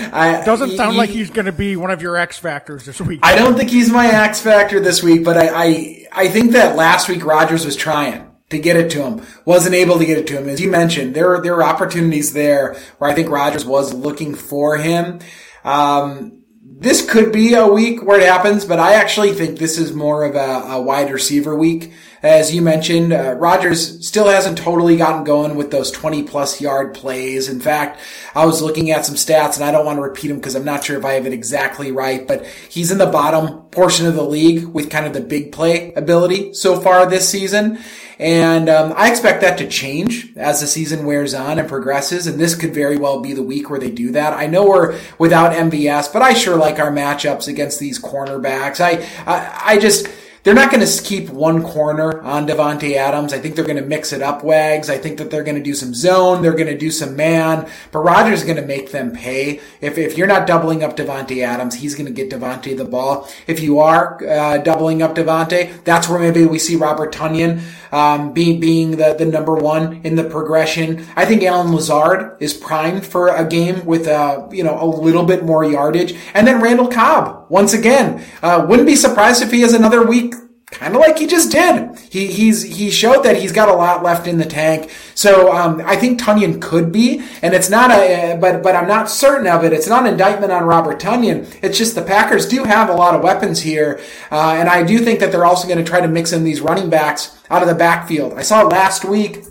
I, 0.12 0.42
Doesn't 0.44 0.76
sound 0.76 0.92
he, 0.92 0.98
like 0.98 1.10
he's 1.10 1.30
going 1.30 1.46
to 1.46 1.52
be 1.52 1.76
one 1.76 1.90
of 1.90 2.02
your 2.02 2.16
X 2.16 2.36
factors 2.38 2.84
this 2.84 3.00
week. 3.00 3.20
I 3.22 3.36
don't 3.36 3.56
think 3.56 3.70
he's 3.70 3.90
my 3.90 4.06
X 4.06 4.40
factor 4.40 4.80
this 4.80 5.02
week, 5.02 5.24
but 5.24 5.36
I, 5.36 5.48
I, 5.48 6.06
I 6.12 6.28
think 6.28 6.52
that 6.52 6.74
last 6.74 7.08
week 7.08 7.24
Rodgers 7.24 7.64
was 7.64 7.76
trying 7.76 8.28
to 8.50 8.58
get 8.58 8.76
it 8.76 8.90
to 8.92 9.04
him, 9.04 9.22
wasn't 9.44 9.74
able 9.74 9.98
to 9.98 10.06
get 10.06 10.18
it 10.18 10.26
to 10.28 10.38
him. 10.38 10.48
As 10.48 10.60
you 10.60 10.70
mentioned, 10.70 11.14
there 11.14 11.40
there 11.40 11.54
were 11.54 11.64
opportunities 11.64 12.32
there 12.32 12.76
where 12.98 13.10
I 13.10 13.14
think 13.14 13.28
Rodgers 13.28 13.64
was 13.64 13.92
looking 13.92 14.34
for 14.34 14.78
him. 14.78 15.20
Um, 15.64 16.42
this 16.62 17.08
could 17.08 17.32
be 17.32 17.54
a 17.54 17.66
week 17.66 18.02
where 18.02 18.20
it 18.20 18.26
happens, 18.26 18.64
but 18.64 18.78
I 18.78 18.94
actually 18.94 19.32
think 19.32 19.58
this 19.58 19.78
is 19.78 19.92
more 19.92 20.24
of 20.24 20.34
a, 20.34 20.72
a 20.72 20.80
wide 20.80 21.10
receiver 21.10 21.54
week. 21.54 21.92
As 22.22 22.52
you 22.52 22.62
mentioned, 22.62 23.12
uh, 23.12 23.34
Rodgers 23.34 24.04
still 24.06 24.26
hasn't 24.26 24.58
totally 24.58 24.96
gotten 24.96 25.22
going 25.22 25.54
with 25.54 25.70
those 25.70 25.90
20 25.92 26.24
plus 26.24 26.60
yard 26.60 26.94
plays. 26.94 27.48
In 27.48 27.60
fact, 27.60 28.00
I 28.34 28.44
was 28.44 28.60
looking 28.60 28.90
at 28.90 29.06
some 29.06 29.14
stats 29.14 29.54
and 29.54 29.64
I 29.64 29.70
don't 29.70 29.86
want 29.86 29.98
to 29.98 30.02
repeat 30.02 30.28
them 30.28 30.38
because 30.38 30.56
I'm 30.56 30.64
not 30.64 30.82
sure 30.82 30.98
if 30.98 31.04
I 31.04 31.12
have 31.12 31.26
it 31.26 31.32
exactly 31.32 31.92
right, 31.92 32.26
but 32.26 32.44
he's 32.68 32.90
in 32.90 32.98
the 32.98 33.06
bottom 33.06 33.62
portion 33.70 34.06
of 34.06 34.14
the 34.14 34.24
league 34.24 34.64
with 34.66 34.90
kind 34.90 35.06
of 35.06 35.12
the 35.12 35.20
big 35.20 35.52
play 35.52 35.92
ability 35.94 36.54
so 36.54 36.80
far 36.80 37.06
this 37.06 37.28
season. 37.28 37.78
And 38.18 38.68
um, 38.68 38.94
I 38.96 39.10
expect 39.10 39.42
that 39.42 39.58
to 39.58 39.68
change 39.68 40.36
as 40.36 40.60
the 40.60 40.66
season 40.66 41.06
wears 41.06 41.34
on 41.34 41.60
and 41.60 41.68
progresses. 41.68 42.26
And 42.26 42.40
this 42.40 42.56
could 42.56 42.74
very 42.74 42.96
well 42.96 43.20
be 43.20 43.32
the 43.32 43.44
week 43.44 43.70
where 43.70 43.78
they 43.78 43.92
do 43.92 44.10
that. 44.12 44.32
I 44.32 44.46
know 44.46 44.66
we're 44.66 44.98
without 45.18 45.52
MVS, 45.52 46.12
but 46.12 46.22
I 46.22 46.34
sure 46.34 46.56
like 46.56 46.80
our 46.80 46.90
matchups 46.90 47.46
against 47.46 47.78
these 47.78 48.00
cornerbacks. 48.00 48.80
I, 48.80 49.06
I, 49.24 49.74
I 49.74 49.78
just, 49.78 50.08
they're 50.48 50.54
not 50.54 50.72
going 50.72 50.86
to 50.86 51.02
keep 51.02 51.28
one 51.28 51.62
corner 51.62 52.22
on 52.22 52.46
Davante 52.46 52.94
Adams. 52.94 53.34
I 53.34 53.38
think 53.38 53.54
they're 53.54 53.66
going 53.66 53.76
to 53.76 53.84
mix 53.84 54.14
it 54.14 54.22
up, 54.22 54.42
Wags. 54.42 54.88
I 54.88 54.96
think 54.96 55.18
that 55.18 55.30
they're 55.30 55.42
going 55.42 55.58
to 55.58 55.62
do 55.62 55.74
some 55.74 55.92
zone. 55.92 56.40
They're 56.40 56.54
going 56.54 56.68
to 56.68 56.78
do 56.78 56.90
some 56.90 57.16
man. 57.16 57.68
But 57.92 57.98
Rodgers 57.98 58.38
is 58.38 58.44
going 58.46 58.56
to 58.56 58.64
make 58.64 58.90
them 58.90 59.12
pay. 59.12 59.60
If, 59.82 59.98
if 59.98 60.16
you're 60.16 60.26
not 60.26 60.46
doubling 60.46 60.82
up 60.82 60.96
Davante 60.96 61.44
Adams, 61.44 61.74
he's 61.74 61.94
going 61.94 62.06
to 62.06 62.12
get 62.12 62.30
Davante 62.30 62.74
the 62.74 62.86
ball. 62.86 63.28
If 63.46 63.60
you 63.60 63.80
are 63.80 64.26
uh, 64.26 64.56
doubling 64.56 65.02
up 65.02 65.14
Davante, 65.14 65.84
that's 65.84 66.08
where 66.08 66.18
maybe 66.18 66.46
we 66.46 66.58
see 66.58 66.76
Robert 66.76 67.12
Tonyan 67.12 67.60
um, 67.92 68.32
being 68.32 68.58
being 68.58 68.92
the, 68.92 69.12
the 69.12 69.26
number 69.26 69.54
one 69.54 70.00
in 70.02 70.14
the 70.14 70.24
progression. 70.24 71.04
I 71.14 71.26
think 71.26 71.42
Allen 71.42 71.74
Lazard 71.74 72.38
is 72.40 72.54
primed 72.54 73.04
for 73.04 73.28
a 73.28 73.46
game 73.46 73.84
with 73.84 74.06
a 74.06 74.16
uh, 74.16 74.48
you 74.50 74.64
know 74.64 74.82
a 74.82 74.86
little 74.86 75.26
bit 75.26 75.44
more 75.44 75.62
yardage, 75.62 76.14
and 76.32 76.46
then 76.46 76.62
Randall 76.62 76.88
Cobb 76.88 77.37
once 77.48 77.72
again. 77.72 78.24
Uh, 78.42 78.64
wouldn't 78.68 78.86
be 78.86 78.96
surprised 78.96 79.42
if 79.42 79.50
he 79.50 79.60
has 79.62 79.74
another 79.74 80.06
week 80.06 80.34
kind 80.70 80.94
of 80.94 81.00
like 81.00 81.18
he 81.18 81.26
just 81.26 81.50
did. 81.50 81.96
He 82.10 82.26
he's 82.26 82.62
he 82.62 82.90
showed 82.90 83.22
that 83.22 83.36
he's 83.36 83.52
got 83.52 83.68
a 83.68 83.72
lot 83.72 84.02
left 84.02 84.26
in 84.26 84.38
the 84.38 84.44
tank. 84.44 84.90
So 85.14 85.52
um, 85.52 85.82
I 85.84 85.96
think 85.96 86.20
Tonyan 86.20 86.60
could 86.60 86.92
be, 86.92 87.22
and 87.42 87.54
it's 87.54 87.70
not 87.70 87.90
a 87.90 88.36
but 88.40 88.62
but 88.62 88.76
I'm 88.76 88.86
not 88.86 89.10
certain 89.10 89.46
of 89.46 89.64
it. 89.64 89.72
It's 89.72 89.88
not 89.88 90.06
an 90.06 90.12
indictment 90.12 90.52
on 90.52 90.64
Robert 90.64 91.00
Tonyan. 91.00 91.46
It's 91.62 91.78
just 91.78 91.94
the 91.94 92.02
Packers 92.02 92.46
do 92.46 92.64
have 92.64 92.88
a 92.88 92.94
lot 92.94 93.14
of 93.14 93.22
weapons 93.22 93.60
here, 93.60 94.00
uh, 94.30 94.56
and 94.58 94.68
I 94.68 94.82
do 94.82 94.98
think 94.98 95.20
that 95.20 95.32
they're 95.32 95.46
also 95.46 95.66
going 95.66 95.82
to 95.82 95.88
try 95.88 96.00
to 96.00 96.08
mix 96.08 96.32
in 96.32 96.44
these 96.44 96.60
running 96.60 96.90
backs 96.90 97.36
out 97.50 97.62
of 97.62 97.68
the 97.68 97.74
backfield. 97.74 98.34
I 98.34 98.42
saw 98.42 98.62
last 98.62 99.04
week 99.04 99.47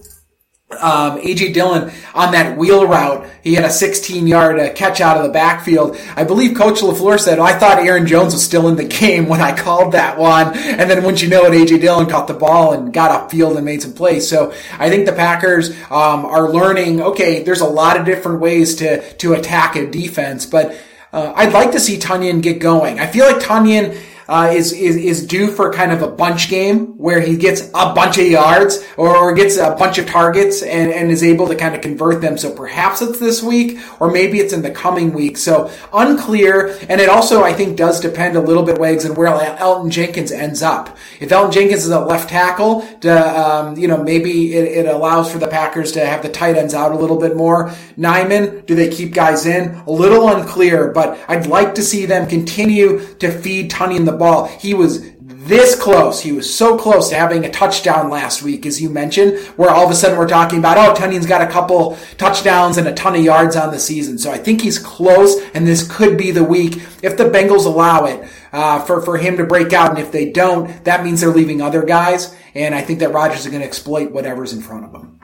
um, 0.70 1.22
AJ 1.22 1.54
Dillon 1.54 1.92
on 2.14 2.34
that 2.34 2.58
wheel 2.58 2.86
route. 2.86 3.26
He 3.42 3.54
had 3.54 3.64
a 3.64 3.70
16 3.70 4.28
yard 4.28 4.60
uh, 4.60 4.74
catch 4.74 5.00
out 5.00 5.16
of 5.16 5.24
the 5.24 5.30
backfield. 5.30 5.98
I 6.16 6.26
believe 6.26 6.58
Coach 6.58 6.82
LaFleur 6.82 7.18
said, 7.18 7.40
I 7.40 7.58
thought 7.58 7.80
Aaron 7.80 8.06
Jones 8.06 8.34
was 8.34 8.44
still 8.44 8.68
in 8.68 8.76
the 8.76 8.84
game 9.00 9.28
when 9.28 9.40
I 9.40 9.58
called 9.58 9.94
that 9.94 10.18
one. 10.18 10.58
And 10.58 10.90
then 10.90 11.04
once 11.04 11.22
you 11.22 11.30
know 11.30 11.46
it, 11.46 11.54
AJ 11.54 11.80
Dillon 11.80 12.08
caught 12.10 12.28
the 12.28 12.34
ball 12.34 12.74
and 12.74 12.92
got 12.92 13.12
up 13.12 13.32
field 13.32 13.56
and 13.56 13.66
made 13.66 13.82
some 13.82 13.94
plays. 13.94 14.28
So 14.28 14.54
I 14.78 14.90
think 14.90 15.06
the 15.06 15.14
Packers, 15.14 15.72
um, 15.90 16.26
are 16.26 16.50
learning, 16.50 17.02
okay, 17.02 17.44
there's 17.44 17.62
a 17.62 17.68
lot 17.68 17.98
of 17.98 18.06
different 18.06 18.42
ways 18.42 18.76
to, 18.78 19.14
to 19.14 19.34
attack 19.34 19.78
a 19.78 19.90
defense, 19.90 20.46
but, 20.46 20.78
uh, 21.14 21.32
I'd 21.34 21.54
like 21.54 21.72
to 21.72 21.80
see 21.80 21.98
Tonyan 21.98 22.42
get 22.42 22.60
going. 22.60 23.00
I 23.00 23.08
feel 23.08 23.26
like 23.26 23.42
Tonyan, 23.42 23.98
uh, 24.28 24.52
is, 24.54 24.74
is 24.74 24.96
is 24.96 25.26
due 25.26 25.50
for 25.50 25.72
kind 25.72 25.92
of 25.92 26.02
a 26.02 26.08
bunch 26.08 26.50
game 26.50 26.98
where 26.98 27.22
he 27.22 27.38
gets 27.38 27.70
a 27.70 27.94
bunch 27.94 28.18
of 28.18 28.28
yards 28.28 28.84
or, 28.98 29.16
or 29.16 29.34
gets 29.34 29.58
a 29.58 29.76
bunch 29.76 29.98
of 29.98 30.06
targets 30.06 30.62
and, 30.62 30.92
and 30.92 31.12
is 31.12 31.24
able 31.24 31.48
to 31.48 31.56
kind 31.56 31.76
of 31.76 31.82
convert 31.82 32.22
them. 32.22 32.38
So 32.38 32.54
perhaps 32.54 33.02
it's 33.02 33.20
this 33.20 33.42
week 33.42 33.80
or 34.00 34.12
maybe 34.12 34.40
it's 34.40 34.54
in 34.54 34.62
the 34.62 34.72
coming 34.72 35.14
week. 35.14 35.38
So 35.38 35.72
unclear. 35.94 36.78
And 36.90 37.00
it 37.00 37.10
also, 37.10 37.44
I 37.44 37.54
think, 37.54 37.78
does 37.78 38.00
depend 38.00 38.36
a 38.36 38.42
little 38.42 38.64
bit, 38.64 38.78
Wags, 38.78 39.06
on 39.06 39.16
where 39.16 39.30
Elgton 39.30 39.90
Jenkins 39.90 40.32
ends 40.32 40.62
up. 40.62 40.98
If 41.20 41.30
Elgton 41.30 41.54
Jenkins 41.54 41.86
is 41.86 41.92
a 41.92 42.00
left 42.00 42.30
tackle, 42.30 42.82
to, 43.02 43.40
um, 43.40 43.78
you 43.78 43.88
know, 43.88 44.04
maybe 44.04 44.54
it, 44.54 44.86
it 44.86 44.88
allows 44.88 45.32
for 45.32 45.38
the 45.38 45.48
Packers 45.48 45.92
to 45.94 46.06
have 46.06 46.22
the 46.22 46.30
tight 46.30 46.58
ends 46.58 46.74
out 46.74 46.92
a 46.92 46.98
little 46.98 47.18
bit 47.18 47.36
more. 47.36 47.70
Nijman, 47.98 48.66
do 48.66 48.76
they 48.76 48.90
keep 48.90 49.14
guys 49.14 49.46
in? 49.46 49.76
A 49.88 49.92
little 49.92 50.28
unclear, 50.28 50.92
but 50.92 51.20
I'd 51.28 51.48
like 51.48 51.76
to 51.76 51.84
see 51.84 52.06
them 52.06 52.28
continue 52.28 53.00
to 53.16 53.32
feed 53.32 53.72
Tonyan 53.72 54.06
the 54.06 54.17
ball. 54.18 54.46
He 54.46 54.74
was 54.74 55.02
this 55.48 55.80
close. 55.80 56.22
He 56.22 56.32
was 56.32 56.54
so 56.54 56.78
close 56.78 57.10
to 57.10 57.16
having 57.16 57.46
a 57.46 57.50
touchdown 57.50 58.10
last 58.10 58.44
week, 58.44 58.66
as 58.66 58.82
you 58.82 58.90
mentioned, 58.90 59.38
where 59.56 59.70
all 59.70 59.86
of 59.86 59.92
a 59.92 59.96
sudden 59.96 60.18
we're 60.18 60.28
talking 60.28 60.60
about, 60.60 60.78
oh, 60.78 60.94
Tonyan's 60.94 61.26
got 61.26 61.42
a 61.42 61.48
couple 61.48 61.98
touchdowns 62.18 62.78
and 62.78 62.88
a 62.88 62.94
ton 62.94 63.16
of 63.16 63.24
yards 63.24 63.56
on 63.56 63.72
the 63.72 63.80
season. 63.80 64.18
So 64.18 64.32
I 64.32 64.38
think 64.38 64.62
he's 64.62 64.80
close, 64.80 65.40
and 65.54 65.66
this 65.66 65.88
could 65.90 66.18
be 66.18 66.32
the 66.32 66.44
week 66.44 66.82
if 67.02 67.18
the 67.18 67.26
Bengals 67.26 67.66
allow 67.66 68.06
it 68.06 68.30
uh, 68.52 68.84
for 68.84 69.02
for 69.02 69.18
him 69.18 69.38
to 69.38 69.46
break 69.46 69.74
out. 69.74 69.90
And 69.90 70.00
if 70.00 70.12
they 70.12 70.32
don't, 70.32 70.84
that 70.84 71.04
means 71.04 71.22
they're 71.22 71.30
leaving 71.30 71.62
other 71.62 71.84
guys. 71.84 72.36
And 72.54 72.76
I 72.76 72.82
think 72.82 73.00
that 73.00 73.14
Rodgers 73.14 73.42
is 73.42 73.48
going 73.48 73.62
to 73.62 73.68
exploit 73.68 74.12
whatever's 74.12 74.54
in 74.54 74.62
front 74.62 74.86
of 74.86 74.94
him. 74.94 75.20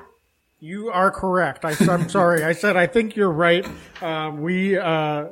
You 0.60 0.90
are 0.92 1.12
correct. 1.12 1.66
I, 1.66 1.76
am 1.92 2.08
sorry. 2.08 2.44
I 2.44 2.54
said 2.54 2.78
I 2.78 2.88
think 2.88 3.18
you're 3.18 3.32
right. 3.32 3.68
Um, 4.02 4.42
we, 4.42 4.78
uh, 4.78 4.86
uh, 4.86 5.30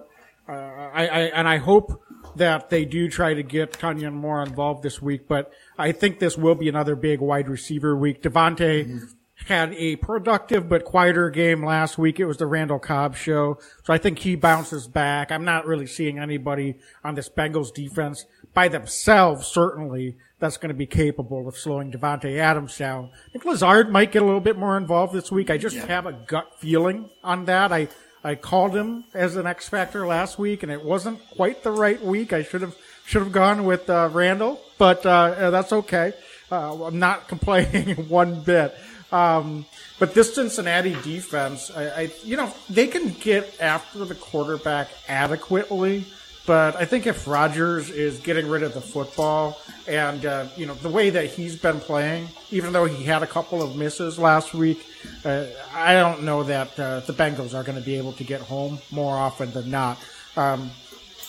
I, 0.50 1.08
I, 1.08 1.20
and 1.34 1.48
I 1.48 1.56
hope 1.58 2.02
that 2.36 2.70
they 2.70 2.86
do 2.86 3.10
try 3.10 3.34
to 3.34 3.44
get 3.44 3.74
Tonyan 3.74 4.14
more 4.14 4.42
involved 4.44 4.84
this 4.84 5.02
week, 5.02 5.28
but 5.28 5.52
I 5.78 5.92
think 5.92 6.20
this 6.20 6.38
will 6.38 6.56
be 6.56 6.70
another 6.70 6.96
big 6.96 7.20
wide 7.20 7.50
receiver 7.50 7.96
week. 7.96 8.22
Davante 8.22 8.86
mm-hmm. 8.86 9.06
had 9.46 9.74
a 9.74 9.96
productive 9.98 10.70
but 10.70 10.86
quieter 10.86 11.30
game 11.30 11.66
last 11.66 11.98
week. 11.98 12.20
It 12.20 12.26
was 12.26 12.38
the 12.38 12.46
Randall 12.48 12.80
Cobb 12.80 13.16
show. 13.16 13.60
So 13.84 13.94
I 13.94 13.98
think 13.98 14.20
he 14.20 14.36
bounces 14.36 14.88
back. 14.88 15.32
I'm 15.32 15.46
not 15.46 15.66
really 15.66 15.88
seeing 15.88 16.20
anybody 16.20 16.76
on 17.04 17.16
this 17.16 17.30
Bengals 17.30 17.74
defense 17.74 18.26
by 18.54 18.68
themselves, 18.68 19.48
certainly, 19.48 20.18
that's 20.40 20.58
going 20.58 20.70
to 20.70 20.76
be 20.76 20.88
capable 20.88 21.48
of 21.48 21.56
slowing 21.56 21.92
Davante 21.92 22.38
Adams 22.38 22.78
down. 22.78 23.12
I 23.28 23.32
think 23.32 23.46
Lazard 23.46 23.90
might 23.92 24.12
get 24.12 24.22
a 24.22 24.26
little 24.26 24.42
bit 24.42 24.58
more 24.58 24.76
involved 24.76 25.14
this 25.14 25.32
week. 25.32 25.50
I 25.50 25.58
just 25.58 25.76
yeah. 25.76 25.86
have 25.86 26.06
a 26.06 26.14
gut 26.14 26.60
feeling 26.60 27.10
on 27.24 27.46
that. 27.46 27.72
I, 27.72 27.88
I 28.24 28.36
called 28.36 28.76
him 28.76 29.06
as 29.14 29.36
an 29.36 29.48
X 29.48 29.68
factor 29.68 30.06
last 30.06 30.38
week, 30.38 30.64
and 30.64 30.72
it 30.72 30.84
wasn't 30.84 31.20
quite 31.32 31.64
the 31.64 31.72
right 31.72 32.02
week. 32.04 32.34
I 32.34 32.44
should 32.44 32.62
have 32.62 32.76
should 33.06 33.24
have 33.24 33.32
gone 33.32 33.66
with 33.66 33.90
uh, 33.90 34.10
Randall, 34.12 34.62
but 34.78 35.06
uh, 35.06 35.10
uh, 35.10 35.50
that's 35.50 35.74
okay. 35.74 36.14
Uh, 36.52 36.86
I'm 36.86 37.00
not 37.00 37.28
complaining 37.28 38.08
one 38.10 38.42
bit. 38.42 38.76
Um, 39.12 39.66
but 40.00 40.14
this 40.14 40.34
Cincinnati 40.34 40.96
defense, 41.02 41.70
I, 41.76 41.90
I, 41.90 42.12
you 42.24 42.38
know, 42.38 42.54
they 42.70 42.88
can 42.88 43.10
get 43.10 43.60
after 43.60 44.06
the 44.06 44.16
quarterback 44.16 44.88
adequately. 45.08 46.06
But 46.52 46.76
I 46.76 46.84
think 46.84 47.08
if 47.08 47.30
Rodgers 47.30 47.90
is 47.90 48.20
getting 48.20 48.46
rid 48.46 48.62
of 48.62 48.74
the 48.74 48.82
football 48.82 49.58
and, 49.88 50.26
uh, 50.26 50.48
you 50.58 50.66
know, 50.66 50.74
the 50.74 50.90
way 50.90 51.10
that 51.10 51.28
he's 51.28 51.56
been 51.56 51.80
playing, 51.80 52.28
even 52.50 52.74
though 52.74 52.84
he 52.84 53.06
had 53.06 53.24
a 53.24 53.26
couple 53.26 53.62
of 53.62 53.78
misses 53.78 54.20
last 54.20 54.54
week, 54.54 54.86
uh, 55.24 55.46
I 55.74 55.94
don't 55.94 56.24
know 56.24 56.44
that 56.44 56.78
uh, 56.78 57.00
the 57.00 57.14
Bengals 57.14 57.54
are 57.54 57.64
going 57.64 57.78
to 57.78 57.86
be 57.86 57.96
able 57.96 58.12
to 58.12 58.26
get 58.26 58.42
home 58.42 58.80
more 58.92 59.16
often 59.16 59.54
than 59.54 59.72
not. 59.72 59.98
Um, 60.36 60.72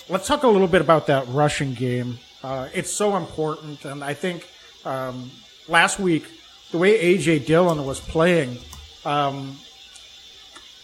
let's 0.08 0.26
talk 0.26 0.42
a 0.42 0.48
little 0.48 0.66
bit 0.66 0.80
about 0.80 1.06
that 1.06 1.28
rushing 1.28 1.74
game. 1.74 2.18
Uh, 2.42 2.68
it's 2.74 2.90
so 2.90 3.16
important. 3.16 3.84
And 3.84 4.02
I 4.02 4.14
think 4.14 4.48
um, 4.84 5.30
last 5.68 6.00
week, 6.00 6.26
the 6.72 6.78
way 6.78 6.98
A.J. 6.98 7.38
Dillon 7.38 7.86
was 7.86 8.00
playing, 8.00 8.58
um, 9.04 9.56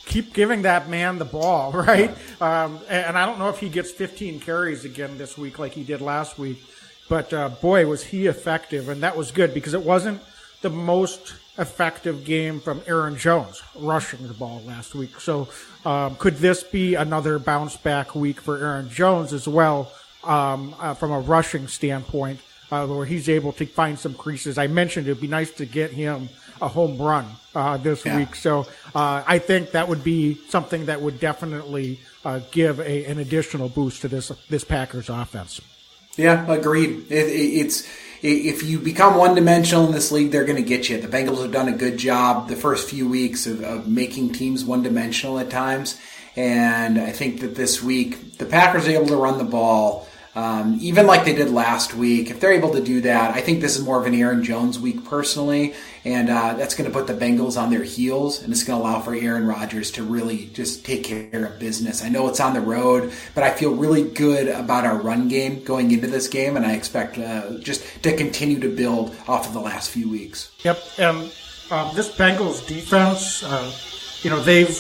keep 0.09 0.33
giving 0.33 0.63
that 0.63 0.89
man 0.89 1.19
the 1.19 1.25
ball, 1.25 1.73
right? 1.87 2.11
Um, 2.41 2.81
and 2.89 3.17
I 3.17 3.27
don't 3.27 3.39
know 3.39 3.49
if 3.49 3.61
he 3.61 3.69
gets 3.69 3.91
15 3.91 4.41
carries 4.41 4.85
again 4.85 5.19
this 5.19 5.39
week 5.39 5.59
like 5.59 5.73
he 5.73 5.85
did 5.85 6.01
last 6.01 6.39
week, 6.39 6.63
but 7.09 7.33
uh, 7.33 7.51
boy, 7.51 7.87
was 7.87 8.05
he 8.05 8.27
effective, 8.27 8.89
and 8.89 9.03
that 9.03 9.17
was 9.17 9.31
good 9.31 9.55
because 9.55 9.75
it 9.75 9.83
wasn't 9.83 10.21
the 10.63 10.71
most 10.71 11.35
effective 11.59 12.25
game 12.25 12.61
from 12.61 12.81
Aaron 12.87 13.17
Jones 13.17 13.63
rushing 13.77 14.27
the 14.27 14.35
ball 14.35 14.63
last 14.67 14.95
week. 14.95 15.21
So, 15.21 15.49
um, 15.85 16.17
could 16.17 16.37
this 16.37 16.63
be 16.63 16.95
another 16.95 17.39
bounce 17.39 17.77
back 17.77 18.15
week 18.15 18.41
for 18.41 18.59
Aaron 18.59 18.89
Jones 18.89 19.33
as 19.33 19.47
well 19.47 19.93
um, 20.25 20.75
uh, 20.81 20.95
from 20.95 21.13
a 21.13 21.21
rushing 21.21 21.69
standpoint? 21.69 22.41
Uh, 22.71 22.87
where 22.87 23.07
he's 23.07 23.31
able 23.31 23.51
to 23.51 23.65
find 23.65 23.99
some 23.99 24.13
creases. 24.13 24.59
I 24.59 24.67
mentioned 24.67 25.07
it'd 25.07 25.23
be 25.23 25.27
nice 25.27 25.51
to 25.53 25.65
get 25.65 25.91
him 25.91 26.29
a 26.61 26.69
home 26.69 26.99
run 26.99 27.27
uh, 27.55 27.77
this 27.77 28.05
yeah. 28.05 28.17
week. 28.17 28.35
So 28.35 28.67
uh, 28.95 29.23
I 29.27 29.39
think 29.39 29.73
that 29.73 29.89
would 29.89 30.05
be 30.05 30.35
something 30.49 30.87
that 30.87 31.01
would 31.01 31.21
definitely 31.21 32.01
uh, 32.25 32.41
give 32.51 32.81
a, 32.81 33.05
an 33.07 33.19
additional 33.19 33.69
boost 33.69 34.03
to 34.03 34.09
this 34.09 34.29
this 34.49 34.65
Packers 34.65 35.09
offense. 35.09 35.61
Yeah, 36.17 36.51
agreed. 36.51 37.11
It, 37.11 37.29
it, 37.29 37.67
it's 37.67 37.89
if 38.23 38.65
you 38.65 38.79
become 38.81 39.17
one 39.17 39.35
dimensional 39.35 39.87
in 39.87 39.93
this 39.93 40.11
league, 40.11 40.33
they're 40.33 40.45
going 40.45 40.63
to 40.63 40.69
get 40.69 40.89
you. 40.89 41.01
The 41.01 41.09
Bengals 41.09 41.41
have 41.43 41.53
done 41.53 41.69
a 41.69 41.77
good 41.77 41.99
job 41.99 42.49
the 42.49 42.57
first 42.57 42.91
few 42.91 43.09
weeks 43.09 43.47
of, 43.47 43.63
of 43.63 43.87
making 43.87 44.33
teams 44.33 44.65
one 44.65 44.83
dimensional 44.83 45.39
at 45.39 45.51
times. 45.51 46.01
And 46.35 46.99
I 46.99 47.11
think 47.13 47.41
that 47.41 47.55
this 47.55 47.83
week, 47.83 48.39
the 48.39 48.47
Packers 48.47 48.89
are 48.89 48.93
able 48.93 49.07
to 49.07 49.17
run 49.17 49.39
the 49.39 49.45
ball 49.45 50.08
um, 50.39 50.79
even 50.81 51.09
like 51.09 51.25
they 51.25 51.35
did 51.35 51.51
last 51.51 51.95
week, 51.95 52.31
if 52.31 52.39
they're 52.39 52.53
able 52.53 52.73
to 52.75 52.81
do 52.81 53.01
that, 53.01 53.35
I 53.35 53.41
think 53.41 53.61
this 53.61 53.77
is 53.77 53.85
more 53.85 53.99
of 53.99 54.07
an 54.07 54.15
Aaron 54.15 54.45
Jones 54.45 54.79
week 54.79 55.05
personally, 55.05 55.75
and 56.05 56.31
uh, 56.31 56.55
that's 56.55 56.77
going 56.77 56.89
to 56.89 56.97
put 56.97 57.09
the 57.09 57.13
Bengals 57.13 57.61
on 57.61 57.71
their 57.71 57.83
heels, 57.83 58.41
and 58.41 58.53
it's 58.53 58.63
going 58.63 58.79
to 58.79 58.85
allow 58.85 59.01
for 59.01 59.17
Aaron 59.17 59.49
Rodgers 59.49 59.91
to 59.93 60.05
really 60.05 60.47
just 60.53 60.87
take 60.87 61.03
care 61.03 61.47
of 61.47 61.59
business. 61.59 62.05
I 62.05 62.09
know 62.09 62.29
it's 62.29 62.39
on 62.39 62.55
the 62.55 62.61
road, 62.61 63.13
but 63.35 63.43
I 63.43 63.51
feel 63.51 63.75
really 63.75 64.09
good 64.09 64.47
about 64.47 64.85
our 64.85 64.97
run 64.97 65.27
game 65.27 65.65
going 65.65 65.91
into 65.91 66.07
this 66.07 66.29
game, 66.29 66.57
and 66.57 66.65
I 66.65 66.75
expect 66.75 67.19
uh, 67.19 67.59
just 67.59 68.05
to 68.05 68.17
continue 68.17 68.61
to 68.61 68.69
build 68.69 69.17
off 69.27 69.49
of 69.49 69.55
the 69.55 69.61
last 69.61 69.91
few 69.91 70.09
weeks. 70.09 70.53
Yep, 70.63 70.79
and 70.99 71.17
um, 71.73 71.97
this 71.97 72.17
Bengals 72.17 72.65
defense, 72.65 73.43
uh, 73.43 73.73
you 74.23 74.31
know, 74.31 74.41
they've 74.41 74.71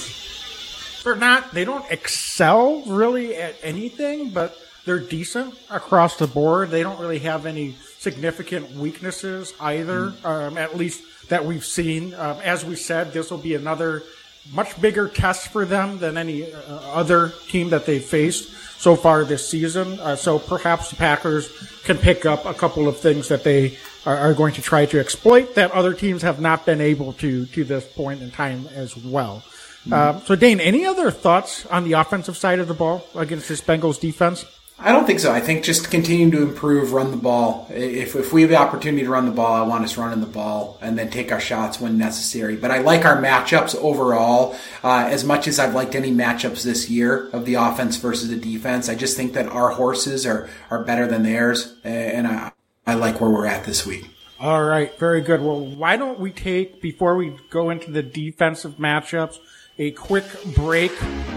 they're 1.02 1.16
not 1.16 1.52
they 1.52 1.64
don't 1.64 1.90
excel 1.90 2.84
really 2.86 3.34
at 3.34 3.56
anything, 3.64 4.30
but 4.30 4.56
they're 4.88 4.98
decent 4.98 5.54
across 5.68 6.16
the 6.16 6.26
board. 6.26 6.70
They 6.70 6.82
don't 6.82 6.98
really 6.98 7.18
have 7.18 7.44
any 7.44 7.74
significant 7.98 8.72
weaknesses 8.72 9.52
either, 9.60 10.12
mm. 10.12 10.24
um, 10.24 10.56
at 10.56 10.78
least 10.78 11.28
that 11.28 11.44
we've 11.44 11.64
seen. 11.64 12.14
Um, 12.14 12.38
as 12.42 12.64
we 12.64 12.74
said, 12.74 13.12
this 13.12 13.30
will 13.30 13.36
be 13.36 13.54
another 13.54 14.02
much 14.50 14.80
bigger 14.80 15.06
test 15.06 15.48
for 15.48 15.66
them 15.66 15.98
than 15.98 16.16
any 16.16 16.50
uh, 16.50 16.56
other 16.94 17.34
team 17.48 17.68
that 17.68 17.84
they've 17.84 18.02
faced 18.02 18.50
so 18.80 18.96
far 18.96 19.24
this 19.24 19.46
season. 19.46 20.00
Uh, 20.00 20.16
so 20.16 20.38
perhaps 20.38 20.88
the 20.88 20.96
Packers 20.96 21.52
can 21.84 21.98
pick 21.98 22.24
up 22.24 22.46
a 22.46 22.54
couple 22.54 22.88
of 22.88 22.98
things 22.98 23.28
that 23.28 23.44
they 23.44 23.76
are, 24.06 24.16
are, 24.16 24.32
going 24.32 24.54
to 24.54 24.62
try 24.62 24.86
to 24.86 24.98
exploit 24.98 25.54
that 25.56 25.70
other 25.72 25.92
teams 25.92 26.22
have 26.22 26.40
not 26.40 26.64
been 26.64 26.80
able 26.80 27.12
to 27.14 27.44
to 27.44 27.62
this 27.62 27.84
point 27.92 28.22
in 28.22 28.30
time 28.30 28.66
as 28.68 28.96
well. 28.96 29.44
Uh, 29.90 30.20
so, 30.20 30.34
Dane, 30.34 30.60
any 30.60 30.84
other 30.86 31.10
thoughts 31.10 31.66
on 31.66 31.84
the 31.84 31.94
offensive 31.94 32.36
side 32.36 32.58
of 32.58 32.68
the 32.68 32.74
ball 32.74 33.06
against 33.14 33.48
this 33.48 33.60
Bengals 33.60 34.00
defense? 34.00 34.44
I 34.80 34.92
don't 34.92 35.06
think 35.06 35.18
so. 35.18 35.32
I 35.32 35.40
think 35.40 35.64
just 35.64 35.90
continue 35.90 36.30
to 36.30 36.42
improve, 36.42 36.92
run 36.92 37.10
the 37.10 37.16
ball. 37.16 37.66
If, 37.68 38.14
if 38.14 38.32
we 38.32 38.42
have 38.42 38.50
the 38.50 38.56
opportunity 38.56 39.02
to 39.02 39.10
run 39.10 39.26
the 39.26 39.32
ball, 39.32 39.56
I 39.56 39.62
want 39.62 39.82
us 39.82 39.96
running 39.96 40.20
the 40.20 40.26
ball 40.26 40.78
and 40.80 40.96
then 40.96 41.10
take 41.10 41.32
our 41.32 41.40
shots 41.40 41.80
when 41.80 41.98
necessary. 41.98 42.54
But 42.54 42.70
I 42.70 42.78
like 42.78 43.04
our 43.04 43.20
matchups 43.20 43.74
overall. 43.74 44.54
Uh, 44.84 45.08
as 45.10 45.24
much 45.24 45.48
as 45.48 45.58
I've 45.58 45.74
liked 45.74 45.96
any 45.96 46.12
matchups 46.12 46.62
this 46.62 46.88
year 46.88 47.28
of 47.30 47.44
the 47.44 47.54
offense 47.54 47.96
versus 47.96 48.28
the 48.28 48.36
defense, 48.36 48.88
I 48.88 48.94
just 48.94 49.16
think 49.16 49.32
that 49.32 49.48
our 49.48 49.70
horses 49.70 50.24
are, 50.24 50.48
are 50.70 50.84
better 50.84 51.08
than 51.08 51.24
theirs. 51.24 51.74
And 51.82 52.28
I, 52.28 52.52
I 52.86 52.94
like 52.94 53.20
where 53.20 53.30
we're 53.30 53.46
at 53.46 53.64
this 53.64 53.84
week. 53.84 54.08
All 54.38 54.62
right. 54.62 54.96
Very 54.96 55.22
good. 55.22 55.42
Well, 55.42 55.58
why 55.58 55.96
don't 55.96 56.20
we 56.20 56.30
take, 56.30 56.80
before 56.80 57.16
we 57.16 57.36
go 57.50 57.70
into 57.70 57.90
the 57.90 58.04
defensive 58.04 58.76
matchups, 58.76 59.38
a 59.78 59.92
quick 59.92 60.24
break 60.56 60.92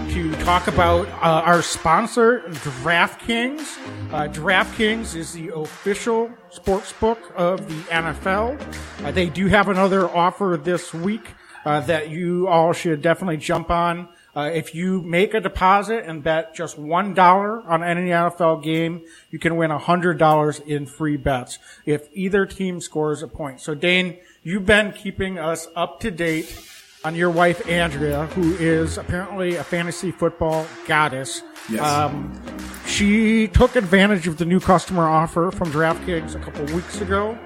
to 0.10 0.32
talk 0.44 0.68
about 0.68 1.08
uh, 1.08 1.44
our 1.46 1.62
sponsor, 1.62 2.40
DraftKings. 2.50 3.78
Uh, 4.12 4.28
DraftKings 4.28 5.16
is 5.16 5.34
the 5.34 5.50
official 5.50 6.32
sports 6.50 6.92
book 6.94 7.20
of 7.36 7.68
the 7.68 7.84
NFL. 7.92 8.60
Uh, 9.04 9.12
they 9.12 9.30
do 9.30 9.46
have 9.46 9.70
another 9.70 10.10
offer 10.10 10.60
this 10.62 10.92
week 10.92 11.36
uh, 11.66 11.82
that 11.82 12.10
you 12.10 12.48
all 12.48 12.74
should 12.74 13.04
definitely 13.04 13.38
jump 13.38 13.70
on. 13.70 14.10
Uh, 14.36 14.50
if 14.52 14.74
you 14.74 15.02
make 15.04 15.34
a 15.36 15.40
deposit 15.42 16.06
and 16.06 16.24
bet 16.24 16.56
just 16.56 16.80
one 16.80 17.14
dollar 17.14 17.62
on 17.64 17.84
any 17.84 18.10
NFL 18.10 18.64
game, 18.64 19.02
you 19.30 19.38
can 19.38 19.56
win 19.56 19.70
hundred 19.70 20.18
dollars 20.18 20.60
in 20.60 20.86
free 20.88 21.18
bets 21.18 21.60
if 21.86 22.08
either 22.14 22.46
team 22.46 22.80
scores 22.80 23.22
a 23.22 23.28
point. 23.28 23.60
So 23.60 23.76
Dane, 23.76 24.18
you've 24.42 24.66
been 24.66 24.94
keeping 24.94 25.38
us 25.38 25.68
up 25.76 26.00
to 26.00 26.10
date 26.10 26.71
on 27.04 27.16
your 27.16 27.30
wife 27.30 27.68
Andrea, 27.68 28.28
who 28.28 28.54
is 28.56 28.98
apparently 28.98 29.56
a 29.56 29.64
fantasy 29.64 30.12
football 30.12 30.68
goddess. 30.88 31.42
Yes. 31.70 31.82
Um, 31.82 32.40
she 32.86 33.48
took 33.48 33.76
advantage 33.76 34.28
of 34.28 34.38
the 34.38 34.46
new 34.46 34.60
customer 34.60 35.08
offer 35.08 35.52
from 35.52 35.72
DraftKings 35.72 36.36
a 36.36 36.40
couple 36.40 36.66
weeks 36.76 37.02
ago. 37.02 37.38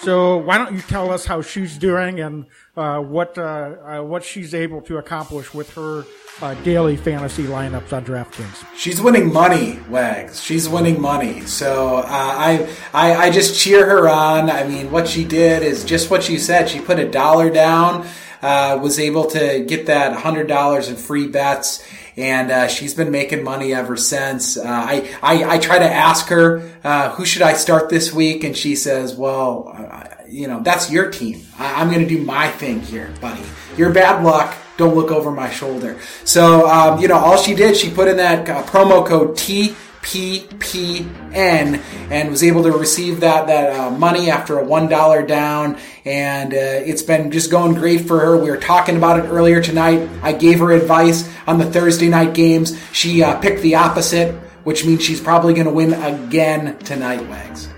So 0.00 0.36
why 0.38 0.58
don't 0.58 0.74
you 0.74 0.80
tell 0.82 1.10
us 1.10 1.24
how 1.24 1.42
she's 1.42 1.76
doing 1.76 2.20
and 2.20 2.46
uh, 2.76 3.00
what 3.00 3.36
uh, 3.36 3.42
uh, 3.42 4.02
what 4.02 4.24
she's 4.24 4.54
able 4.54 4.80
to 4.82 4.98
accomplish 4.98 5.52
with 5.52 5.72
her 5.74 6.04
uh, 6.40 6.54
daily 6.62 6.96
fantasy 6.96 7.44
lineups 7.44 7.92
on 7.92 8.04
DraftKings? 8.04 8.64
She's 8.76 9.00
winning 9.00 9.32
money, 9.32 9.80
Wags. 9.88 10.40
She's 10.42 10.68
winning 10.68 11.00
money. 11.00 11.42
So 11.42 11.96
uh, 11.98 12.04
I, 12.06 12.68
I 12.92 13.16
I 13.16 13.30
just 13.30 13.58
cheer 13.58 13.86
her 13.86 14.08
on. 14.08 14.50
I 14.50 14.64
mean, 14.64 14.90
what 14.90 15.08
she 15.08 15.24
did 15.24 15.62
is 15.62 15.84
just 15.84 16.10
what 16.10 16.22
she 16.22 16.38
said. 16.38 16.68
She 16.68 16.80
put 16.80 16.98
a 16.98 17.08
dollar 17.08 17.50
down 17.50 18.06
uh, 18.42 18.78
was 18.80 18.98
able 18.98 19.24
to 19.26 19.64
get 19.66 19.86
that 19.86 20.16
$100 20.16 20.88
in 20.88 20.96
free 20.96 21.26
bets 21.26 21.86
and 22.18 22.50
uh, 22.50 22.66
she's 22.66 22.94
been 22.94 23.12
making 23.12 23.44
money 23.44 23.72
ever 23.72 23.96
since. 23.96 24.56
Uh, 24.56 24.64
I, 24.66 25.08
I, 25.22 25.54
I 25.54 25.58
try 25.58 25.78
to 25.78 25.88
ask 25.88 26.26
her 26.28 26.68
uh, 26.82 27.10
who 27.10 27.24
should 27.24 27.42
I 27.42 27.52
start 27.52 27.88
this 27.88 28.12
week, 28.12 28.42
and 28.42 28.56
she 28.56 28.74
says, 28.74 29.14
"Well, 29.14 29.72
uh, 29.72 30.08
you 30.28 30.48
know 30.48 30.60
that's 30.60 30.90
your 30.90 31.10
team. 31.10 31.46
I, 31.58 31.80
am 31.80 31.90
going 31.90 32.06
to 32.06 32.08
do 32.08 32.22
my 32.24 32.48
thing 32.48 32.80
here, 32.80 33.14
buddy. 33.20 33.42
Your 33.76 33.92
bad 33.92 34.24
luck. 34.24 34.56
Don't 34.76 34.96
look 34.96 35.12
over 35.12 35.30
my 35.30 35.48
shoulder." 35.48 35.96
So 36.24 36.68
um, 36.68 37.00
you 37.00 37.06
know, 37.06 37.16
all 37.16 37.36
she 37.36 37.54
did, 37.54 37.76
she 37.76 37.88
put 37.88 38.08
in 38.08 38.16
that 38.16 38.48
uh, 38.48 38.64
promo 38.64 39.06
code 39.06 39.36
T 39.36 39.76
PPN 40.02 41.82
and 42.10 42.30
was 42.30 42.42
able 42.42 42.62
to 42.62 42.72
receive 42.72 43.20
that 43.20 43.46
that 43.46 43.78
uh, 43.78 43.90
money 43.90 44.30
after 44.30 44.58
a 44.58 44.64
one 44.64 44.88
dollar 44.88 45.24
down, 45.26 45.78
and 46.04 46.52
uh, 46.52 46.56
it's 46.56 47.02
been 47.02 47.30
just 47.30 47.50
going 47.50 47.74
great 47.74 48.06
for 48.06 48.18
her. 48.18 48.36
We 48.36 48.50
were 48.50 48.56
talking 48.56 48.96
about 48.96 49.18
it 49.18 49.28
earlier 49.28 49.62
tonight. 49.62 50.08
I 50.22 50.32
gave 50.32 50.58
her 50.60 50.72
advice 50.72 51.28
on 51.46 51.58
the 51.58 51.66
Thursday 51.66 52.08
night 52.08 52.34
games. 52.34 52.78
She 52.92 53.22
uh, 53.22 53.38
picked 53.40 53.62
the 53.62 53.74
opposite, 53.74 54.34
which 54.64 54.84
means 54.84 55.02
she's 55.02 55.20
probably 55.20 55.54
going 55.54 55.66
to 55.66 55.72
win 55.72 55.94
again 55.94 56.78
tonight, 56.78 57.26
Wags. 57.28 57.68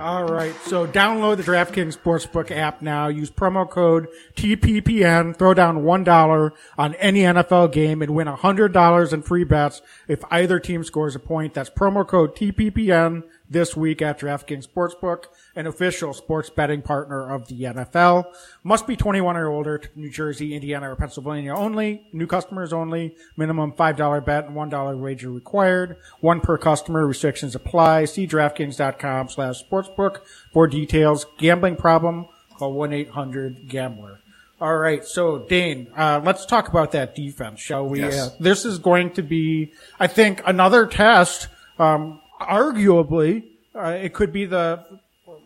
All 0.00 0.24
right. 0.24 0.54
So 0.64 0.86
download 0.86 1.36
the 1.36 1.42
DraftKings 1.42 1.98
Sportsbook 1.98 2.50
app 2.50 2.80
now. 2.80 3.08
Use 3.08 3.30
promo 3.30 3.68
code 3.68 4.08
TPPN. 4.34 5.36
Throw 5.36 5.52
down 5.52 5.82
$1 5.82 6.52
on 6.78 6.94
any 6.94 7.20
NFL 7.20 7.70
game 7.70 8.00
and 8.00 8.14
win 8.14 8.26
$100 8.26 9.12
in 9.12 9.22
free 9.22 9.44
bets 9.44 9.82
if 10.08 10.24
either 10.30 10.58
team 10.58 10.84
scores 10.84 11.14
a 11.14 11.18
point. 11.18 11.52
That's 11.52 11.68
promo 11.68 12.08
code 12.08 12.34
TPPN. 12.34 13.24
this 13.50 13.76
week 13.76 14.00
at 14.00 14.20
DraftKings 14.20 14.66
Sportsbook, 14.66 15.24
an 15.56 15.66
official 15.66 16.12
sports 16.12 16.50
betting 16.50 16.82
partner 16.82 17.28
of 17.28 17.48
the 17.48 17.62
NFL. 17.62 18.24
Must 18.62 18.86
be 18.86 18.96
21 18.96 19.36
or 19.36 19.48
older, 19.48 19.78
to 19.78 19.88
New 19.96 20.10
Jersey, 20.10 20.54
Indiana, 20.54 20.90
or 20.90 20.96
Pennsylvania 20.96 21.54
only. 21.54 22.06
New 22.12 22.26
customers 22.26 22.72
only. 22.72 23.16
Minimum 23.36 23.72
$5 23.72 24.24
bet 24.24 24.46
and 24.46 24.56
$1 24.56 25.00
wager 25.00 25.30
required. 25.30 25.96
One 26.20 26.40
per 26.40 26.58
customer. 26.58 27.06
Restrictions 27.06 27.54
apply. 27.54 28.04
See 28.04 28.26
DraftKings.com 28.26 29.28
slash 29.28 29.64
sportsbook 29.64 30.20
for 30.52 30.66
details. 30.66 31.26
Gambling 31.38 31.76
problem? 31.76 32.26
Call 32.56 32.74
1-800-GAMBLER. 32.74 34.20
All 34.60 34.76
right, 34.76 35.02
so 35.02 35.38
Dane, 35.38 35.90
uh, 35.96 36.20
let's 36.22 36.44
talk 36.44 36.68
about 36.68 36.92
that 36.92 37.14
defense, 37.14 37.60
shall 37.60 37.88
we? 37.88 38.00
Yes. 38.00 38.18
Uh, 38.18 38.30
this 38.40 38.66
is 38.66 38.78
going 38.78 39.12
to 39.12 39.22
be, 39.22 39.72
I 39.98 40.06
think, 40.06 40.42
another 40.44 40.84
test. 40.84 41.48
Um, 41.78 42.20
arguably, 42.38 43.44
uh, 43.74 43.96
it 44.02 44.12
could 44.12 44.34
be 44.34 44.44
the 44.44 44.84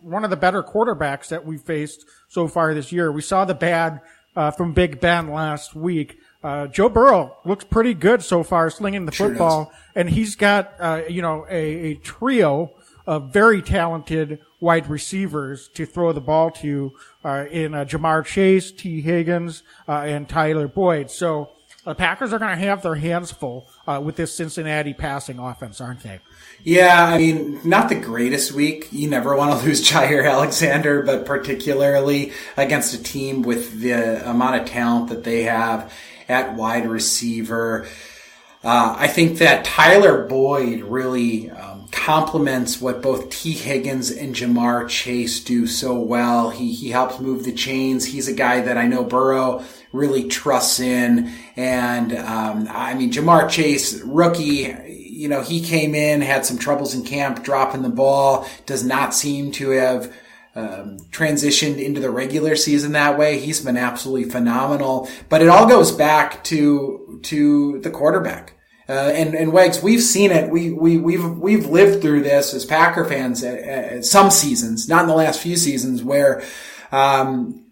one 0.05 0.23
of 0.23 0.29
the 0.29 0.37
better 0.37 0.61
quarterbacks 0.61 1.29
that 1.29 1.45
we 1.45 1.57
faced 1.57 2.05
so 2.27 2.47
far 2.47 2.73
this 2.73 2.91
year. 2.91 3.11
We 3.11 3.21
saw 3.21 3.43
the 3.43 3.55
bad 3.55 4.01
uh, 4.35 4.51
from 4.51 4.73
Big 4.73 4.99
Ben 4.99 5.31
last 5.31 5.75
week. 5.75 6.19
Uh, 6.43 6.67
Joe 6.67 6.89
Burrow 6.89 7.37
looks 7.43 7.65
pretty 7.65 7.95
good 7.95 8.21
so 8.21 8.43
far, 8.43 8.69
slinging 8.69 9.07
the 9.07 9.11
Sure 9.11 9.29
football, 9.29 9.71
and 9.95 10.09
he's 10.09 10.35
got 10.35 10.73
uh, 10.79 11.01
you 11.09 11.21
know 11.21 11.45
a, 11.49 11.91
a 11.91 11.95
trio 11.95 12.71
of 13.07 13.33
very 13.33 13.61
talented 13.61 14.39
wide 14.59 14.87
receivers 14.89 15.67
to 15.69 15.85
throw 15.85 16.11
the 16.11 16.21
ball 16.21 16.51
to 16.51 16.91
uh, 17.23 17.45
in 17.51 17.73
uh, 17.73 17.85
Ja'Marr 17.85 18.25
Chase, 18.25 18.71
Tee 18.71 19.01
Higgins, 19.01 19.63
uh, 19.87 20.01
and 20.01 20.29
Tyler 20.29 20.67
Boyd. 20.67 21.09
So 21.09 21.51
the 21.83 21.95
Packers 21.95 22.33
are 22.33 22.39
going 22.39 22.57
to 22.57 22.63
have 22.63 22.81
their 22.81 22.95
hands 22.95 23.31
full 23.31 23.67
uh, 23.87 24.01
with 24.03 24.15
this 24.15 24.35
Cincinnati 24.35 24.93
passing 24.93 25.39
offense, 25.39 25.79
aren't 25.79 26.01
they? 26.01 26.19
Yeah, 26.65 27.05
I 27.05 27.19
mean, 27.19 27.59
not 27.63 27.89
the 27.89 27.95
greatest 27.95 28.51
week. 28.51 28.87
You 28.91 29.07
never 29.07 29.35
want 29.35 29.59
to 29.59 29.65
lose 29.67 29.87
Jaire 29.87 30.27
Alexander, 30.27 31.03
but 31.03 31.23
particularly 31.27 32.33
against 32.57 32.95
a 32.95 33.03
team 33.03 33.43
with 33.43 33.81
the 33.81 34.27
amount 34.27 34.59
of 34.61 34.67
talent 34.67 35.09
that 35.09 35.23
they 35.23 35.43
have 35.43 35.93
at 36.27 36.55
wide 36.55 36.89
receiver. 36.89 37.85
Uh, 38.63 38.95
I 38.97 39.07
think 39.07 39.37
that 39.37 39.63
Tyler 39.63 40.25
Boyd 40.25 40.81
really 40.81 41.51
um, 41.51 41.87
complements 41.91 42.81
what 42.81 43.03
both 43.03 43.29
Tee 43.29 43.53
Higgins 43.53 44.09
and 44.09 44.33
Ja'Marr 44.33 44.89
Chase 44.89 45.43
do 45.43 45.67
so 45.67 45.93
well. 45.93 46.49
He 46.49 46.73
he 46.73 46.89
helps 46.89 47.19
move 47.19 47.43
the 47.43 47.53
chains. 47.53 48.05
He's 48.05 48.27
a 48.27 48.33
guy 48.33 48.61
that 48.61 48.75
I 48.75 48.87
know 48.87 49.03
Burrow 49.03 49.63
really 49.93 50.27
trusts 50.27 50.79
in, 50.79 51.31
and 51.55 52.17
um, 52.17 52.67
I 52.71 52.95
mean 52.95 53.11
Ja'Marr 53.11 53.51
Chase, 53.51 54.01
rookie. 54.01 54.75
You 55.15 55.29
know, 55.29 55.41
he 55.41 55.61
came 55.61 55.95
in, 55.95 56.21
had 56.21 56.45
some 56.45 56.57
troubles 56.57 56.93
in 56.93 57.03
camp, 57.03 57.43
dropping 57.43 57.81
the 57.81 57.89
ball. 57.89 58.47
Does 58.65 58.83
not 58.83 59.13
seem 59.13 59.51
to 59.53 59.69
have 59.69 60.13
um, 60.55 60.97
transitioned 61.11 61.83
into 61.83 62.01
the 62.01 62.09
regular 62.09 62.55
season 62.55 62.93
that 62.93 63.17
way. 63.17 63.39
He's 63.39 63.63
been 63.63 63.77
absolutely 63.77 64.29
phenomenal. 64.29 65.09
But 65.29 65.41
it 65.41 65.49
all 65.49 65.67
goes 65.67 65.91
back 65.91 66.43
to 66.45 67.19
to 67.23 67.79
the 67.79 67.89
quarterback. 67.89 68.53
Uh, 68.87 69.11
and 69.15 69.33
and 69.33 69.51
Wags, 69.51 69.81
we've 69.81 70.03
seen 70.03 70.31
it. 70.31 70.51
We 70.51 70.71
we 70.71 70.97
we've 70.97 71.25
we've 71.25 71.65
lived 71.65 72.01
through 72.01 72.21
this 72.23 72.53
as 72.53 72.65
Packer 72.65 73.03
fans 73.03 73.43
at, 73.43 73.57
at 73.59 74.05
some 74.05 74.29
seasons, 74.29 74.87
not 74.87 75.01
in 75.03 75.07
the 75.07 75.15
last 75.15 75.41
few 75.41 75.57
seasons, 75.57 76.03
where 76.03 76.43
um, 76.91 77.64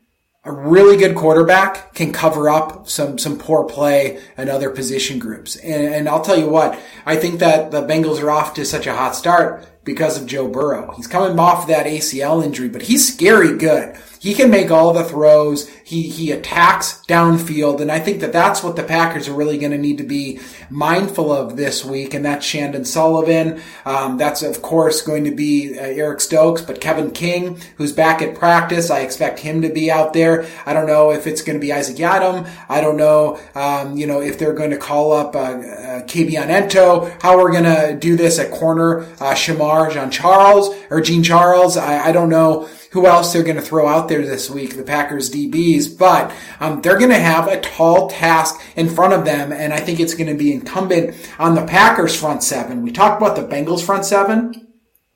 a 0.46 0.52
really 0.52 0.98
good 0.98 1.16
quarterback 1.16 1.94
can 1.94 2.12
cover 2.12 2.50
up 2.50 2.90
some 2.90 3.18
some 3.18 3.38
poor 3.38 3.64
play 3.64 4.22
and 4.36 4.50
other 4.50 4.70
position 4.70 5.18
groups. 5.20 5.56
And, 5.56 5.94
and 5.94 6.10
I'll 6.10 6.24
tell 6.24 6.38
you 6.38 6.50
what, 6.50 6.78
I 7.06 7.16
think 7.16 7.40
that 7.40 7.72
the 7.72 7.82
Bengals 7.82 8.22
are 8.22 8.30
off 8.32 8.54
to 8.56 8.66
such 8.66 8.86
a 8.86 8.96
hot 8.96 9.16
start 9.16 9.66
because 9.86 10.20
of 10.22 10.28
Joe 10.28 10.48
Burrow. 10.48 10.92
He's 10.96 11.08
coming 11.08 11.38
off 11.40 11.68
that 11.68 11.86
ACL 11.86 12.44
injury, 12.44 12.70
but 12.70 12.84
he's 12.84 13.14
scary 13.14 13.58
good. 13.58 13.96
He 14.24 14.34
can 14.34 14.50
make 14.50 14.72
all 14.72 14.94
the 14.94 15.04
throws. 15.04 15.68
He, 15.84 16.04
he 16.04 16.32
attacks 16.32 17.04
downfield. 17.08 17.82
And 17.82 17.92
I 17.92 18.00
think 18.00 18.22
that 18.22 18.32
that's 18.32 18.64
what 18.64 18.78
the 18.78 18.84
Packers 18.84 19.28
are 19.28 19.34
really 19.34 19.58
going 19.58 19.74
to 19.74 19.78
need 19.78 19.98
to 19.98 20.06
be 20.06 20.40
mindful 20.70 21.30
of 21.30 21.58
this 21.58 21.84
week. 21.84 22.14
And 22.14 22.24
that's 22.24 22.48
Chandon 22.48 22.86
Sullivan. 22.86 23.62
Um, 23.86 24.18
that's 24.18 24.42
of 24.42 24.62
course 24.62 25.02
going 25.02 25.26
to 25.26 25.36
be 25.36 25.78
uh, 25.78 25.82
Eric 25.82 26.22
Stokes, 26.22 26.62
but 26.62 26.80
Kevin 26.80 27.12
King, 27.12 27.60
who's 27.76 27.92
back 27.92 28.22
at 28.22 28.36
practice. 28.36 28.90
I 28.90 29.02
expect 29.02 29.40
him 29.40 29.62
to 29.62 29.70
be 29.70 29.92
out 29.92 30.14
there. 30.14 30.46
I 30.66 30.72
don't 30.72 30.88
know 30.88 31.12
if 31.12 31.28
it's 31.28 31.42
going 31.42 31.60
to 31.60 31.62
be 31.62 31.74
Isaac 31.74 31.98
Yiadom. 31.98 32.50
I 32.70 32.80
don't 32.80 32.96
know, 32.96 33.42
um, 33.56 33.98
you 33.98 34.08
know, 34.08 34.22
if 34.22 34.40
they're 34.40 34.54
going 34.54 34.72
to 34.72 34.78
call 34.78 35.12
up, 35.12 35.36
uh, 35.36 35.40
uh 35.40 36.04
Kabion 36.04 36.48
Ento, 36.48 37.22
how 37.22 37.38
we're 37.38 37.52
going 37.52 37.66
to 37.66 37.98
do 38.00 38.16
this 38.16 38.40
at 38.40 38.52
corner, 38.52 39.02
uh, 39.20 39.34
Shemar, 39.34 39.92
Jean 39.92 40.10
Charles, 40.10 40.74
or 40.94 41.02
Gene 41.02 41.24
Charles. 41.24 41.76
I, 41.76 42.10
I 42.10 42.12
don't 42.12 42.30
know 42.30 42.70
who 42.92 43.08
else 43.08 43.34
they're 43.34 43.44
going 43.44 43.56
to 43.56 43.62
throw 43.62 43.88
out 43.88 44.08
there 44.08 44.22
this 44.22 44.50
week, 44.50 44.78
the 44.78 44.84
Packers 44.84 45.32
DBs, 45.32 45.98
but 45.98 46.32
um, 46.60 46.82
they're 46.82 47.00
going 47.00 47.10
to 47.10 47.20
have 47.20 47.48
a 47.48 47.60
tall 47.60 48.08
task 48.08 48.62
in 48.76 48.88
front 48.88 49.14
of 49.14 49.26
them, 49.26 49.52
and 49.52 49.74
I 49.74 49.80
think 49.80 50.00
it's 50.00 50.14
going 50.14 50.30
to 50.30 50.36
be 50.36 50.54
incumbent 50.54 51.16
on 51.40 51.56
the 51.56 51.66
Packers 51.66 52.16
front 52.16 52.44
seven. 52.44 52.84
We 52.84 52.92
talked 52.92 53.20
about 53.20 53.36
the 53.36 53.42
Bengals 53.42 53.84
front 53.84 54.06
seven. 54.06 54.68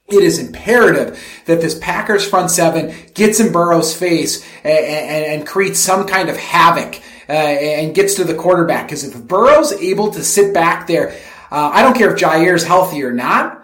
It 0.08 0.24
is 0.24 0.40
imperative 0.40 1.20
that 1.46 1.62
this 1.62 1.78
Packers 1.78 2.28
front 2.28 2.50
seven 2.50 2.96
gets 3.14 3.40
in 3.40 3.52
Burrow's 3.52 3.96
face 3.96 4.44
and, 4.64 4.74
and, 4.74 5.26
and 5.26 5.48
creates 5.48 5.80
some 5.80 6.08
kind 6.08 6.30
of 6.30 6.38
havoc 6.38 7.00
uh, 7.30 7.34
and 7.34 7.94
gets 7.94 8.16
to 8.16 8.24
the 8.24 8.34
quarterback. 8.34 8.88
Because 8.88 9.04
if 9.04 9.22
Burrow's 9.28 9.74
able 9.74 10.10
to 10.12 10.24
sit 10.24 10.54
back 10.54 10.88
there, 10.88 11.12
uh, 11.52 11.70
I 11.74 11.84
don't 11.84 11.96
care 11.96 12.14
if 12.14 12.20
Jaire's 12.20 12.64
healthy 12.64 13.04
or 13.04 13.12
not 13.12 13.57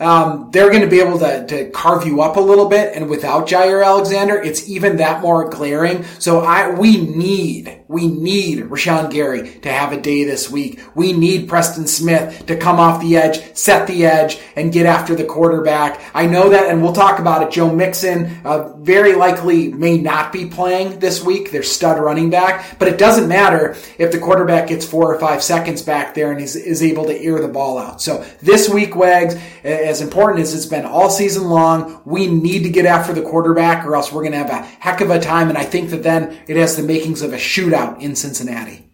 um, 0.00 0.50
they're 0.52 0.70
going 0.70 0.82
to 0.82 0.88
be 0.88 1.00
able 1.00 1.18
to, 1.18 1.46
to 1.46 1.70
carve 1.70 2.06
you 2.06 2.22
up 2.22 2.36
a 2.36 2.40
little 2.40 2.68
bit. 2.68 2.94
And 2.94 3.08
without 3.08 3.48
Jaire 3.48 3.84
Alexander, 3.84 4.40
it's 4.40 4.68
even 4.68 4.96
that 4.98 5.20
more 5.22 5.48
glaring. 5.48 6.04
So 6.18 6.40
I, 6.40 6.70
we 6.70 7.04
need, 7.04 7.77
we 7.88 8.06
need 8.06 8.64
Rashan 8.64 9.10
Gary 9.10 9.50
to 9.60 9.72
have 9.72 9.92
a 9.92 10.00
day 10.00 10.24
this 10.24 10.50
week. 10.50 10.80
We 10.94 11.14
need 11.14 11.48
Preston 11.48 11.86
Smith 11.86 12.44
to 12.46 12.56
come 12.56 12.78
off 12.78 13.00
the 13.00 13.16
edge, 13.16 13.56
set 13.56 13.86
the 13.86 14.04
edge, 14.04 14.38
and 14.54 14.72
get 14.72 14.84
after 14.84 15.14
the 15.14 15.24
quarterback. 15.24 16.02
I 16.12 16.26
know 16.26 16.50
that, 16.50 16.66
and 16.68 16.82
we'll 16.82 16.92
talk 16.92 17.18
about 17.18 17.42
it. 17.42 17.50
Joe 17.50 17.74
Mixon, 17.74 18.40
uh, 18.44 18.76
very 18.76 19.14
likely 19.14 19.72
may 19.72 19.96
not 19.96 20.34
be 20.34 20.44
playing 20.46 20.98
this 20.98 21.24
week. 21.24 21.50
They're 21.50 21.62
stud 21.62 21.98
running 21.98 22.28
back, 22.28 22.78
but 22.78 22.88
it 22.88 22.98
doesn't 22.98 23.26
matter 23.26 23.74
if 23.96 24.12
the 24.12 24.18
quarterback 24.18 24.68
gets 24.68 24.86
four 24.86 25.14
or 25.14 25.18
five 25.18 25.42
seconds 25.42 25.80
back 25.80 26.14
there 26.14 26.30
and 26.30 26.42
is, 26.42 26.56
is 26.56 26.82
able 26.82 27.06
to 27.06 27.18
air 27.18 27.40
the 27.40 27.48
ball 27.48 27.78
out. 27.78 28.02
So 28.02 28.22
this 28.42 28.68
week, 28.68 28.96
Wags, 28.96 29.34
as 29.64 30.02
important 30.02 30.42
as 30.42 30.54
it's 30.54 30.66
been 30.66 30.84
all 30.84 31.08
season 31.08 31.48
long, 31.48 32.02
we 32.04 32.26
need 32.26 32.64
to 32.64 32.70
get 32.70 32.84
after 32.84 33.14
the 33.14 33.22
quarterback 33.22 33.86
or 33.86 33.96
else 33.96 34.12
we're 34.12 34.22
going 34.22 34.32
to 34.32 34.38
have 34.38 34.50
a 34.50 34.62
heck 34.78 35.00
of 35.00 35.08
a 35.08 35.18
time. 35.18 35.48
And 35.48 35.56
I 35.56 35.64
think 35.64 35.88
that 35.90 36.02
then 36.02 36.38
it 36.46 36.58
has 36.58 36.76
the 36.76 36.82
makings 36.82 37.22
of 37.22 37.32
a 37.32 37.36
shootout 37.36 37.77
in 38.00 38.14
Cincinnati. 38.16 38.84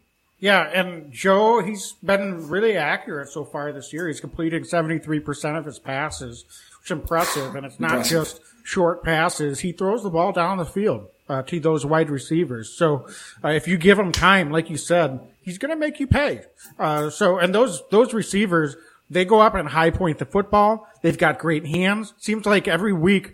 Yeah, 0.40 0.62
and 0.74 1.10
Joe, 1.12 1.60
he's 1.62 1.92
been 2.02 2.48
really 2.48 2.76
accurate 2.76 3.28
so 3.30 3.44
far 3.44 3.72
this 3.72 3.92
year. 3.92 4.08
He's 4.08 4.20
completing 4.20 4.64
73% 4.64 5.56
of 5.58 5.64
his 5.64 5.78
passes, 5.78 6.44
which 6.80 6.88
is 6.88 6.90
impressive. 6.90 7.54
And 7.54 7.64
it's 7.64 7.80
not 7.80 7.92
Impressive. 7.92 8.10
just 8.24 8.40
short 8.62 9.02
passes. 9.02 9.60
He 9.60 9.72
throws 9.72 10.02
the 10.02 10.10
ball 10.10 10.32
down 10.32 10.58
the 10.58 10.66
field 10.66 11.06
uh, 11.30 11.42
to 11.44 11.60
those 11.60 11.86
wide 11.86 12.10
receivers. 12.10 12.68
So 12.76 13.06
uh, 13.42 13.48
if 13.48 13.66
you 13.66 13.78
give 13.78 13.98
him 13.98 14.12
time, 14.12 14.50
like 14.50 14.68
you 14.68 14.76
said, 14.76 15.20
he's 15.40 15.56
going 15.56 15.70
to 15.70 15.76
make 15.78 15.98
you 15.98 16.06
pay. 16.06 16.42
Uh, 16.78 17.08
so, 17.08 17.38
and 17.38 17.54
those, 17.54 17.82
those 17.90 18.12
receivers, 18.12 18.76
they 19.08 19.24
go 19.24 19.40
up 19.40 19.54
and 19.54 19.68
high 19.68 19.90
point 19.90 20.18
the 20.18 20.26
football. 20.26 20.86
They've 21.00 21.16
got 21.16 21.38
great 21.38 21.66
hands. 21.66 22.12
Seems 22.18 22.44
like 22.44 22.68
every 22.68 22.92
week, 22.92 23.32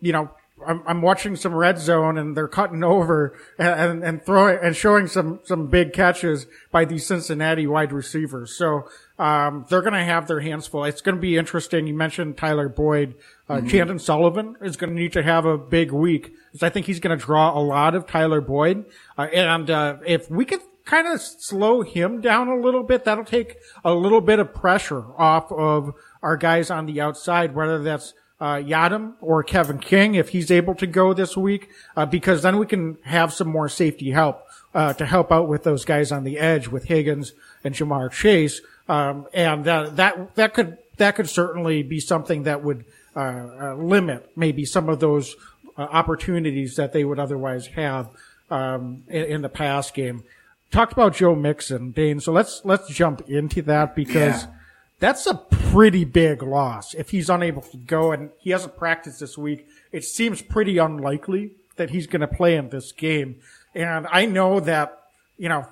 you 0.00 0.12
know, 0.12 0.30
I'm, 0.66 0.82
I'm 0.86 1.02
watching 1.02 1.36
some 1.36 1.54
red 1.54 1.78
zone 1.78 2.18
and 2.18 2.36
they're 2.36 2.48
cutting 2.48 2.82
over 2.82 3.38
and, 3.58 3.68
and, 3.68 4.04
and 4.04 4.22
throwing 4.24 4.58
and 4.62 4.74
showing 4.74 5.06
some, 5.06 5.40
some 5.44 5.68
big 5.68 5.92
catches 5.92 6.46
by 6.70 6.84
these 6.84 7.06
Cincinnati 7.06 7.66
wide 7.66 7.92
receivers. 7.92 8.56
So, 8.56 8.88
um, 9.18 9.64
they're 9.68 9.82
going 9.82 9.94
to 9.94 10.04
have 10.04 10.26
their 10.26 10.40
hands 10.40 10.66
full. 10.66 10.84
It's 10.84 11.00
going 11.00 11.14
to 11.14 11.20
be 11.20 11.36
interesting. 11.36 11.86
You 11.86 11.94
mentioned 11.94 12.36
Tyler 12.36 12.68
Boyd. 12.68 13.14
Uh, 13.48 13.60
Chandon 13.60 13.98
Sullivan 13.98 14.56
is 14.60 14.76
going 14.76 14.94
to 14.94 15.00
need 15.00 15.12
to 15.12 15.22
have 15.22 15.44
a 15.44 15.56
big 15.56 15.92
week 15.92 16.32
because 16.50 16.62
I 16.62 16.70
think 16.70 16.86
he's 16.86 17.00
going 17.00 17.16
to 17.16 17.24
draw 17.24 17.56
a 17.56 17.60
lot 17.60 17.94
of 17.94 18.06
Tyler 18.06 18.40
Boyd. 18.40 18.86
Uh, 19.16 19.28
and, 19.32 19.70
uh, 19.70 19.98
if 20.06 20.30
we 20.30 20.44
could 20.44 20.60
kind 20.84 21.06
of 21.06 21.20
slow 21.20 21.82
him 21.82 22.20
down 22.20 22.48
a 22.48 22.56
little 22.56 22.82
bit, 22.82 23.04
that'll 23.04 23.24
take 23.24 23.56
a 23.84 23.94
little 23.94 24.20
bit 24.20 24.38
of 24.38 24.52
pressure 24.52 25.04
off 25.16 25.50
of 25.50 25.92
our 26.22 26.36
guys 26.36 26.70
on 26.70 26.86
the 26.86 27.00
outside, 27.00 27.54
whether 27.54 27.82
that's 27.82 28.14
uh, 28.40 28.56
Yiadom 28.56 29.14
or 29.20 29.42
Kevin 29.42 29.78
King, 29.78 30.14
if 30.14 30.30
he's 30.30 30.50
able 30.50 30.74
to 30.76 30.86
go 30.86 31.14
this 31.14 31.36
week, 31.36 31.70
uh, 31.96 32.06
because 32.06 32.42
then 32.42 32.58
we 32.58 32.66
can 32.66 32.98
have 33.04 33.32
some 33.32 33.48
more 33.48 33.68
safety 33.68 34.10
help 34.10 34.46
uh, 34.74 34.92
to 34.94 35.06
help 35.06 35.30
out 35.30 35.48
with 35.48 35.62
those 35.64 35.84
guys 35.84 36.10
on 36.10 36.24
the 36.24 36.38
edge 36.38 36.68
with 36.68 36.84
Higgins 36.84 37.32
and 37.62 37.74
Jamar 37.74 38.10
Chase, 38.10 38.60
um, 38.88 39.26
and 39.32 39.64
that 39.64 39.96
that 39.96 40.34
that 40.34 40.54
could 40.54 40.78
that 40.96 41.14
could 41.16 41.28
certainly 41.28 41.82
be 41.82 42.00
something 42.00 42.42
that 42.42 42.62
would 42.62 42.84
uh, 43.16 43.20
uh, 43.20 43.74
limit 43.76 44.30
maybe 44.36 44.64
some 44.64 44.88
of 44.88 45.00
those 45.00 45.36
uh, 45.78 45.82
opportunities 45.82 46.76
that 46.76 46.92
they 46.92 47.04
would 47.04 47.18
otherwise 47.18 47.68
have 47.68 48.08
um, 48.50 49.04
in, 49.08 49.24
in 49.24 49.42
the 49.42 49.48
pass 49.48 49.90
game 49.90 50.24
talked 50.74 50.92
about 50.92 51.14
Joe 51.14 51.34
Mixon, 51.34 51.92
Dane. 51.92 52.20
So 52.20 52.32
let's 52.32 52.60
let's 52.64 52.88
jump 52.88 53.28
into 53.28 53.62
that 53.62 53.94
because 53.94 54.44
Yeah. 54.44 54.50
That's 55.04 55.26
a 55.26 55.34
pretty 55.34 56.06
big 56.06 56.42
loss 56.42 56.94
if 56.94 57.10
he's 57.10 57.28
unable 57.28 57.60
to 57.60 57.76
go 57.76 58.12
and 58.12 58.30
he 58.38 58.52
hasn't 58.52 58.78
practiced 58.78 59.20
this 59.20 59.36
week. 59.36 59.68
It 59.92 60.02
seems 60.02 60.40
pretty 60.40 60.78
unlikely 60.78 61.56
that 61.76 61.90
he's 61.90 62.06
going 62.06 62.22
to 62.22 62.26
play 62.26 62.56
in 62.56 62.70
this 62.70 62.90
game. 62.90 63.36
And 63.74 64.06
I 64.10 64.24
know 64.24 64.60
that, 64.60 65.02
you 65.36 65.50
know, 65.50 65.66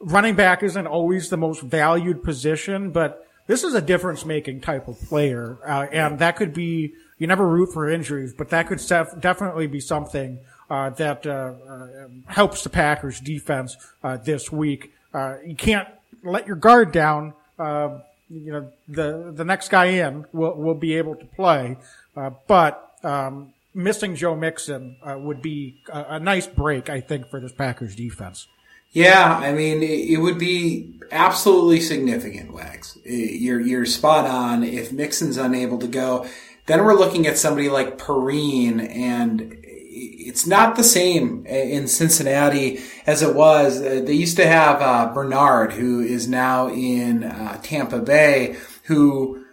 running 0.00 0.36
back 0.36 0.62
isn't 0.62 0.86
always 0.86 1.28
the 1.28 1.36
most 1.36 1.60
valued 1.64 2.22
position, 2.22 2.92
but 2.92 3.28
this 3.46 3.62
is 3.62 3.74
a 3.74 3.82
difference 3.82 4.24
making 4.24 4.62
type 4.62 4.88
of 4.88 4.98
player. 5.02 5.58
Uh, 5.62 5.86
and 5.92 6.18
that 6.20 6.36
could 6.36 6.54
be, 6.54 6.94
you 7.18 7.26
never 7.26 7.46
root 7.46 7.74
for 7.74 7.90
injuries, 7.90 8.32
but 8.32 8.48
that 8.48 8.68
could 8.68 8.80
definitely 9.20 9.66
be 9.66 9.80
something 9.80 10.38
uh, 10.70 10.88
that 10.88 11.26
uh, 11.26 11.52
uh, 11.68 11.86
helps 12.28 12.64
the 12.64 12.70
Packers 12.70 13.20
defense 13.20 13.76
uh, 14.02 14.16
this 14.16 14.50
week. 14.50 14.94
Uh, 15.12 15.34
you 15.44 15.54
can't 15.54 15.88
let 16.22 16.46
your 16.46 16.56
guard 16.56 16.90
down. 16.90 17.34
You 18.28 18.52
know, 18.52 18.72
the, 18.88 19.32
the 19.34 19.44
next 19.44 19.68
guy 19.68 19.86
in 19.86 20.26
will, 20.32 20.54
will 20.54 20.74
be 20.74 20.96
able 20.96 21.16
to 21.16 21.24
play. 21.24 21.76
Uh, 22.16 22.30
but, 22.46 22.96
um, 23.02 23.52
missing 23.74 24.14
Joe 24.14 24.36
Mixon 24.36 24.96
uh, 25.02 25.18
would 25.18 25.42
be 25.42 25.80
a, 25.92 26.04
a 26.10 26.20
nice 26.20 26.46
break, 26.46 26.88
I 26.88 27.00
think, 27.00 27.28
for 27.28 27.40
this 27.40 27.52
Packers 27.52 27.96
defense. 27.96 28.46
Yeah, 28.92 29.36
I 29.36 29.52
mean, 29.52 29.82
it 29.82 30.18
would 30.18 30.38
be 30.38 31.00
absolutely 31.10 31.80
significant, 31.80 32.52
Wags. 32.52 32.96
Uh, 32.98 33.10
you're, 33.10 33.60
you're 33.60 33.86
spot 33.86 34.26
on. 34.26 34.62
If 34.62 34.92
Mixon's 34.92 35.36
unable 35.36 35.78
to 35.78 35.88
go, 35.88 36.26
then 36.66 36.84
we're 36.84 36.94
looking 36.94 37.26
at 37.26 37.36
somebody 37.36 37.68
like 37.68 37.98
Perine, 37.98 38.88
and 38.88 39.63
it's 39.94 40.46
not 40.46 40.76
the 40.76 40.84
same 40.84 41.46
in 41.46 41.86
Cincinnati 41.86 42.80
as 43.06 43.22
it 43.22 43.34
was. 43.34 43.80
They 43.80 44.12
used 44.12 44.36
to 44.38 44.46
have 44.46 44.82
uh, 44.82 45.12
Bernard, 45.14 45.72
who 45.72 46.00
is 46.00 46.26
now 46.26 46.68
in 46.68 47.24
uh, 47.24 47.60
Tampa 47.62 48.00
Bay, 48.00 48.56
who, 48.84 49.44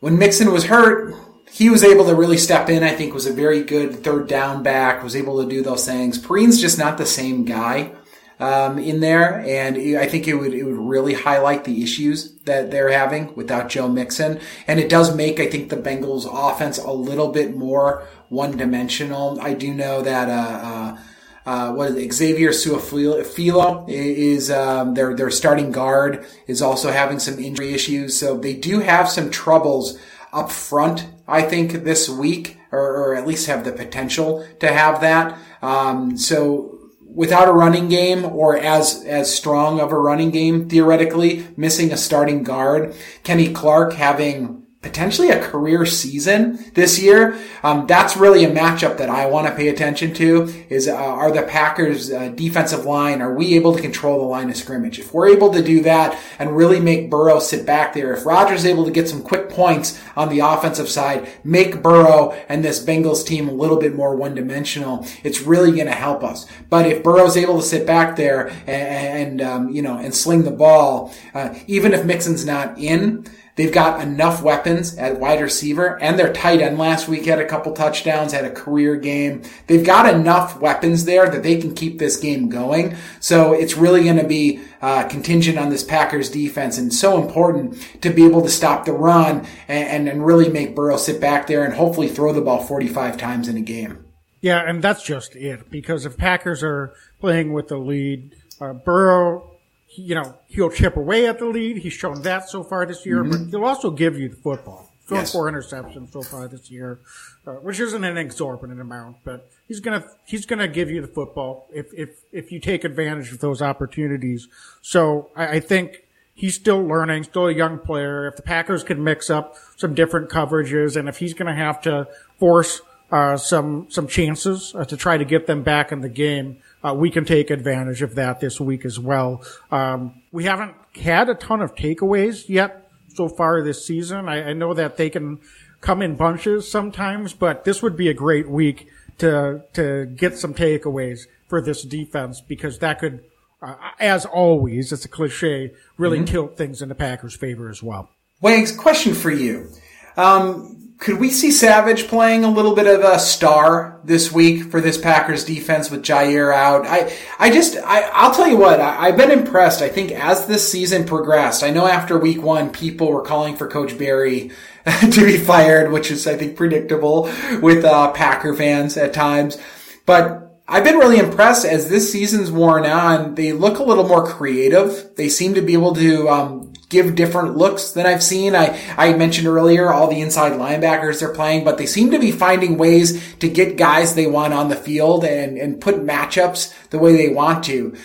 when 0.00 0.18
Mixon 0.18 0.52
was 0.52 0.64
hurt, 0.64 1.14
he 1.50 1.68
was 1.68 1.84
able 1.84 2.06
to 2.06 2.14
really 2.14 2.38
step 2.38 2.68
in. 2.70 2.82
I 2.82 2.94
think 2.94 3.12
was 3.12 3.26
a 3.26 3.32
very 3.32 3.62
good 3.62 4.02
third 4.02 4.28
down 4.28 4.62
back. 4.62 5.02
Was 5.02 5.16
able 5.16 5.42
to 5.42 5.48
do 5.48 5.62
those 5.62 5.84
things. 5.84 6.18
Perine's 6.18 6.60
just 6.60 6.78
not 6.78 6.96
the 6.96 7.06
same 7.06 7.44
guy 7.44 7.92
um, 8.38 8.78
in 8.78 9.00
there, 9.00 9.40
and 9.40 9.76
I 9.98 10.06
think 10.06 10.28
it 10.28 10.34
would 10.34 10.54
it 10.54 10.62
would 10.64 10.78
really 10.78 11.14
highlight 11.14 11.64
the 11.64 11.82
issues 11.82 12.39
that 12.50 12.70
they're 12.70 12.90
having 12.90 13.34
without 13.34 13.68
Joe 13.68 13.88
Mixon, 13.88 14.40
and 14.66 14.80
it 14.80 14.88
does 14.88 15.14
make 15.14 15.40
I 15.40 15.46
think 15.46 15.70
the 15.70 15.76
Bengals 15.76 16.26
offense 16.30 16.78
a 16.78 16.92
little 16.92 17.28
bit 17.28 17.56
more 17.56 18.06
one 18.28 18.56
dimensional. 18.56 19.40
I 19.40 19.54
do 19.54 19.72
know 19.72 20.02
that. 20.02 20.28
Uh, 20.28 20.66
uh, 20.70 20.98
uh, 21.46 21.72
what 21.72 21.88
is 21.88 21.96
it? 21.96 22.12
Xavier 22.12 22.50
Su'a-Filo 22.50 23.86
is 23.88 24.50
um, 24.50 24.94
their 24.94 25.16
their 25.16 25.30
starting 25.30 25.72
guard 25.72 26.26
is 26.46 26.60
also 26.60 26.92
having 26.92 27.18
some 27.18 27.38
injury 27.38 27.72
issues, 27.72 28.16
so 28.16 28.36
they 28.36 28.54
do 28.54 28.80
have 28.80 29.08
some 29.08 29.30
troubles 29.30 29.98
up 30.32 30.52
front. 30.52 31.06
I 31.26 31.42
think 31.42 31.84
this 31.84 32.08
week, 32.08 32.58
or, 32.70 32.80
or 32.80 33.14
at 33.14 33.26
least 33.26 33.46
have 33.46 33.64
the 33.64 33.72
potential 33.72 34.46
to 34.60 34.68
have 34.70 35.00
that. 35.00 35.38
Um, 35.62 36.16
so 36.18 36.69
without 37.14 37.48
a 37.48 37.52
running 37.52 37.88
game 37.88 38.24
or 38.24 38.56
as 38.56 39.04
as 39.04 39.34
strong 39.34 39.80
of 39.80 39.92
a 39.92 39.98
running 39.98 40.30
game 40.30 40.68
theoretically 40.68 41.46
missing 41.56 41.92
a 41.92 41.96
starting 41.96 42.42
guard 42.42 42.94
kenny 43.22 43.52
clark 43.52 43.94
having 43.94 44.59
potentially 44.82 45.28
a 45.28 45.38
career 45.38 45.84
season 45.84 46.58
this 46.72 46.98
year. 46.98 47.38
Um, 47.62 47.86
that's 47.86 48.16
really 48.16 48.44
a 48.44 48.50
matchup 48.50 48.96
that 48.96 49.10
I 49.10 49.26
want 49.26 49.46
to 49.46 49.54
pay 49.54 49.68
attention 49.68 50.14
to 50.14 50.44
is, 50.70 50.88
uh, 50.88 50.94
are 50.94 51.30
the 51.30 51.42
Packers 51.42 52.10
uh, 52.10 52.28
defensive 52.28 52.86
line, 52.86 53.20
are 53.20 53.34
we 53.34 53.56
able 53.56 53.74
to 53.76 53.82
control 53.82 54.20
the 54.20 54.24
line 54.24 54.48
of 54.48 54.56
scrimmage? 54.56 54.98
If 54.98 55.12
we're 55.12 55.28
able 55.28 55.52
to 55.52 55.62
do 55.62 55.82
that 55.82 56.18
and 56.38 56.56
really 56.56 56.80
make 56.80 57.10
Burrow 57.10 57.40
sit 57.40 57.66
back 57.66 57.92
there, 57.92 58.14
if 58.14 58.24
Rodgers 58.24 58.64
able 58.64 58.86
to 58.86 58.90
get 58.90 59.06
some 59.06 59.22
quick 59.22 59.50
points 59.50 60.00
on 60.16 60.30
the 60.30 60.40
offensive 60.40 60.88
side, 60.88 61.28
make 61.44 61.82
Burrow 61.82 62.32
and 62.48 62.64
this 62.64 62.82
Bengals 62.82 63.26
team 63.26 63.50
a 63.50 63.52
little 63.52 63.78
bit 63.78 63.94
more 63.94 64.16
one 64.16 64.34
dimensional, 64.34 65.06
it's 65.22 65.42
really 65.42 65.72
going 65.72 65.88
to 65.88 65.92
help 65.92 66.24
us. 66.24 66.46
But 66.70 66.86
if 66.86 67.02
Burrow's 67.02 67.36
able 67.36 67.60
to 67.60 67.66
sit 67.66 67.86
back 67.86 68.16
there 68.16 68.48
and, 68.66 69.40
and 69.40 69.42
um, 69.42 69.68
you 69.68 69.82
know, 69.82 69.98
and 69.98 70.14
sling 70.14 70.44
the 70.44 70.50
ball, 70.50 71.12
uh, 71.34 71.54
even 71.66 71.92
if 71.92 72.06
Mixon's 72.06 72.46
not 72.46 72.78
in, 72.78 73.26
They've 73.56 73.72
got 73.72 74.00
enough 74.00 74.42
weapons 74.42 74.96
at 74.96 75.18
wide 75.18 75.40
receiver 75.40 76.00
and 76.00 76.18
their 76.18 76.32
tight 76.32 76.60
end 76.60 76.78
last 76.78 77.08
week 77.08 77.26
had 77.26 77.38
a 77.38 77.46
couple 77.46 77.72
touchdowns, 77.72 78.32
had 78.32 78.44
a 78.44 78.50
career 78.50 78.96
game. 78.96 79.42
They've 79.66 79.84
got 79.84 80.12
enough 80.12 80.60
weapons 80.60 81.04
there 81.04 81.28
that 81.28 81.42
they 81.42 81.60
can 81.60 81.74
keep 81.74 81.98
this 81.98 82.16
game 82.16 82.48
going. 82.48 82.96
So 83.18 83.52
it's 83.52 83.76
really 83.76 84.04
going 84.04 84.16
to 84.16 84.26
be 84.26 84.60
uh, 84.80 85.08
contingent 85.08 85.58
on 85.58 85.68
this 85.68 85.84
Packers 85.84 86.30
defense 86.30 86.78
and 86.78 86.92
so 86.92 87.22
important 87.22 87.76
to 88.00 88.10
be 88.10 88.24
able 88.24 88.42
to 88.42 88.48
stop 88.48 88.86
the 88.86 88.92
run 88.92 89.46
and, 89.68 90.08
and, 90.08 90.24
really 90.24 90.48
make 90.48 90.74
Burrow 90.74 90.96
sit 90.96 91.20
back 91.20 91.46
there 91.46 91.64
and 91.64 91.74
hopefully 91.74 92.08
throw 92.08 92.32
the 92.32 92.40
ball 92.40 92.62
45 92.62 93.16
times 93.16 93.48
in 93.48 93.56
a 93.56 93.60
game. 93.60 94.04
Yeah, 94.40 94.62
and 94.66 94.82
that's 94.82 95.02
just 95.02 95.36
it 95.36 95.70
because 95.70 96.06
if 96.06 96.16
Packers 96.16 96.62
are 96.62 96.94
playing 97.20 97.52
with 97.52 97.68
the 97.68 97.76
lead, 97.76 98.36
uh, 98.60 98.72
Burrow 98.72 99.49
you 99.94 100.14
know, 100.14 100.34
he'll 100.46 100.70
chip 100.70 100.96
away 100.96 101.26
at 101.26 101.38
the 101.38 101.46
lead. 101.46 101.78
He's 101.78 101.92
shown 101.92 102.22
that 102.22 102.48
so 102.48 102.62
far 102.62 102.86
this 102.86 103.04
year, 103.04 103.22
mm-hmm. 103.22 103.44
but 103.44 103.50
he'll 103.50 103.64
also 103.64 103.90
give 103.90 104.18
you 104.18 104.28
the 104.28 104.36
football. 104.36 104.90
Thrown 105.06 105.22
yes. 105.22 105.32
four 105.32 105.50
interceptions 105.50 106.12
so 106.12 106.22
far 106.22 106.46
this 106.46 106.70
year, 106.70 107.00
uh, 107.44 107.54
which 107.54 107.80
isn't 107.80 108.04
an 108.04 108.16
exorbitant 108.16 108.80
amount, 108.80 109.16
but 109.24 109.50
he's 109.66 109.80
gonna 109.80 110.04
he's 110.24 110.46
gonna 110.46 110.68
give 110.68 110.88
you 110.88 111.00
the 111.00 111.08
football 111.08 111.66
if 111.72 111.92
if 111.92 112.10
if 112.30 112.52
you 112.52 112.60
take 112.60 112.84
advantage 112.84 113.32
of 113.32 113.40
those 113.40 113.60
opportunities. 113.60 114.46
So 114.82 115.30
I, 115.34 115.56
I 115.56 115.60
think 115.60 116.04
he's 116.32 116.54
still 116.54 116.80
learning, 116.80 117.24
still 117.24 117.48
a 117.48 117.52
young 117.52 117.80
player. 117.80 118.28
If 118.28 118.36
the 118.36 118.42
Packers 118.42 118.84
can 118.84 119.02
mix 119.02 119.30
up 119.30 119.56
some 119.76 119.94
different 119.94 120.30
coverages, 120.30 120.96
and 120.96 121.08
if 121.08 121.18
he's 121.18 121.34
to 121.34 121.54
have 121.54 121.80
to 121.82 122.06
force 122.38 122.80
uh, 123.10 123.36
some 123.36 123.90
some 123.90 124.06
chances 124.06 124.72
uh, 124.76 124.84
to 124.84 124.96
try 124.96 125.18
to 125.18 125.24
get 125.24 125.48
them 125.48 125.64
back 125.64 125.90
in 125.90 126.02
the 126.02 126.08
game, 126.08 126.58
uh, 126.84 126.94
we 126.94 127.10
can 127.10 127.24
take 127.24 127.50
advantage 127.50 128.02
of 128.02 128.14
that 128.14 128.40
this 128.40 128.60
week 128.60 128.84
as 128.84 128.98
well. 128.98 129.44
Um, 129.70 130.22
we 130.32 130.44
haven't 130.44 130.74
had 130.96 131.28
a 131.28 131.34
ton 131.34 131.60
of 131.60 131.74
takeaways 131.74 132.48
yet 132.48 132.90
so 133.08 133.28
far 133.28 133.62
this 133.62 133.84
season. 133.84 134.28
I, 134.28 134.50
I, 134.50 134.52
know 134.52 134.74
that 134.74 134.96
they 134.96 135.10
can 135.10 135.40
come 135.80 136.02
in 136.02 136.16
bunches 136.16 136.70
sometimes, 136.70 137.32
but 137.34 137.64
this 137.64 137.82
would 137.82 137.96
be 137.96 138.08
a 138.08 138.14
great 138.14 138.48
week 138.48 138.88
to 139.18 139.62
to 139.74 140.06
get 140.06 140.38
some 140.38 140.54
takeaways 140.54 141.26
for 141.48 141.60
this 141.60 141.82
defense 141.82 142.40
because 142.40 142.78
that 142.78 142.98
could, 142.98 143.24
uh, 143.60 143.74
as 143.98 144.24
always, 144.24 144.92
it's 144.92 145.04
a 145.04 145.08
cliche, 145.08 145.72
really 145.98 146.18
mm-hmm. 146.18 146.26
tilt 146.26 146.56
things 146.56 146.80
in 146.80 146.88
the 146.88 146.94
Packers' 146.94 147.36
favor 147.36 147.68
as 147.68 147.82
well. 147.82 148.08
Wags, 148.40 148.72
question 148.72 149.14
for 149.14 149.30
you. 149.30 149.68
Um, 150.16 150.79
could 151.00 151.18
we 151.18 151.30
see 151.30 151.50
Savage 151.50 152.08
playing 152.08 152.44
a 152.44 152.50
little 152.50 152.74
bit 152.74 152.86
of 152.86 153.00
a 153.00 153.18
star 153.18 153.98
this 154.04 154.30
week 154.30 154.70
for 154.70 154.82
this 154.82 154.98
Packers 154.98 155.44
defense 155.44 155.90
with 155.90 156.02
Jaire 156.02 156.54
out? 156.54 156.86
I, 156.86 157.16
I 157.38 157.50
just, 157.50 157.78
I, 157.78 158.02
I'll 158.12 158.34
tell 158.34 158.46
you 158.46 158.58
what, 158.58 158.80
I, 158.80 159.06
have 159.06 159.16
been 159.16 159.30
impressed. 159.30 159.80
I 159.80 159.88
think 159.88 160.12
as 160.12 160.46
this 160.46 160.70
season 160.70 161.06
progressed, 161.06 161.64
I 161.64 161.70
know 161.70 161.86
after 161.86 162.18
week 162.18 162.42
one, 162.42 162.68
people 162.70 163.10
were 163.10 163.22
calling 163.22 163.56
for 163.56 163.66
Coach 163.66 163.96
Barry 163.96 164.50
to 165.10 165.24
be 165.24 165.38
fired, 165.38 165.90
which 165.90 166.10
is, 166.10 166.26
I 166.26 166.36
think, 166.36 166.54
predictable 166.54 167.32
with, 167.62 167.82
uh, 167.82 168.12
Packer 168.12 168.54
fans 168.54 168.98
at 168.98 169.14
times. 169.14 169.56
But 170.04 170.60
I've 170.68 170.84
been 170.84 170.98
really 170.98 171.18
impressed 171.18 171.64
as 171.64 171.88
this 171.88 172.12
season's 172.12 172.50
worn 172.50 172.84
on. 172.84 173.36
They 173.36 173.54
look 173.54 173.78
a 173.78 173.84
little 173.84 174.06
more 174.06 174.26
creative. 174.26 175.12
They 175.16 175.30
seem 175.30 175.54
to 175.54 175.62
be 175.62 175.72
able 175.72 175.94
to, 175.94 176.28
um, 176.28 176.69
give 176.90 177.14
different 177.14 177.56
looks 177.56 177.92
than 177.92 178.04
I've 178.04 178.22
seen. 178.22 178.54
I, 178.54 178.78
I 178.98 179.14
mentioned 179.14 179.46
earlier 179.46 179.90
all 179.90 180.08
the 180.08 180.20
inside 180.20 180.52
linebackers 180.52 181.20
they're 181.20 181.32
playing, 181.32 181.64
but 181.64 181.78
they 181.78 181.86
seem 181.86 182.10
to 182.10 182.18
be 182.18 182.32
finding 182.32 182.76
ways 182.76 183.34
to 183.36 183.48
get 183.48 183.78
guys 183.78 184.14
they 184.14 184.26
want 184.26 184.52
on 184.52 184.68
the 184.68 184.76
field 184.76 185.24
and, 185.24 185.56
and 185.56 185.80
put 185.80 186.04
matchups 186.04 186.74
the 186.90 186.98
way 186.98 187.16
they 187.16 187.32
want 187.32 187.64
to. 187.64 187.96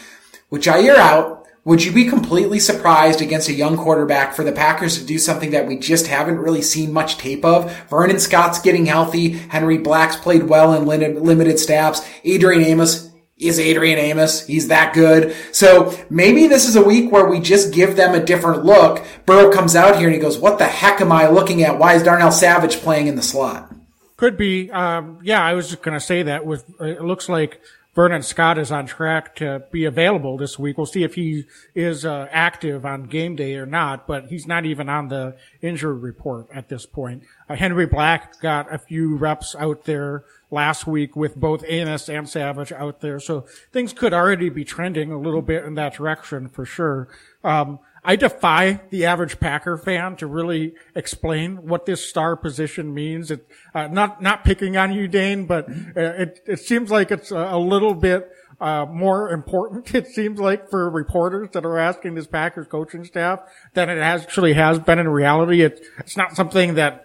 With 0.50 0.64
Jaire 0.64 0.96
out, 0.96 1.46
would 1.66 1.84
you 1.84 1.92
be 1.92 2.06
completely 2.06 2.60
surprised 2.60 3.22
against 3.22 3.50
a 3.50 3.54
young 3.54 3.76
quarterback 3.76 4.36
for 4.36 4.44
the 4.44 4.52
Packers 4.52 5.00
to 5.00 5.06
do 5.06 5.18
something 5.18 5.50
that 5.50 5.66
we 5.66 5.80
just 5.80 6.06
haven't 6.06 6.38
really 6.38 6.62
seen 6.62 6.94
much 6.94 7.18
tape 7.18 7.44
of? 7.44 7.76
Vernon 7.90 8.20
Scott's 8.20 8.62
getting 8.62 8.86
healthy. 8.86 9.32
Henry 9.32 9.80
Black's 9.80 10.16
played 10.16 10.44
well 10.44 10.74
in 10.74 10.86
limited 10.86 11.58
snaps. 11.58 12.08
Adrian 12.24 12.62
Amos 12.62 13.10
is 13.38 13.60
Adrian 13.60 14.00
Amos. 14.00 14.46
He's 14.46 14.70
that 14.70 14.94
good. 14.94 15.36
So 15.52 15.94
maybe 16.10 16.48
this 16.48 16.68
is 16.68 16.76
a 16.76 16.84
week 16.84 17.12
where 17.12 17.26
we 17.26 17.40
just 17.40 17.74
give 17.74 17.98
them 17.98 18.16
a 18.16 18.24
different 18.24 18.64
look. 18.64 19.06
Burrow 19.26 19.52
comes 19.52 19.76
out 19.76 19.98
here 19.98 20.08
and 20.08 20.16
he 20.16 20.22
goes, 20.22 20.38
what 20.38 20.58
the 20.58 20.66
heck 20.66 21.02
am 21.02 21.12
I 21.12 21.28
looking 21.28 21.62
at? 21.64 21.78
Why 21.78 21.96
is 21.96 22.04
Darnell 22.04 22.32
Savage 22.32 22.78
playing 22.78 23.08
in 23.08 23.16
the 23.16 23.22
slot? 23.22 23.74
Could 24.16 24.38
be. 24.38 24.72
Um, 24.72 25.20
yeah, 25.22 25.44
I 25.44 25.54
was 25.54 25.70
just 25.70 25.82
going 25.82 26.00
to 26.00 26.06
say 26.06 26.24
that 26.24 26.46
with, 26.46 26.64
it 26.80 27.02
looks 27.02 27.28
like 27.28 27.60
Vernon 27.94 28.24
Scott 28.24 28.58
is 28.58 28.72
on 28.72 28.86
track 28.86 29.36
to 29.36 29.64
be 29.72 29.84
available 29.84 30.38
this 30.38 30.58
week. 30.58 30.78
We'll 30.78 30.86
see 30.86 31.04
if 31.04 31.16
he 31.16 31.46
is 31.74 32.06
uh, 32.06 32.28
active 32.32 32.86
on 32.86 33.04
game 33.04 33.36
day 33.36 33.56
or 33.56 33.66
not, 33.66 34.08
but 34.08 34.28
he's 34.28 34.48
not 34.48 34.66
even 34.66 34.88
on 34.88 35.10
the 35.10 35.36
injury 35.62 35.98
report 35.98 36.48
at 36.54 36.70
this 36.70 36.86
point. 36.86 37.24
Uh, 37.50 37.56
Henry 37.56 37.86
Black 37.86 38.40
got 38.40 38.74
a 38.74 38.78
few 38.78 39.18
reps 39.18 39.56
out 39.60 39.84
there 39.84 40.24
last 40.56 40.88
week 40.88 41.16
with 41.16 41.36
both 41.36 41.64
Amos 41.68 42.10
and 42.10 42.28
Savage 42.28 42.72
out 42.72 43.02
there, 43.02 43.20
so 43.20 43.46
things 43.72 43.94
could 43.94 44.14
already 44.14 44.50
be 44.50 44.64
trending 44.64 45.12
a 45.12 45.20
little 45.20 45.44
bit 45.44 45.64
in 45.66 45.76
that 45.76 45.94
direction 45.94 46.50
for 46.50 46.66
sure. 46.66 47.08
Um, 47.44 47.80
I 48.06 48.16
defy 48.16 48.82
the 48.92 49.06
average 49.06 49.40
Packer 49.40 49.78
fan 49.78 50.16
to 50.18 50.28
really 50.28 50.76
explain 50.94 51.68
what 51.68 51.88
this 51.88 52.08
star 52.08 52.36
position 52.36 52.94
means. 52.94 53.32
It, 53.32 53.48
uh, 53.74 53.88
not, 53.88 54.22
not 54.22 54.46
picking 54.46 54.78
on 54.78 54.94
you, 54.94 55.08
Dane, 55.08 55.48
but 55.48 55.68
uh, 55.70 56.14
it, 56.18 56.40
it 56.46 56.60
seems 56.60 56.92
like 56.92 57.10
it's 57.12 57.32
a 57.32 57.58
little 57.58 57.96
bit, 57.96 58.30
uh, 58.62 58.86
more 58.86 59.32
important, 59.32 59.94
it 59.96 60.08
seems 60.08 60.40
like, 60.40 60.70
for 60.70 60.90
reporters 60.90 61.50
that 61.54 61.66
are 61.66 61.80
asking 61.80 62.14
this 62.16 62.28
Packers 62.28 62.68
coaching 62.68 63.04
staff 63.04 63.40
than 63.74 63.90
it 63.90 63.98
actually 63.98 64.54
has 64.54 64.78
been 64.80 65.00
in 65.00 65.10
reality. 65.10 65.62
It, 65.62 65.84
it's 65.98 66.16
not 66.16 66.36
something 66.36 66.76
that 66.76 67.05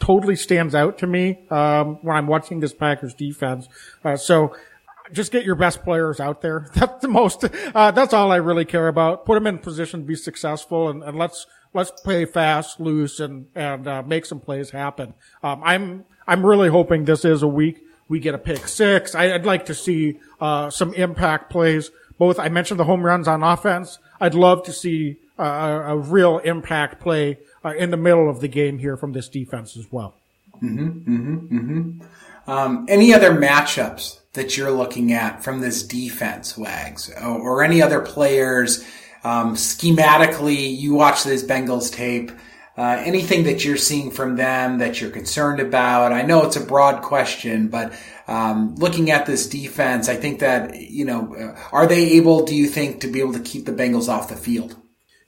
totally 0.00 0.36
stands 0.36 0.74
out 0.74 0.98
to 0.98 1.06
me, 1.06 1.38
um, 1.50 1.98
when 2.02 2.16
I'm 2.16 2.26
watching 2.26 2.60
this 2.60 2.72
Packers 2.72 3.14
defense. 3.14 3.68
Uh, 4.04 4.16
so 4.16 4.54
just 5.12 5.32
get 5.32 5.44
your 5.44 5.54
best 5.54 5.82
players 5.82 6.20
out 6.20 6.40
there. 6.40 6.68
That's 6.74 7.00
the 7.02 7.08
most, 7.08 7.44
uh, 7.44 7.90
that's 7.90 8.12
all 8.12 8.30
I 8.30 8.36
really 8.36 8.64
care 8.64 8.88
about. 8.88 9.24
Put 9.24 9.34
them 9.34 9.46
in 9.46 9.58
position 9.58 10.00
to 10.00 10.06
be 10.06 10.14
successful 10.14 10.88
and, 10.88 11.02
and 11.02 11.16
let's, 11.16 11.46
let's 11.74 11.90
play 11.90 12.24
fast, 12.24 12.80
loose 12.80 13.20
and, 13.20 13.46
and, 13.54 13.86
uh, 13.86 14.02
make 14.02 14.26
some 14.26 14.40
plays 14.40 14.70
happen. 14.70 15.14
Um, 15.42 15.62
I'm, 15.64 16.04
I'm 16.26 16.44
really 16.44 16.68
hoping 16.68 17.04
this 17.04 17.24
is 17.24 17.42
a 17.42 17.48
week 17.48 17.82
we 18.08 18.20
get 18.20 18.34
a 18.34 18.38
pick 18.38 18.66
six. 18.66 19.14
I, 19.14 19.28
would 19.32 19.46
like 19.46 19.66
to 19.66 19.74
see, 19.74 20.18
uh, 20.40 20.70
some 20.70 20.94
impact 20.94 21.50
plays. 21.50 21.90
Both, 22.18 22.38
I 22.38 22.48
mentioned 22.48 22.80
the 22.80 22.84
home 22.84 23.04
runs 23.04 23.28
on 23.28 23.42
offense. 23.42 23.98
I'd 24.20 24.34
love 24.34 24.64
to 24.64 24.72
see 24.72 25.18
uh, 25.38 25.42
a, 25.42 25.94
a 25.94 25.96
real 25.96 26.38
impact 26.38 27.00
play 27.00 27.38
uh, 27.64 27.74
in 27.74 27.90
the 27.90 27.96
middle 27.96 28.28
of 28.28 28.40
the 28.40 28.48
game 28.48 28.78
here 28.78 28.96
from 28.96 29.12
this 29.12 29.28
defense 29.28 29.76
as 29.76 29.90
well. 29.90 30.14
Mm-hmm, 30.62 30.88
mm-hmm, 30.88 31.58
mm-hmm. 31.58 32.50
Um, 32.50 32.86
any 32.88 33.12
other 33.12 33.30
matchups 33.32 34.20
that 34.32 34.56
you're 34.56 34.70
looking 34.70 35.12
at 35.12 35.44
from 35.44 35.60
this 35.60 35.82
defense, 35.82 36.56
Wags, 36.56 37.12
or, 37.22 37.62
any 37.62 37.82
other 37.82 38.00
players? 38.00 38.84
Um, 39.22 39.54
schematically, 39.54 40.76
you 40.76 40.94
watch 40.94 41.24
this 41.24 41.44
Bengals 41.44 41.92
tape. 41.92 42.32
Uh, 42.76 43.02
anything 43.04 43.44
that 43.44 43.64
you're 43.64 43.76
seeing 43.76 44.10
from 44.10 44.36
them 44.36 44.78
that 44.78 45.00
you're 45.00 45.10
concerned 45.10 45.60
about? 45.60 46.12
I 46.12 46.22
know 46.22 46.46
it's 46.46 46.56
a 46.56 46.64
broad 46.64 47.02
question, 47.02 47.68
but 47.68 47.92
um, 48.28 48.76
looking 48.76 49.10
at 49.10 49.26
this 49.26 49.48
defense, 49.48 50.08
I 50.08 50.14
think 50.14 50.38
that 50.40 50.76
you 50.76 51.04
know, 51.04 51.34
uh, 51.34 51.58
are 51.72 51.86
they 51.86 52.12
able? 52.12 52.44
Do 52.44 52.54
you 52.54 52.68
think 52.68 53.00
to 53.00 53.08
be 53.08 53.20
able 53.20 53.32
to 53.32 53.40
keep 53.40 53.66
the 53.66 53.72
Bengals 53.72 54.08
off 54.08 54.28
the 54.28 54.36
field? 54.36 54.76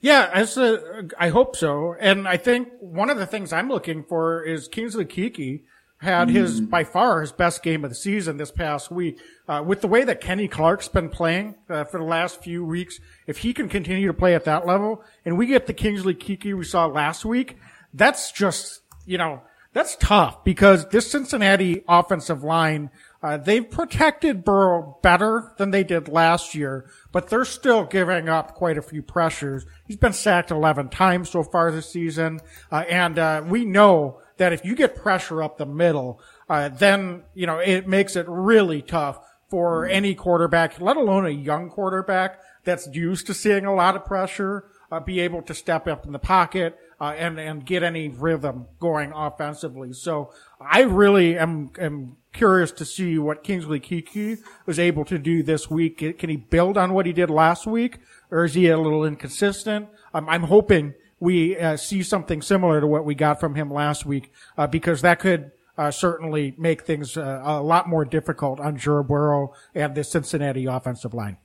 Yeah, 0.01 0.29
as 0.33 0.57
a, 0.57 1.07
I 1.19 1.29
hope 1.29 1.55
so, 1.55 1.95
and 1.99 2.27
I 2.27 2.37
think 2.37 2.69
one 2.79 3.11
of 3.11 3.17
the 3.17 3.27
things 3.27 3.53
I'm 3.53 3.69
looking 3.69 4.03
for 4.03 4.43
is 4.43 4.67
Kingsley 4.67 5.05
Keke 5.05 5.61
had 6.01 6.29
mm. 6.29 6.31
his 6.31 6.59
by 6.59 6.83
far 6.83 7.21
his 7.21 7.31
best 7.31 7.61
game 7.61 7.83
of 7.83 7.91
the 7.91 7.95
season 7.95 8.37
this 8.37 8.49
past 8.49 8.89
week. 8.89 9.19
Uh, 9.47 9.63
with 9.65 9.81
the 9.81 9.87
way 9.87 10.03
that 10.03 10.19
Kenny 10.19 10.47
Clark's 10.47 10.87
been 10.87 11.09
playing 11.09 11.55
uh, 11.69 11.83
for 11.83 11.99
the 11.99 12.03
last 12.03 12.41
few 12.41 12.65
weeks, 12.65 12.99
if 13.27 13.37
he 13.37 13.53
can 13.53 13.69
continue 13.69 14.07
to 14.07 14.13
play 14.13 14.33
at 14.33 14.45
that 14.45 14.65
level, 14.65 15.03
and 15.23 15.37
we 15.37 15.45
get 15.45 15.67
the 15.67 15.73
Kingsley 15.73 16.15
Keke 16.15 16.57
we 16.57 16.63
saw 16.63 16.87
last 16.87 17.23
week, 17.23 17.57
that's 17.93 18.31
just 18.31 18.81
you 19.05 19.19
know 19.19 19.41
that's 19.73 19.95
tough 19.97 20.43
because 20.43 20.89
this 20.89 21.09
Cincinnati 21.09 21.83
offensive 21.87 22.43
line. 22.43 22.89
Uh, 23.23 23.37
they've 23.37 23.69
protected 23.69 24.43
Burrow 24.43 24.97
better 25.03 25.53
than 25.57 25.69
they 25.69 25.83
did 25.83 26.07
last 26.07 26.55
year, 26.55 26.89
but 27.11 27.29
they're 27.29 27.45
still 27.45 27.85
giving 27.85 28.27
up 28.27 28.55
quite 28.55 28.77
a 28.77 28.81
few 28.81 29.03
pressures. 29.03 29.65
He's 29.85 29.97
been 29.97 30.13
sacked 30.13 30.49
11 30.49 30.89
times 30.89 31.29
so 31.29 31.43
far 31.43 31.71
this 31.71 31.91
season, 31.91 32.39
uh, 32.71 32.83
and 32.89 33.19
uh, 33.19 33.43
we 33.45 33.63
know 33.63 34.19
that 34.37 34.53
if 34.53 34.65
you 34.65 34.75
get 34.75 34.95
pressure 34.95 35.43
up 35.43 35.57
the 35.57 35.67
middle, 35.67 36.19
uh, 36.49 36.69
then, 36.69 37.21
you 37.35 37.45
know, 37.45 37.59
it 37.59 37.87
makes 37.87 38.15
it 38.15 38.25
really 38.27 38.81
tough 38.81 39.19
for 39.49 39.85
any 39.85 40.15
quarterback, 40.15 40.81
let 40.81 40.97
alone 40.97 41.25
a 41.25 41.29
young 41.29 41.69
quarterback 41.69 42.39
that's 42.63 42.87
used 42.87 43.27
to 43.27 43.33
seeing 43.33 43.65
a 43.65 43.75
lot 43.75 43.95
of 43.95 44.05
pressure, 44.05 44.65
uh, 44.91 44.99
be 44.99 45.19
able 45.19 45.41
to 45.43 45.53
step 45.53 45.87
up 45.87 46.05
in 46.05 46.11
the 46.11 46.19
pocket, 46.19 46.77
uh, 47.01 47.15
and, 47.17 47.39
and 47.39 47.65
get 47.65 47.81
any 47.81 48.07
rhythm 48.09 48.67
going 48.79 49.11
offensively. 49.11 49.91
So 49.91 50.31
I 50.61 50.81
really 50.81 51.35
am, 51.35 51.71
am 51.79 52.17
curious 52.31 52.71
to 52.73 52.85
see 52.85 53.17
what 53.17 53.43
Kingsley 53.43 53.79
Keke 53.79 54.37
was 54.67 54.77
able 54.77 55.03
to 55.05 55.17
do 55.17 55.41
this 55.41 55.67
week. 55.67 55.97
Can 56.19 56.29
he 56.29 56.37
build 56.37 56.77
on 56.77 56.93
what 56.93 57.07
he 57.07 57.11
did 57.11 57.31
last 57.31 57.65
week, 57.65 57.97
or 58.29 58.45
is 58.45 58.53
he 58.53 58.69
a 58.69 58.77
little 58.77 59.03
inconsistent? 59.03 59.89
Um, 60.13 60.29
I'm 60.29 60.43
hoping 60.43 60.93
we 61.19 61.57
uh, 61.57 61.75
see 61.75 62.03
something 62.03 62.39
similar 62.41 62.79
to 62.79 62.85
what 62.85 63.03
we 63.03 63.15
got 63.15 63.39
from 63.39 63.55
him 63.55 63.73
last 63.73 64.05
week, 64.05 64.31
uh, 64.55 64.67
because 64.67 65.01
that 65.01 65.19
could 65.19 65.51
uh, 65.79 65.89
certainly 65.89 66.53
make 66.59 66.83
things 66.83 67.17
uh, 67.17 67.41
a 67.43 67.63
lot 67.63 67.89
more 67.89 68.05
difficult 68.05 68.59
on 68.59 68.77
Joe 68.77 69.01
Burrow 69.01 69.53
and 69.73 69.95
the 69.95 70.03
Cincinnati 70.03 70.67
offensive 70.67 71.15
line. 71.15 71.37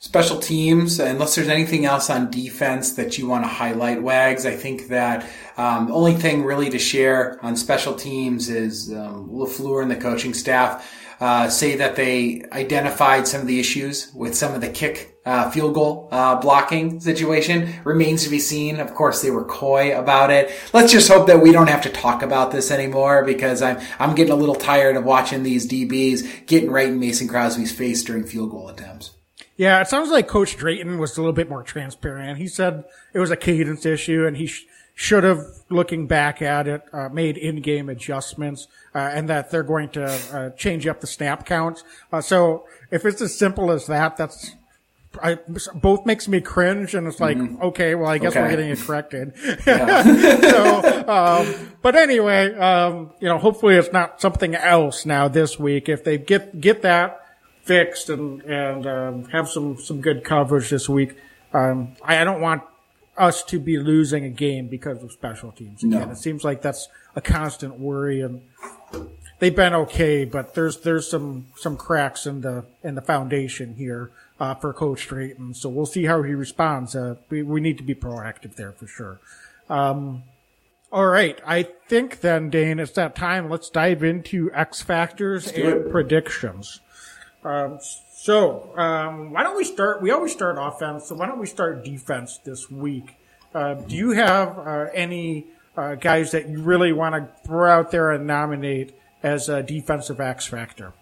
Special 0.00 0.38
teams, 0.38 1.00
unless 1.00 1.34
there's 1.34 1.48
anything 1.48 1.84
else 1.84 2.08
on 2.08 2.30
defense 2.30 2.92
that 2.92 3.18
you 3.18 3.26
want 3.26 3.42
to 3.42 3.48
highlight, 3.48 4.00
Wags, 4.00 4.46
I 4.46 4.54
think 4.54 4.86
that 4.88 5.28
um, 5.56 5.90
only 5.90 6.14
thing 6.14 6.44
really 6.44 6.70
to 6.70 6.78
share 6.78 7.44
on 7.44 7.56
special 7.56 7.96
teams 7.96 8.48
is 8.48 8.92
um, 8.92 9.28
LaFleur 9.28 9.82
and 9.82 9.90
the 9.90 9.96
coaching 9.96 10.34
staff 10.34 10.88
uh, 11.18 11.48
say 11.48 11.74
that 11.74 11.96
they 11.96 12.44
identified 12.52 13.26
some 13.26 13.40
of 13.40 13.48
the 13.48 13.58
issues 13.58 14.12
with 14.14 14.36
some 14.36 14.54
of 14.54 14.60
the 14.60 14.68
kick 14.68 15.18
uh, 15.26 15.50
field 15.50 15.74
goal 15.74 16.08
uh, 16.12 16.36
blocking 16.36 17.00
situation. 17.00 17.74
Remains 17.82 18.22
to 18.22 18.30
be 18.30 18.38
seen. 18.38 18.78
Of 18.78 18.94
course, 18.94 19.20
they 19.20 19.32
were 19.32 19.46
coy 19.46 19.98
about 19.98 20.30
it. 20.30 20.52
Let's 20.72 20.92
just 20.92 21.10
hope 21.10 21.26
that 21.26 21.42
we 21.42 21.50
don't 21.50 21.66
have 21.66 21.82
to 21.82 21.90
talk 21.90 22.22
about 22.22 22.52
this 22.52 22.70
anymore 22.70 23.24
because 23.24 23.62
I'm 23.62 23.80
I'm 23.98 24.14
getting 24.14 24.32
a 24.32 24.36
little 24.36 24.54
tired 24.54 24.94
of 24.94 25.04
watching 25.04 25.42
these 25.42 25.68
DBs 25.68 26.46
getting 26.46 26.70
right 26.70 26.86
in 26.86 27.00
Mason 27.00 27.26
Crosby's 27.26 27.72
face 27.72 28.04
during 28.04 28.22
field 28.22 28.52
goal 28.52 28.68
attempts. 28.68 29.17
Yeah, 29.58 29.82
it 29.82 29.88
sounds 29.88 30.10
like 30.10 30.26
Coach 30.26 30.56
Drayton 30.56 30.98
was 30.98 31.18
a 31.18 31.20
little 31.20 31.34
bit 31.34 31.50
more 31.50 31.62
transparent. 31.62 32.38
He 32.38 32.48
said 32.48 32.84
it 33.12 33.18
was 33.18 33.30
a 33.30 33.36
cadence 33.36 33.84
issue, 33.84 34.26
and 34.26 34.36
he. 34.36 34.46
Sh- 34.46 34.64
should 35.00 35.22
have, 35.22 35.46
looking 35.70 36.08
back 36.08 36.42
at 36.42 36.66
it, 36.66 36.82
uh, 36.92 37.08
made 37.08 37.36
in-game 37.36 37.88
adjustments, 37.88 38.66
uh, 38.96 38.98
and 38.98 39.28
that 39.28 39.48
they're 39.48 39.62
going 39.62 39.88
to 39.88 40.04
uh, 40.04 40.50
change 40.56 40.88
up 40.88 41.00
the 41.00 41.06
snap 41.06 41.46
counts. 41.46 41.84
Uh, 42.12 42.20
so 42.20 42.66
if 42.90 43.04
it's 43.04 43.22
as 43.22 43.38
simple 43.38 43.70
as 43.70 43.86
that, 43.86 44.16
that's 44.16 44.56
I, 45.22 45.38
both 45.72 46.04
makes 46.04 46.26
me 46.26 46.40
cringe, 46.40 46.96
and 46.96 47.06
it's 47.06 47.20
like, 47.20 47.36
mm-hmm. 47.36 47.62
okay, 47.62 47.94
well, 47.94 48.10
I 48.10 48.18
guess 48.18 48.32
okay. 48.32 48.42
we're 48.42 48.50
getting 48.50 48.70
it 48.70 48.80
corrected. 48.80 49.34
so, 49.64 51.04
um, 51.08 51.76
but 51.80 51.94
anyway, 51.94 52.52
um, 52.56 53.12
you 53.20 53.28
know, 53.28 53.38
hopefully 53.38 53.76
it's 53.76 53.92
not 53.92 54.20
something 54.20 54.56
else 54.56 55.06
now 55.06 55.28
this 55.28 55.60
week. 55.60 55.88
If 55.88 56.02
they 56.02 56.18
get 56.18 56.60
get 56.60 56.82
that 56.82 57.20
fixed 57.68 58.08
and 58.08 58.42
and 58.42 58.86
um, 58.86 59.24
have 59.26 59.48
some 59.48 59.78
some 59.78 60.00
good 60.00 60.24
coverage 60.24 60.70
this 60.70 60.88
week, 60.88 61.16
um, 61.52 61.94
I, 62.02 62.18
I 62.18 62.24
don't 62.24 62.40
want 62.40 62.62
us 63.16 63.42
to 63.42 63.60
be 63.60 63.78
losing 63.78 64.24
a 64.24 64.30
game 64.30 64.68
because 64.68 65.02
of 65.02 65.12
special 65.12 65.52
teams 65.52 65.84
again. 65.84 66.06
No. 66.06 66.10
It 66.10 66.18
seems 66.18 66.44
like 66.44 66.62
that's 66.62 66.88
a 67.14 67.20
constant 67.20 67.78
worry 67.78 68.20
and 68.20 68.42
they've 69.38 69.54
been 69.54 69.74
okay, 69.74 70.24
but 70.24 70.54
there's 70.54 70.78
there's 70.80 71.10
some 71.10 71.46
some 71.56 71.76
cracks 71.76 72.26
in 72.26 72.40
the 72.40 72.64
in 72.82 72.94
the 72.94 73.02
foundation 73.02 73.74
here 73.74 74.10
uh, 74.40 74.54
for 74.54 74.72
Coach 74.72 75.06
Drayton. 75.08 75.54
So 75.54 75.68
we'll 75.68 75.86
see 75.86 76.04
how 76.04 76.22
he 76.22 76.34
responds. 76.34 76.94
Uh, 76.96 77.16
we 77.28 77.42
we 77.42 77.60
need 77.60 77.78
to 77.78 77.84
be 77.84 77.94
proactive 77.94 78.56
there 78.56 78.72
for 78.72 78.86
sure. 78.86 79.20
Um, 79.68 80.22
all 80.90 81.06
right, 81.06 81.38
I 81.46 81.64
think 81.88 82.20
then, 82.20 82.48
Dane, 82.48 82.78
it's 82.78 82.92
that 82.92 83.14
time. 83.14 83.50
Let's 83.50 83.68
dive 83.68 84.02
into 84.02 84.50
X 84.54 84.80
factors 84.80 85.46
and 85.48 85.68
it. 85.68 85.90
predictions. 85.90 86.80
Um, 87.44 87.78
so, 88.12 88.76
um, 88.76 89.32
why 89.32 89.42
don't 89.42 89.56
we 89.56 89.64
start? 89.64 90.02
We 90.02 90.10
always 90.10 90.32
start 90.32 90.56
offense, 90.58 91.06
so 91.06 91.14
why 91.14 91.26
don't 91.26 91.38
we 91.38 91.46
start 91.46 91.84
defense 91.84 92.38
this 92.38 92.70
week? 92.70 93.16
Uh, 93.54 93.74
do 93.74 93.94
you 93.94 94.10
have 94.10 94.58
uh, 94.58 94.86
any 94.92 95.46
uh, 95.76 95.94
guys 95.94 96.32
that 96.32 96.48
you 96.48 96.60
really 96.60 96.92
want 96.92 97.14
to 97.14 97.46
throw 97.46 97.70
out 97.70 97.90
there 97.90 98.10
and 98.10 98.26
nominate 98.26 98.94
as 99.22 99.48
a 99.48 99.62
defensive 99.62 100.20
X 100.20 100.46
factor? 100.46 100.92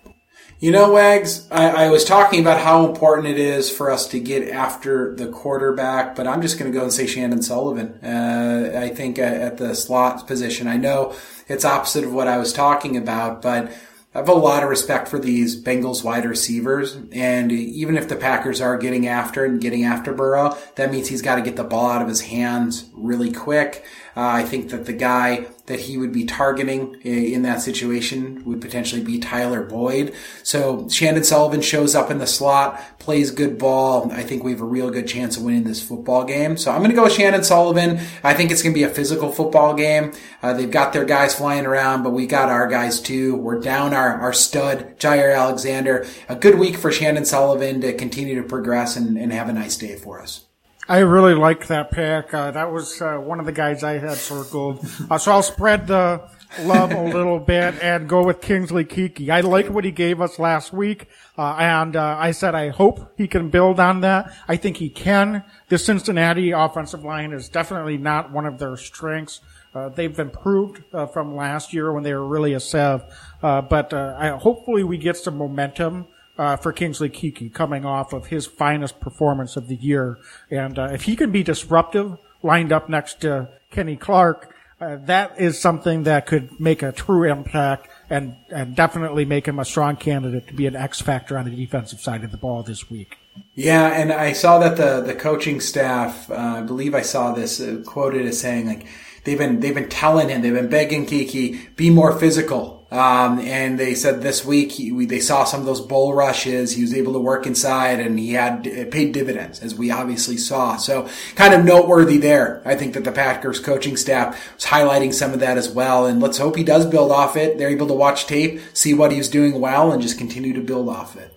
You 0.58 0.70
know, 0.70 0.92
Wags, 0.92 1.46
I, 1.50 1.84
I, 1.84 1.90
was 1.90 2.02
talking 2.04 2.40
about 2.40 2.60
how 2.60 2.86
important 2.86 3.28
it 3.28 3.38
is 3.38 3.70
for 3.70 3.90
us 3.90 4.08
to 4.08 4.20
get 4.20 4.48
after 4.48 5.14
the 5.14 5.26
quarterback, 5.26 6.16
but 6.16 6.26
I'm 6.26 6.40
just 6.40 6.58
going 6.58 6.72
to 6.72 6.76
go 6.76 6.84
and 6.84 6.92
say 6.92 7.06
Chandon 7.06 7.42
Sullivan. 7.42 8.02
Uh, 8.02 8.72
I 8.74 8.88
think 8.88 9.18
at, 9.18 9.34
at 9.34 9.58
the 9.58 9.74
slot 9.74 10.26
position, 10.26 10.66
I 10.66 10.78
know 10.78 11.14
it's 11.46 11.66
opposite 11.66 12.04
of 12.04 12.14
what 12.14 12.26
I 12.26 12.38
was 12.38 12.54
talking 12.54 12.96
about, 12.96 13.42
but 13.42 13.70
I 14.16 14.20
have 14.20 14.30
a 14.30 14.32
lot 14.32 14.62
of 14.62 14.70
respect 14.70 15.08
for 15.08 15.18
these 15.18 15.62
Bengals 15.62 16.02
wide 16.02 16.24
receivers. 16.24 16.96
And 17.12 17.52
even 17.52 17.98
if 17.98 18.08
the 18.08 18.16
Packers 18.16 18.62
are 18.62 18.78
getting 18.78 19.06
after 19.06 19.44
and 19.44 19.60
getting 19.60 19.84
after 19.84 20.14
Burrow, 20.14 20.56
that 20.76 20.90
means 20.90 21.08
he's 21.08 21.20
got 21.20 21.34
to 21.34 21.42
get 21.42 21.56
the 21.56 21.64
ball 21.64 21.90
out 21.90 22.00
of 22.00 22.08
his 22.08 22.22
hands 22.22 22.88
really 22.94 23.30
quick. 23.30 23.84
Uh, 24.16 24.26
I 24.26 24.44
think 24.44 24.70
that 24.70 24.86
the 24.86 24.94
guy 24.94 25.46
that 25.66 25.80
he 25.80 25.98
would 25.98 26.12
be 26.12 26.24
targeting 26.24 26.94
in 27.02 27.42
that 27.42 27.60
situation 27.60 28.42
would 28.44 28.60
potentially 28.60 29.02
be 29.02 29.18
Tyler 29.18 29.62
Boyd. 29.62 30.14
So 30.42 30.88
Chandon 30.88 31.24
Sullivan 31.24 31.60
shows 31.60 31.94
up 31.94 32.10
in 32.10 32.18
the 32.18 32.26
slot, 32.26 32.98
plays 32.98 33.30
good 33.30 33.58
ball. 33.58 34.10
I 34.12 34.22
think 34.22 34.42
we 34.42 34.52
have 34.52 34.60
a 34.60 34.64
real 34.64 34.90
good 34.90 35.06
chance 35.06 35.36
of 35.36 35.42
winning 35.42 35.64
this 35.64 35.82
football 35.82 36.24
game. 36.24 36.56
So 36.56 36.70
I'm 36.70 36.78
going 36.78 36.90
to 36.90 36.96
go 36.96 37.04
with 37.04 37.16
Chandon 37.16 37.44
Sullivan. 37.44 38.00
I 38.22 38.32
think 38.32 38.50
it's 38.50 38.62
going 38.62 38.72
to 38.72 38.78
be 38.78 38.84
a 38.84 38.88
physical 38.88 39.32
football 39.32 39.74
game. 39.74 40.12
Uh, 40.40 40.54
they've 40.54 40.70
got 40.70 40.92
their 40.92 41.04
guys 41.04 41.34
flying 41.34 41.66
around, 41.66 42.02
but 42.02 42.10
we 42.10 42.26
got 42.26 42.48
our 42.48 42.68
guys 42.68 43.00
too. 43.00 43.36
We're 43.36 43.60
down 43.60 43.92
our, 43.92 44.20
our 44.20 44.32
stud, 44.32 44.98
Jaire 44.98 45.36
Alexander. 45.36 46.06
A 46.28 46.36
good 46.36 46.58
week 46.58 46.76
for 46.76 46.90
Chandon 46.90 47.24
Sullivan 47.24 47.80
to 47.82 47.92
continue 47.92 48.40
to 48.40 48.48
progress 48.48 48.96
and, 48.96 49.18
and 49.18 49.32
have 49.32 49.48
a 49.48 49.52
nice 49.52 49.76
day 49.76 49.96
for 49.96 50.22
us. 50.22 50.46
I 50.88 50.98
really 50.98 51.34
liked 51.34 51.66
that 51.66 51.90
pick. 51.90 52.32
Uh, 52.32 52.52
that 52.52 52.70
was 52.70 53.02
uh, 53.02 53.16
one 53.16 53.40
of 53.40 53.46
the 53.46 53.52
guys 53.52 53.82
I 53.82 53.98
had 53.98 54.18
circled. 54.18 54.86
Uh, 55.10 55.18
so 55.18 55.32
I'll 55.32 55.42
spread 55.42 55.88
the 55.88 56.22
love 56.60 56.92
a 56.92 57.02
little 57.02 57.40
bit 57.46 57.74
and 57.82 58.08
go 58.08 58.24
with 58.24 58.40
Kingsley 58.40 58.84
Keke. 58.84 59.28
I 59.28 59.40
like 59.40 59.68
what 59.68 59.84
he 59.84 59.90
gave 59.90 60.20
us 60.20 60.38
last 60.38 60.72
week, 60.72 61.08
uh, 61.36 61.56
and 61.58 61.96
uh, 61.96 62.16
I 62.20 62.30
said 62.30 62.54
I 62.54 62.68
hope 62.68 63.14
he 63.16 63.26
can 63.26 63.50
build 63.50 63.80
on 63.80 64.02
that. 64.02 64.32
I 64.46 64.56
think 64.56 64.76
he 64.76 64.88
can. 64.88 65.42
The 65.70 65.78
Cincinnati 65.78 66.52
offensive 66.52 67.02
line 67.02 67.32
is 67.32 67.48
definitely 67.48 67.98
not 67.98 68.30
one 68.30 68.46
of 68.46 68.60
their 68.60 68.76
strengths. 68.76 69.40
Uh, 69.74 69.88
they've 69.88 70.16
improved 70.20 70.84
from 71.12 71.34
last 71.34 71.74
year 71.74 71.92
when 71.92 72.04
they 72.04 72.14
were 72.14 72.26
really 72.26 72.54
a 72.54 72.60
sev, 72.60 73.02
but 73.42 73.92
I, 73.92 74.28
hopefully 74.28 74.84
we 74.84 74.98
get 74.98 75.16
some 75.16 75.36
momentum 75.36 76.06
uh, 76.38 76.56
for 76.56 76.72
Kingsley 76.72 77.08
Keke 77.08 77.52
coming 77.52 77.84
off 77.84 78.12
of 78.12 78.26
his 78.26 78.46
finest 78.46 79.00
performance 79.00 79.56
of 79.56 79.68
the 79.68 79.76
year. 79.76 80.18
And 80.50 80.78
uh, 80.78 80.88
if 80.92 81.02
he 81.02 81.16
can 81.16 81.30
be 81.30 81.42
disruptive, 81.42 82.18
lined 82.42 82.72
up 82.72 82.88
next 82.88 83.20
to 83.22 83.48
Kenny 83.70 83.96
Clark, 83.96 84.54
uh, 84.78 84.96
that 85.06 85.40
is 85.40 85.58
something 85.58 86.02
that 86.02 86.26
could 86.26 86.60
make 86.60 86.82
a 86.82 86.92
true 86.92 87.24
impact 87.24 87.88
and, 88.10 88.36
and 88.50 88.76
definitely 88.76 89.24
make 89.24 89.48
him 89.48 89.58
a 89.58 89.64
strong 89.64 89.96
candidate 89.96 90.46
to 90.48 90.54
be 90.54 90.66
an 90.66 90.76
X 90.76 91.00
factor 91.00 91.38
on 91.38 91.46
the 91.46 91.56
defensive 91.56 92.00
side 92.00 92.22
of 92.24 92.30
the 92.30 92.36
ball 92.36 92.62
this 92.62 92.90
week. 92.90 93.16
Yeah, 93.54 93.88
and 93.88 94.12
I 94.12 94.32
saw 94.32 94.58
that 94.58 94.76
the 94.76 95.00
the 95.00 95.14
coaching 95.14 95.60
staff, 95.60 96.30
uh, 96.30 96.34
I 96.34 96.60
believe 96.62 96.94
I 96.94 97.02
saw 97.02 97.32
this 97.32 97.60
uh, 97.60 97.82
quoted 97.86 98.26
as 98.26 98.40
saying 98.40 98.66
like 98.66 98.86
they've 99.24 99.38
been 99.38 99.60
they've 99.60 99.74
been 99.74 99.88
telling 99.88 100.28
him, 100.28 100.42
they've 100.42 100.54
been 100.54 100.68
begging 100.68 101.06
Keke, 101.06 101.74
be 101.76 101.90
more 101.90 102.18
physical, 102.18 102.75
um, 102.88 103.40
and 103.40 103.80
they 103.80 103.96
said 103.96 104.22
this 104.22 104.44
week 104.44 104.70
he, 104.70 104.92
we, 104.92 105.06
they 105.06 105.18
saw 105.18 105.42
some 105.42 105.58
of 105.58 105.66
those 105.66 105.80
bull 105.80 106.14
rushes. 106.14 106.72
He 106.72 106.82
was 106.82 106.94
able 106.94 107.14
to 107.14 107.18
work 107.18 107.44
inside, 107.44 107.98
and 107.98 108.16
he 108.16 108.34
had 108.34 108.64
it 108.64 108.92
paid 108.92 109.12
dividends, 109.12 109.60
as 109.60 109.74
we 109.74 109.90
obviously 109.90 110.36
saw. 110.36 110.76
So, 110.76 111.08
kind 111.34 111.52
of 111.52 111.64
noteworthy 111.64 112.18
there. 112.18 112.62
I 112.64 112.76
think 112.76 112.94
that 112.94 113.02
the 113.02 113.10
Packers 113.10 113.58
coaching 113.58 113.96
staff 113.96 114.54
was 114.54 114.66
highlighting 114.66 115.12
some 115.12 115.32
of 115.32 115.40
that 115.40 115.58
as 115.58 115.68
well. 115.68 116.06
And 116.06 116.22
let's 116.22 116.38
hope 116.38 116.54
he 116.54 116.62
does 116.62 116.86
build 116.86 117.10
off 117.10 117.36
it. 117.36 117.58
They're 117.58 117.70
able 117.70 117.88
to 117.88 117.94
watch 117.94 118.26
tape, 118.26 118.60
see 118.72 118.94
what 118.94 119.10
he's 119.10 119.28
doing 119.28 119.60
well, 119.60 119.90
and 119.90 120.00
just 120.00 120.16
continue 120.16 120.52
to 120.54 120.60
build 120.60 120.88
off 120.88 121.16
it. 121.16 121.32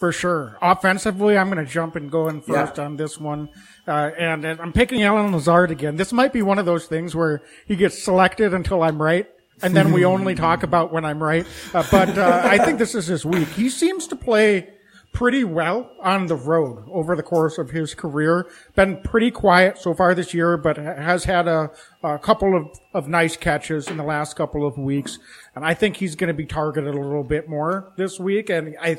For 0.00 0.10
sure. 0.10 0.58
Offensively, 0.60 1.38
I'm 1.38 1.50
going 1.50 1.64
to 1.64 1.70
jump 1.70 1.94
and 1.94 2.10
go 2.10 2.28
in 2.28 2.40
first 2.40 2.78
yeah. 2.78 2.84
on 2.84 2.96
this 2.96 3.18
one. 3.18 3.48
Uh, 3.86 4.10
and, 4.18 4.44
and 4.44 4.60
I'm 4.60 4.72
picking 4.72 5.02
Allen 5.02 5.32
Lazard 5.32 5.70
again. 5.70 5.96
This 5.96 6.12
might 6.12 6.32
be 6.32 6.42
one 6.42 6.58
of 6.58 6.66
those 6.66 6.86
things 6.86 7.14
where 7.14 7.42
he 7.66 7.74
gets 7.76 8.02
selected 8.02 8.54
until 8.54 8.82
I'm 8.82 9.00
right 9.00 9.28
and 9.62 9.76
then 9.76 9.92
we 9.92 10.04
only 10.04 10.34
talk 10.46 10.62
about 10.62 10.92
when 10.92 11.04
I'm 11.04 11.22
right. 11.22 11.46
Uh, 11.74 11.84
but 11.90 12.16
uh, 12.16 12.42
I 12.44 12.58
think 12.58 12.78
this 12.78 12.94
is 12.94 13.06
his 13.06 13.24
week. 13.24 13.48
He 13.48 13.68
seems 13.68 14.06
to 14.08 14.16
play 14.16 14.68
pretty 15.12 15.42
well 15.42 15.90
on 16.00 16.26
the 16.26 16.36
road 16.36 16.84
over 16.90 17.16
the 17.16 17.22
course 17.22 17.58
of 17.58 17.70
his 17.70 17.94
career. 17.94 18.46
Been 18.74 19.00
pretty 19.02 19.30
quiet 19.30 19.78
so 19.78 19.94
far 19.94 20.14
this 20.14 20.34
year, 20.34 20.56
but 20.56 20.76
has 20.76 21.24
had 21.24 21.48
a, 21.48 21.70
a 22.02 22.18
couple 22.18 22.56
of, 22.56 22.78
of 22.94 23.08
nice 23.08 23.36
catches 23.36 23.88
in 23.88 23.96
the 23.96 24.04
last 24.04 24.36
couple 24.36 24.66
of 24.66 24.76
weeks. 24.78 25.18
And 25.54 25.64
I 25.64 25.74
think 25.74 25.96
he's 25.96 26.14
going 26.14 26.28
to 26.28 26.34
be 26.34 26.46
targeted 26.46 26.94
a 26.94 27.00
little 27.00 27.24
bit 27.24 27.48
more 27.48 27.92
this 27.96 28.20
week. 28.20 28.50
And 28.50 28.76
I, 28.80 28.98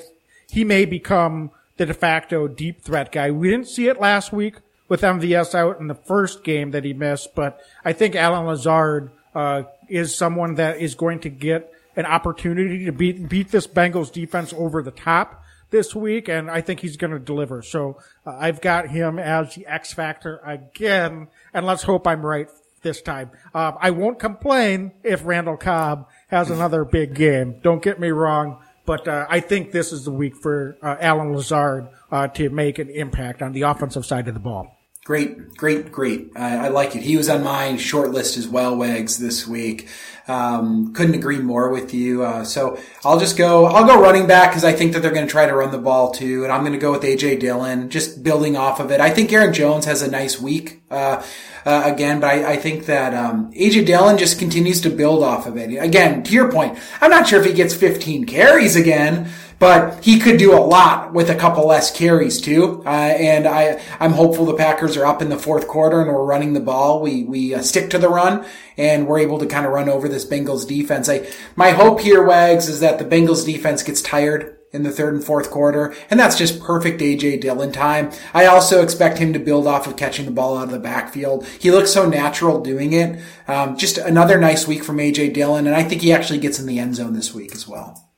he 0.49 0.63
may 0.63 0.85
become 0.85 1.51
the 1.77 1.85
de 1.85 1.93
facto 1.93 2.47
deep 2.47 2.81
threat 2.81 3.11
guy. 3.11 3.31
We 3.31 3.49
didn't 3.49 3.69
see 3.69 3.87
it 3.87 3.99
last 3.99 4.33
week 4.33 4.55
with 4.89 5.01
MVS 5.01 5.55
out 5.55 5.79
in 5.79 5.87
the 5.87 5.95
first 5.95 6.43
game 6.43 6.71
that 6.71 6.83
he 6.83 6.93
missed, 6.93 7.35
but 7.35 7.61
I 7.85 7.93
think 7.93 8.15
Allen 8.15 8.45
Lazard 8.45 9.11
uh, 9.33 9.63
is 9.89 10.15
someone 10.15 10.55
that 10.55 10.79
is 10.79 10.95
going 10.95 11.19
to 11.21 11.29
get 11.29 11.73
an 11.95 12.05
opportunity 12.05 12.85
to 12.85 12.91
beat 12.91 13.27
beat 13.29 13.51
this 13.51 13.67
Bengals 13.67 14.11
defense 14.11 14.53
over 14.53 14.81
the 14.81 14.91
top 14.91 15.43
this 15.69 15.95
week, 15.95 16.27
and 16.27 16.49
I 16.49 16.61
think 16.61 16.79
he's 16.79 16.97
going 16.97 17.11
to 17.11 17.19
deliver. 17.19 17.61
So 17.61 17.99
uh, 18.25 18.37
I've 18.39 18.61
got 18.61 18.89
him 18.89 19.19
as 19.19 19.55
the 19.55 19.65
X 19.67 19.93
factor 19.93 20.37
again, 20.45 21.27
and 21.53 21.65
let's 21.65 21.83
hope 21.83 22.07
I'm 22.07 22.25
right 22.25 22.49
this 22.81 23.01
time. 23.01 23.31
Uh, 23.53 23.73
I 23.79 23.91
won't 23.91 24.19
complain 24.19 24.93
if 25.03 25.25
Randall 25.25 25.57
Cobb 25.57 26.07
has 26.27 26.49
another 26.49 26.85
big 26.85 27.13
game. 27.13 27.59
Don't 27.61 27.83
get 27.83 27.99
me 27.99 28.09
wrong, 28.09 28.63
but 28.85 29.07
uh, 29.07 29.25
I 29.29 29.41
think 29.41 29.71
this 29.71 29.91
is 29.91 30.05
the 30.05 30.11
week 30.11 30.35
for 30.35 30.77
uh, 30.81 30.95
Allen 30.99 31.33
Lazard 31.33 31.89
uh, 32.11 32.27
to 32.29 32.49
make 32.49 32.79
an 32.79 32.89
impact 32.89 33.41
on 33.41 33.51
the 33.51 33.63
offensive 33.63 34.05
side 34.05 34.27
of 34.27 34.33
the 34.33 34.39
ball. 34.39 34.78
Great, 35.09 35.55
great, 35.55 35.91
great. 35.91 36.29
I, 36.35 36.67
I, 36.67 36.67
like 36.67 36.95
it. 36.95 37.01
He 37.01 37.17
was 37.17 37.29
on 37.29 37.43
my 37.43 37.77
short 37.77 38.11
list 38.11 38.37
as 38.37 38.47
well, 38.47 38.75
Wags, 38.77 39.17
this 39.17 39.47
week. 39.47 39.87
Um, 40.27 40.93
couldn't 40.93 41.15
agree 41.15 41.39
more 41.39 41.71
with 41.71 41.95
you. 41.95 42.23
Uh, 42.23 42.43
so 42.43 42.79
I'll 43.03 43.19
just 43.19 43.35
go, 43.35 43.65
I'll 43.65 43.87
go 43.87 43.99
running 43.99 44.27
back 44.27 44.51
because 44.51 44.63
I 44.63 44.71
think 44.71 44.93
that 44.93 44.99
they're 44.99 45.09
going 45.09 45.25
to 45.25 45.31
try 45.31 45.47
to 45.47 45.55
run 45.55 45.71
the 45.71 45.79
ball 45.79 46.11
too. 46.11 46.43
And 46.43 46.53
I'm 46.53 46.61
going 46.61 46.73
to 46.73 46.77
go 46.77 46.91
with 46.91 47.01
AJ 47.01 47.39
Dillon, 47.39 47.89
just 47.89 48.21
building 48.21 48.55
off 48.55 48.79
of 48.79 48.91
it. 48.91 49.01
I 49.01 49.09
think 49.09 49.33
Aaron 49.33 49.51
Jones 49.51 49.85
has 49.85 50.03
a 50.03 50.11
nice 50.11 50.39
week, 50.39 50.78
uh, 50.89 51.23
uh, 51.65 51.83
again, 51.85 52.19
but 52.19 52.29
I, 52.31 52.53
I 52.53 52.55
think 52.57 52.85
that, 52.85 53.13
um, 53.13 53.51
AJ 53.53 53.85
Dillon 53.85 54.17
just 54.17 54.39
continues 54.39 54.81
to 54.81 54.89
build 54.89 55.23
off 55.23 55.45
of 55.45 55.57
it. 55.57 55.75
Again, 55.75 56.23
to 56.23 56.31
your 56.31 56.51
point, 56.51 56.77
I'm 57.01 57.11
not 57.11 57.27
sure 57.27 57.39
if 57.39 57.45
he 57.45 57.53
gets 57.53 57.73
15 57.73 58.25
carries 58.25 58.75
again, 58.75 59.29
but 59.59 60.03
he 60.03 60.19
could 60.19 60.37
do 60.37 60.53
a 60.53 60.61
lot 60.61 61.13
with 61.13 61.29
a 61.29 61.35
couple 61.35 61.67
less 61.67 61.91
carries 61.91 62.39
too. 62.39 62.81
Uh, 62.85 62.89
and 62.89 63.45
I, 63.45 63.81
I'm 63.99 64.13
hopeful 64.13 64.45
the 64.45 64.55
Packers 64.55 64.95
are 64.95 65.05
up 65.05 65.21
in 65.21 65.29
the 65.29 65.37
fourth 65.37 65.67
quarter 65.67 66.01
and 66.01 66.09
we're 66.09 66.23
running 66.23 66.53
the 66.53 66.61
ball. 66.61 67.01
We, 67.01 67.25
we 67.25 67.53
uh, 67.53 67.61
stick 67.61 67.89
to 67.89 67.97
the 67.97 68.09
run 68.09 68.45
and 68.77 69.05
we're 69.05 69.19
able 69.19 69.39
to 69.39 69.45
kind 69.45 69.65
of 69.65 69.73
run 69.73 69.89
over 69.89 70.07
this 70.07 70.25
Bengals 70.25 70.67
defense. 70.67 71.09
I, 71.09 71.29
my 71.57 71.71
hope 71.71 71.99
here, 71.99 72.23
Wags, 72.23 72.69
is 72.69 72.79
that 72.79 72.99
the 72.99 73.05
Bengals 73.05 73.45
defense 73.45 73.83
gets 73.83 74.01
tired 74.01 74.58
in 74.71 74.83
the 74.83 74.91
third 74.91 75.13
and 75.13 75.23
fourth 75.23 75.49
quarter, 75.49 75.95
and 76.09 76.19
that's 76.19 76.37
just 76.37 76.59
perfect 76.59 77.01
AJ 77.01 77.41
Dillon 77.41 77.71
time. 77.71 78.11
I 78.33 78.45
also 78.45 78.83
expect 78.83 79.17
him 79.17 79.33
to 79.33 79.39
build 79.39 79.65
off 79.65 79.87
of 79.87 79.97
catching 79.97 80.25
the 80.25 80.31
ball 80.31 80.57
out 80.57 80.65
of 80.65 80.71
the 80.71 80.79
backfield. 80.79 81.45
He 81.47 81.71
looks 81.71 81.91
so 81.91 82.07
natural 82.07 82.61
doing 82.61 82.93
it. 82.93 83.19
Um, 83.47 83.77
just 83.77 83.97
another 83.97 84.39
nice 84.39 84.67
week 84.67 84.83
from 84.83 84.97
AJ 84.97 85.33
Dillon, 85.33 85.65
and 85.65 85.75
I 85.75 85.83
think 85.83 86.01
he 86.01 86.13
actually 86.13 86.39
gets 86.39 86.59
in 86.59 86.67
the 86.67 86.79
end 86.79 86.95
zone 86.95 87.13
this 87.13 87.33
week 87.33 87.53
as 87.53 87.67
well. 87.67 88.09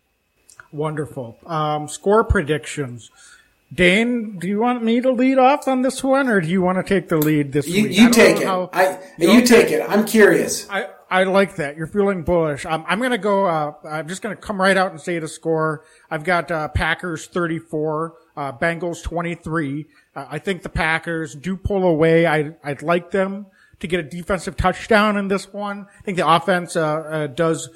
Wonderful. 0.72 1.38
Um, 1.46 1.88
score 1.88 2.24
predictions. 2.24 3.12
Dane, 3.74 4.38
do 4.38 4.48
you 4.48 4.60
want 4.60 4.84
me 4.84 5.00
to 5.00 5.12
lead 5.12 5.38
off 5.38 5.68
on 5.68 5.82
this 5.82 6.04
one, 6.04 6.28
or 6.28 6.42
do 6.42 6.48
you 6.50 6.62
want 6.62 6.78
to 6.78 6.84
take 6.84 7.08
the 7.08 7.18
lead 7.18 7.54
this 7.54 7.68
you, 7.68 7.84
week? 7.84 7.98
You 7.98 8.10
take 8.10 8.38
it. 8.38 8.44
How, 8.46 8.70
I, 8.74 9.00
you, 9.18 9.32
you 9.32 9.46
take 9.46 9.72
it. 9.72 9.82
I'm 9.88 10.06
curious. 10.06 10.70
I, 10.70 10.90
I 11.12 11.26
like 11.26 11.58
that. 11.58 11.76
You're 11.76 11.88
feeling 11.88 12.24
bullish. 12.24 12.66
I'm, 12.66 12.86
I'm 12.88 13.00
going 13.00 13.12
to 13.12 13.18
go, 13.18 13.46
uh, 13.46 13.74
I'm 13.84 14.08
just 14.08 14.22
going 14.22 14.34
to 14.34 14.42
come 14.42 14.62
right 14.62 14.78
out 14.78 14.92
and 14.92 15.02
say 15.02 15.20
the 15.20 15.28
score. 15.28 15.84
I've 16.10 16.24
got, 16.24 16.50
uh, 16.50 16.70
Packers 16.70 17.28
34, 17.28 18.16
uh, 18.38 18.54
Bengals 18.54 19.04
23. 19.04 19.88
Uh, 20.16 20.26
I 20.30 20.40
think 20.40 20.64
the 20.64 20.70
Packers 20.70 21.36
do 21.36 21.58
pull 21.58 21.84
away. 21.84 22.26
I, 22.26 22.54
I'd 22.64 22.82
like 22.82 23.12
them 23.12 23.48
to 23.82 23.88
get 23.88 24.00
a 24.00 24.04
defensive 24.04 24.56
touchdown 24.56 25.18
in 25.18 25.28
this 25.28 25.52
one. 25.52 25.86
I 26.00 26.02
think 26.04 26.16
the 26.16 26.28
offense, 26.28 26.78
uh, 26.78 26.88
uh, 26.88 27.28
does 27.28 27.70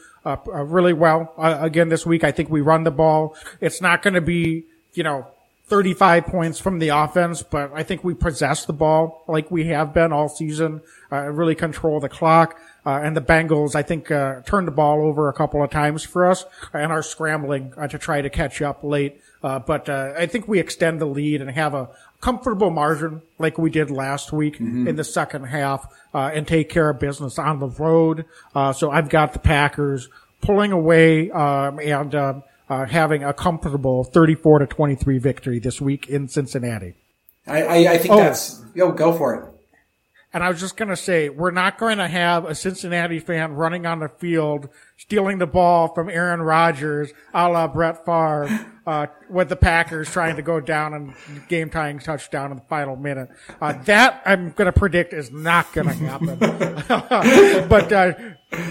really 0.55 0.93
well 0.93 1.33
again 1.37 1.89
this 1.89 2.05
week. 2.05 2.23
I 2.23 2.31
think 2.31 2.49
we 2.49 2.61
run 2.61 2.83
the 2.83 2.91
ball. 2.91 3.35
It's 3.59 3.81
not 3.81 4.01
going 4.01 4.13
to 4.13 4.21
be, 4.21 4.65
you 4.93 5.03
know, 5.03 5.27
35 5.67 6.27
points 6.27 6.59
from 6.59 6.79
the 6.79 6.89
offense, 6.89 7.41
but 7.41 7.71
I 7.73 7.83
think 7.83 8.03
we 8.03 8.13
possess 8.13 8.65
the 8.65 8.73
ball 8.73 9.23
like 9.27 9.49
we 9.49 9.65
have 9.67 9.93
been 9.93 10.13
all 10.13 10.29
season, 10.29 10.81
uh, 11.11 11.21
really 11.29 11.55
control 11.55 11.99
the 11.99 12.09
clock. 12.09 12.59
Uh, 12.85 12.99
and 13.03 13.17
the 13.17 13.21
Bengals, 13.21 13.73
I 13.73 13.81
think, 13.81 14.11
uh, 14.11 14.41
turned 14.41 14.67
the 14.67 14.71
ball 14.71 15.01
over 15.01 15.27
a 15.27 15.33
couple 15.33 15.63
of 15.63 15.71
times 15.71 16.03
for 16.03 16.29
us 16.29 16.45
and 16.71 16.91
are 16.91 17.01
scrambling 17.01 17.73
to 17.89 17.97
try 17.97 18.21
to 18.21 18.29
catch 18.29 18.61
up 18.61 18.83
late. 18.83 19.19
but 19.41 19.89
I 19.89 20.27
think 20.27 20.47
we 20.47 20.59
extend 20.59 21.01
the 21.01 21.07
lead 21.07 21.41
and 21.41 21.49
have 21.49 21.73
a 21.73 21.89
comfortable 22.25 22.71
margin 22.71 23.21
like 23.37 23.57
we 23.57 23.69
did 23.69 23.91
last 23.91 24.33
week 24.33 24.55
mm-hmm. 24.55 24.87
in 24.87 24.95
the 24.95 25.03
second 25.03 25.43
half 25.43 25.87
uh, 26.13 26.31
and 26.33 26.47
take 26.47 26.69
care 26.69 26.89
of 26.89 26.99
business 26.99 27.37
on 27.37 27.59
the 27.59 27.67
road. 27.67 28.25
Uh, 28.55 28.73
so 28.73 28.89
I've 28.89 29.09
got 29.09 29.33
the 29.33 29.39
Packers 29.39 30.09
pulling 30.41 30.71
away 30.71 31.29
um, 31.29 31.79
and 31.79 32.15
uh, 32.69 32.85
having 32.85 33.23
a 33.23 33.33
comfortable 33.33 34.03
34 34.03 34.59
to 34.59 34.67
23 34.67 35.17
victory 35.17 35.59
this 35.59 35.79
week 35.79 36.07
in 36.07 36.27
Cincinnati. 36.27 36.93
I, 37.47 37.63
I, 37.63 37.75
I 37.93 37.97
think 37.97 38.13
oh, 38.13 38.17
that's 38.17 38.63
yo 38.73 38.91
go 38.91 39.13
for 39.13 39.35
it. 39.35 39.51
And 40.35 40.43
I 40.43 40.49
was 40.49 40.59
just 40.59 40.75
going 40.75 40.89
to 40.89 40.97
say, 40.97 41.29
we're 41.29 41.51
not 41.51 41.77
going 41.77 41.97
to 41.97 42.09
have 42.09 42.43
a 42.43 42.53
Cincinnati 42.53 43.19
fan 43.19 43.53
running 43.53 43.85
on 43.85 43.99
the 43.99 44.09
field, 44.09 44.67
stealing 44.97 45.37
the 45.37 45.47
ball 45.47 45.93
from 45.93 46.09
Aaron 46.09 46.41
Rodgers, 46.41 47.13
a 47.33 47.47
la 47.47 47.67
Brett 47.69 48.03
Favre, 48.05 48.49
uh, 48.85 49.07
with 49.29 49.47
the 49.47 49.55
Packers 49.55 50.11
trying 50.11 50.35
to 50.35 50.41
go 50.41 50.59
down 50.59 50.93
and 50.93 51.13
game 51.47 51.69
tying 51.69 51.99
touchdown 51.99 52.51
in 52.51 52.57
the 52.57 52.63
final 52.63 52.97
minute. 52.97 53.29
Uh, 53.61 53.81
that 53.83 54.21
I'm 54.25 54.51
going 54.51 54.65
to 54.65 54.77
predict 54.77 55.13
is 55.13 55.31
not 55.31 55.71
going 55.71 55.87
to 55.87 55.93
happen. 55.93 56.37
but, 57.69 57.93
uh, 57.93 58.13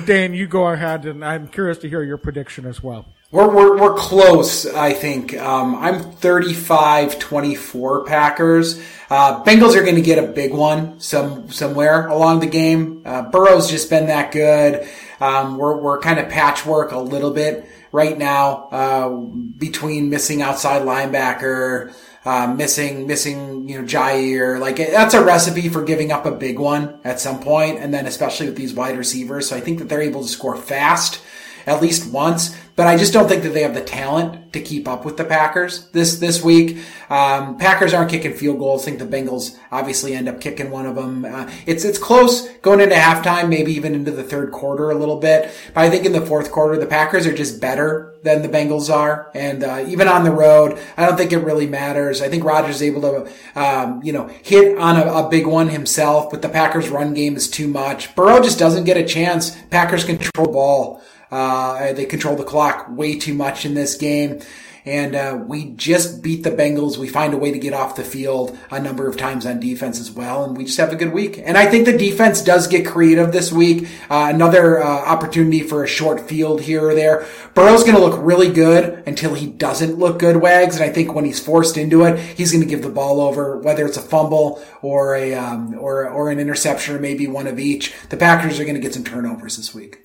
Dane, 0.04 0.34
you 0.34 0.46
go 0.46 0.66
ahead 0.66 1.06
and 1.06 1.24
I'm 1.24 1.48
curious 1.48 1.78
to 1.78 1.88
hear 1.88 2.02
your 2.02 2.18
prediction 2.18 2.66
as 2.66 2.82
well. 2.82 3.06
We're, 3.34 3.52
we're, 3.52 3.76
we're 3.80 3.94
close, 3.94 4.64
I 4.64 4.92
think. 4.92 5.36
Um, 5.36 5.74
I'm 5.74 6.12
35 6.12 7.18
24 7.18 8.04
Packers. 8.04 8.80
Uh, 9.10 9.42
Bengals 9.42 9.74
are 9.74 9.82
going 9.82 9.96
to 9.96 10.02
get 10.02 10.22
a 10.22 10.28
big 10.28 10.54
one 10.54 11.00
some 11.00 11.50
somewhere 11.50 12.06
along 12.06 12.38
the 12.38 12.46
game. 12.46 13.02
Uh, 13.04 13.22
Burrow's 13.22 13.68
just 13.68 13.90
been 13.90 14.06
that 14.06 14.30
good. 14.30 14.88
Um, 15.20 15.58
we're, 15.58 15.76
we're 15.76 15.98
kind 15.98 16.20
of 16.20 16.28
patchwork 16.28 16.92
a 16.92 16.98
little 17.00 17.32
bit 17.32 17.68
right 17.90 18.16
now 18.16 18.68
uh, 18.70 19.08
between 19.08 20.10
missing 20.10 20.40
outside 20.40 20.82
linebacker, 20.82 21.92
uh, 22.24 22.54
missing, 22.56 23.08
missing, 23.08 23.68
you 23.68 23.80
know, 23.80 23.84
Jaire. 23.84 24.60
Like 24.60 24.76
that's 24.76 25.14
a 25.14 25.24
recipe 25.24 25.68
for 25.70 25.82
giving 25.82 26.12
up 26.12 26.24
a 26.24 26.30
big 26.30 26.60
one 26.60 27.00
at 27.02 27.18
some 27.18 27.40
point, 27.40 27.80
and 27.80 27.92
then 27.92 28.06
especially 28.06 28.46
with 28.46 28.56
these 28.56 28.74
wide 28.74 28.96
receivers. 28.96 29.48
So 29.48 29.56
I 29.56 29.60
think 29.60 29.80
that 29.80 29.88
they're 29.88 30.02
able 30.02 30.22
to 30.22 30.28
score 30.28 30.54
fast 30.54 31.20
at 31.66 31.82
least 31.82 32.12
once. 32.12 32.56
But 32.76 32.88
I 32.88 32.96
just 32.96 33.12
don't 33.12 33.28
think 33.28 33.44
that 33.44 33.50
they 33.50 33.62
have 33.62 33.74
the 33.74 33.84
talent 33.84 34.52
to 34.52 34.60
keep 34.60 34.88
up 34.88 35.04
with 35.04 35.16
the 35.16 35.24
Packers 35.24 35.86
this 35.90 36.18
this 36.18 36.42
week. 36.42 36.78
Um, 37.08 37.56
Packers 37.56 37.94
aren't 37.94 38.10
kicking 38.10 38.34
field 38.34 38.58
goals. 38.58 38.82
I 38.82 38.84
think 38.86 38.98
the 38.98 39.16
Bengals 39.16 39.56
obviously 39.70 40.14
end 40.14 40.28
up 40.28 40.40
kicking 40.40 40.70
one 40.70 40.86
of 40.86 40.96
them. 40.96 41.24
Uh, 41.24 41.48
it's 41.66 41.84
it's 41.84 41.98
close 41.98 42.48
going 42.58 42.80
into 42.80 42.96
halftime, 42.96 43.48
maybe 43.48 43.72
even 43.72 43.94
into 43.94 44.10
the 44.10 44.24
third 44.24 44.50
quarter 44.50 44.90
a 44.90 44.96
little 44.96 45.18
bit. 45.18 45.52
But 45.72 45.84
I 45.84 45.90
think 45.90 46.04
in 46.04 46.12
the 46.12 46.26
fourth 46.26 46.50
quarter, 46.50 46.76
the 46.76 46.86
Packers 46.86 47.26
are 47.26 47.34
just 47.34 47.60
better 47.60 48.14
than 48.24 48.42
the 48.42 48.48
Bengals 48.48 48.92
are, 48.92 49.30
and 49.34 49.62
uh, 49.62 49.84
even 49.86 50.08
on 50.08 50.24
the 50.24 50.32
road, 50.32 50.78
I 50.96 51.06
don't 51.06 51.16
think 51.16 51.32
it 51.32 51.38
really 51.38 51.66
matters. 51.66 52.22
I 52.22 52.28
think 52.28 52.42
Rodgers 52.42 52.76
is 52.76 52.82
able 52.82 53.02
to, 53.02 53.30
um, 53.54 54.02
you 54.02 54.12
know, 54.12 54.28
hit 54.42 54.78
on 54.78 54.96
a, 54.96 55.12
a 55.12 55.28
big 55.28 55.46
one 55.46 55.68
himself, 55.68 56.30
but 56.30 56.40
the 56.40 56.48
Packers' 56.48 56.88
run 56.88 57.12
game 57.12 57.36
is 57.36 57.48
too 57.48 57.68
much. 57.68 58.16
Burrow 58.16 58.42
just 58.42 58.58
doesn't 58.58 58.84
get 58.84 58.96
a 58.96 59.04
chance. 59.04 59.54
Packers 59.70 60.04
control 60.04 60.50
ball. 60.50 61.02
Uh, 61.34 61.92
they 61.92 62.06
control 62.06 62.36
the 62.36 62.44
clock 62.44 62.86
way 62.88 63.18
too 63.18 63.34
much 63.34 63.66
in 63.66 63.74
this 63.74 63.96
game. 63.96 64.40
And 64.86 65.16
uh, 65.16 65.42
we 65.44 65.70
just 65.70 66.22
beat 66.22 66.44
the 66.44 66.50
Bengals. 66.50 66.98
We 66.98 67.08
find 67.08 67.32
a 67.32 67.38
way 67.38 67.50
to 67.50 67.58
get 67.58 67.72
off 67.72 67.96
the 67.96 68.04
field 68.04 68.56
a 68.70 68.78
number 68.78 69.08
of 69.08 69.16
times 69.16 69.46
on 69.46 69.58
defense 69.58 69.98
as 69.98 70.10
well, 70.10 70.44
and 70.44 70.56
we 70.56 70.66
just 70.66 70.76
have 70.78 70.92
a 70.92 70.96
good 70.96 71.12
week. 71.12 71.40
And 71.42 71.56
I 71.56 71.66
think 71.66 71.86
the 71.86 71.96
defense 71.96 72.42
does 72.42 72.68
get 72.68 72.86
creative 72.86 73.32
this 73.32 73.50
week. 73.50 73.88
Uh, 74.10 74.30
another 74.32 74.82
uh, 74.82 74.86
opportunity 74.86 75.62
for 75.62 75.82
a 75.82 75.88
short 75.88 76.28
field 76.28 76.60
here 76.60 76.86
or 76.86 76.94
there. 76.94 77.26
Burrow's 77.54 77.82
going 77.82 77.96
to 77.96 78.00
look 78.00 78.20
really 78.22 78.52
good 78.52 79.02
until 79.06 79.34
he 79.34 79.46
doesn't 79.46 79.98
look 79.98 80.18
good, 80.18 80.36
Wags. 80.36 80.76
And 80.76 80.84
I 80.84 80.92
think 80.92 81.14
when 81.14 81.24
he's 81.24 81.40
forced 81.40 81.78
into 81.78 82.04
it, 82.04 82.18
he's 82.18 82.52
going 82.52 82.62
to 82.62 82.70
give 82.70 82.82
the 82.82 82.90
ball 82.90 83.22
over, 83.22 83.58
whether 83.58 83.86
it's 83.86 83.96
a 83.96 84.02
fumble 84.02 84.62
or 84.82 85.16
a 85.16 85.34
um, 85.34 85.78
or 85.78 86.08
or 86.10 86.30
an 86.30 86.38
interception 86.38 86.94
or 86.94 87.00
maybe 87.00 87.26
one 87.26 87.46
of 87.46 87.58
each. 87.58 87.94
The 88.10 88.18
Packers 88.18 88.60
are 88.60 88.64
going 88.64 88.76
to 88.76 88.82
get 88.82 88.92
some 88.92 89.04
turnovers 89.04 89.56
this 89.56 89.74
week. 89.74 90.03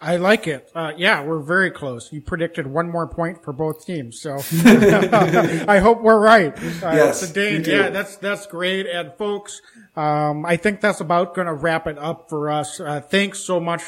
I 0.00 0.16
like 0.16 0.46
it. 0.46 0.70
Uh, 0.74 0.92
yeah, 0.96 1.24
we're 1.24 1.40
very 1.40 1.72
close. 1.72 2.12
You 2.12 2.20
predicted 2.20 2.68
one 2.68 2.88
more 2.88 3.08
point 3.08 3.42
for 3.42 3.52
both 3.52 3.84
teams, 3.84 4.20
so 4.20 4.36
I 5.68 5.78
hope 5.78 6.02
we're 6.02 6.20
right. 6.20 6.56
Uh, 6.56 6.92
yes, 6.92 7.20
so 7.20 7.32
Dane, 7.32 7.64
yeah, 7.64 7.90
that's 7.90 8.16
that's 8.16 8.46
great. 8.46 8.86
And 8.86 9.12
folks, 9.14 9.60
um, 9.96 10.46
I 10.46 10.56
think 10.56 10.80
that's 10.80 11.00
about 11.00 11.34
going 11.34 11.48
to 11.48 11.54
wrap 11.54 11.88
it 11.88 11.98
up 11.98 12.28
for 12.28 12.48
us. 12.48 12.78
Uh, 12.78 13.00
thanks 13.00 13.40
so 13.40 13.58
much 13.58 13.82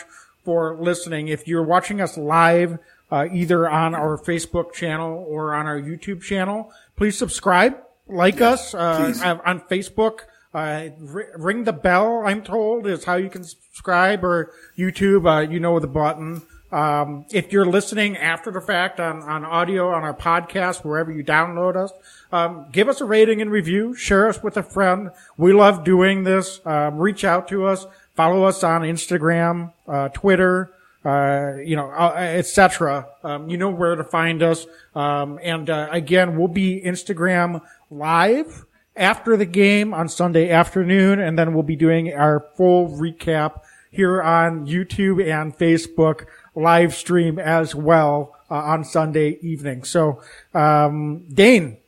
for 0.44 0.76
listening. 0.80 1.28
If 1.28 1.46
you're 1.46 1.62
watching 1.62 2.00
us 2.00 2.18
live, 2.18 2.78
uh, 3.12 3.26
either 3.32 3.68
on 3.68 3.94
our 3.94 4.18
Facebook 4.18 4.72
channel 4.72 5.24
or 5.28 5.54
on 5.54 5.66
our 5.66 5.80
YouTube 5.80 6.22
channel, 6.22 6.72
please 6.96 7.16
subscribe, 7.16 7.76
like 8.08 8.40
us 8.40 8.74
uh, 8.74 9.38
on 9.44 9.61
Facebook. 9.61 10.22
Uh, 10.53 10.88
ring 10.98 11.64
the 11.64 11.72
bell, 11.72 12.22
I'm 12.26 12.42
told, 12.42 12.86
is 12.86 13.05
how 13.05 13.14
you 13.14 13.30
can 13.30 13.44
subscribe 13.44 14.24
or 14.24 14.53
YouTube, 14.76 15.26
uh, 15.26 15.48
you 15.48 15.61
know 15.61 15.78
the 15.78 15.86
button. 15.86 16.42
Um, 16.72 17.26
if 17.32 17.53
you're 17.53 17.66
listening 17.66 18.16
after 18.16 18.51
the 18.51 18.61
fact 18.61 19.01
on, 19.01 19.22
on 19.22 19.44
audio, 19.44 19.90
on 19.90 20.03
our 20.03 20.14
podcast, 20.14 20.84
wherever 20.84 21.11
you 21.11 21.24
download 21.24 21.76
us, 21.76 21.92
um, 22.32 22.66
give 22.70 22.88
us 22.88 23.01
a 23.01 23.05
rating 23.05 23.40
and 23.40 23.51
review, 23.51 23.94
share 23.94 24.28
us 24.28 24.42
with 24.42 24.57
a 24.57 24.62
friend. 24.62 25.11
We 25.36 25.53
love 25.53 25.84
doing 25.84 26.24
this. 26.24 26.61
Um, 26.64 26.98
reach 26.98 27.24
out 27.24 27.48
to 27.48 27.66
us, 27.66 27.86
follow 28.14 28.44
us 28.44 28.62
on 28.62 28.82
Instagram, 28.82 29.72
uh, 29.88 30.09
Twitter, 30.11 30.72
uh, 31.05 31.55
you 31.64 31.76
know, 31.76 31.90
uh, 31.90 32.14
etc. 32.16 33.07
Um, 33.24 33.48
you 33.48 33.57
know 33.57 33.70
where 33.70 33.96
to 33.96 34.05
find 34.05 34.42
us. 34.42 34.66
Um, 34.94 35.40
and, 35.42 35.70
uh, 35.70 35.88
again, 35.90 36.36
we'll 36.36 36.48
be 36.48 36.80
Instagram 36.84 37.62
live 37.90 38.64
after 38.97 39.36
the 39.36 39.47
game 39.47 39.95
on 39.95 40.09
Sunday 40.09 40.51
afternoon, 40.51 41.20
and 41.20 41.38
then 41.38 41.55
we'll 41.55 41.62
be 41.62 41.76
doing 41.76 42.12
our 42.12 42.47
full 42.57 42.88
recap 42.88 43.61
here 43.91 44.22
on 44.22 44.66
YouTube 44.66 45.24
and 45.24 45.57
Facebook 45.57 46.26
live 46.55 46.95
stream 46.95 47.38
as 47.38 47.74
well 47.74 48.36
uh, 48.51 48.55
on 48.55 48.84
Sunday 48.84 49.38
evening. 49.43 49.84
So, 49.84 50.22
um, 50.55 51.24
Dane, 51.32 51.78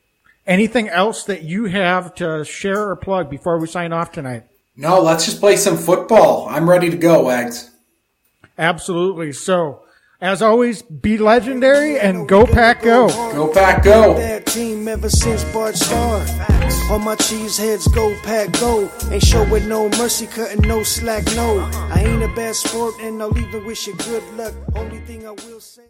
anything 0.46 0.88
else 0.88 1.24
that 1.24 1.42
you 1.42 1.66
have 1.66 2.14
to 2.16 2.44
share 2.44 2.88
or 2.88 2.96
plug 2.96 3.30
before 3.30 3.58
we 3.58 3.66
sign 3.66 3.92
off 3.92 4.12
tonight? 4.12 4.44
No, 4.76 5.00
let's 5.00 5.24
just 5.24 5.40
play 5.40 5.56
some 5.56 5.76
football. 5.76 6.48
I'm 6.48 6.68
ready 6.68 6.90
to 6.90 6.96
go, 6.96 7.24
Wags. 7.24 7.70
Absolutely. 8.58 9.32
So, 9.32 9.82
as 10.22 10.40
always, 10.40 10.82
be 10.82 11.18
legendary 11.18 11.98
and 11.98 12.28
go 12.28 12.46
pack 12.46 12.82
go. 12.82 13.08
Go 13.32 13.52
pack 13.52 13.82
go. 13.82 14.14
That 14.14 14.46
team 14.46 14.86
ever 14.86 15.10
since 15.10 15.42
Bart 15.52 15.74
Starr. 15.74 16.24
All 16.90 17.00
my 17.00 17.16
cheese 17.16 17.58
heads 17.58 17.88
go 17.88 18.14
pack 18.22 18.52
go. 18.52 18.88
Ain't 19.10 19.24
show 19.24 19.42
with 19.50 19.66
no 19.66 19.88
mercy, 19.98 20.28
cutting 20.28 20.62
no 20.62 20.84
slack, 20.84 21.24
no. 21.34 21.68
I 21.92 22.04
ain't 22.06 22.22
a 22.22 22.28
bad 22.28 22.54
sport 22.54 22.94
and 23.00 23.20
I'll 23.20 23.36
even 23.36 23.66
wish 23.66 23.88
you 23.88 23.96
good 23.96 24.22
luck. 24.34 24.54
Only 24.76 25.00
thing 25.00 25.26
I 25.26 25.32
will 25.32 25.60
say. 25.60 25.80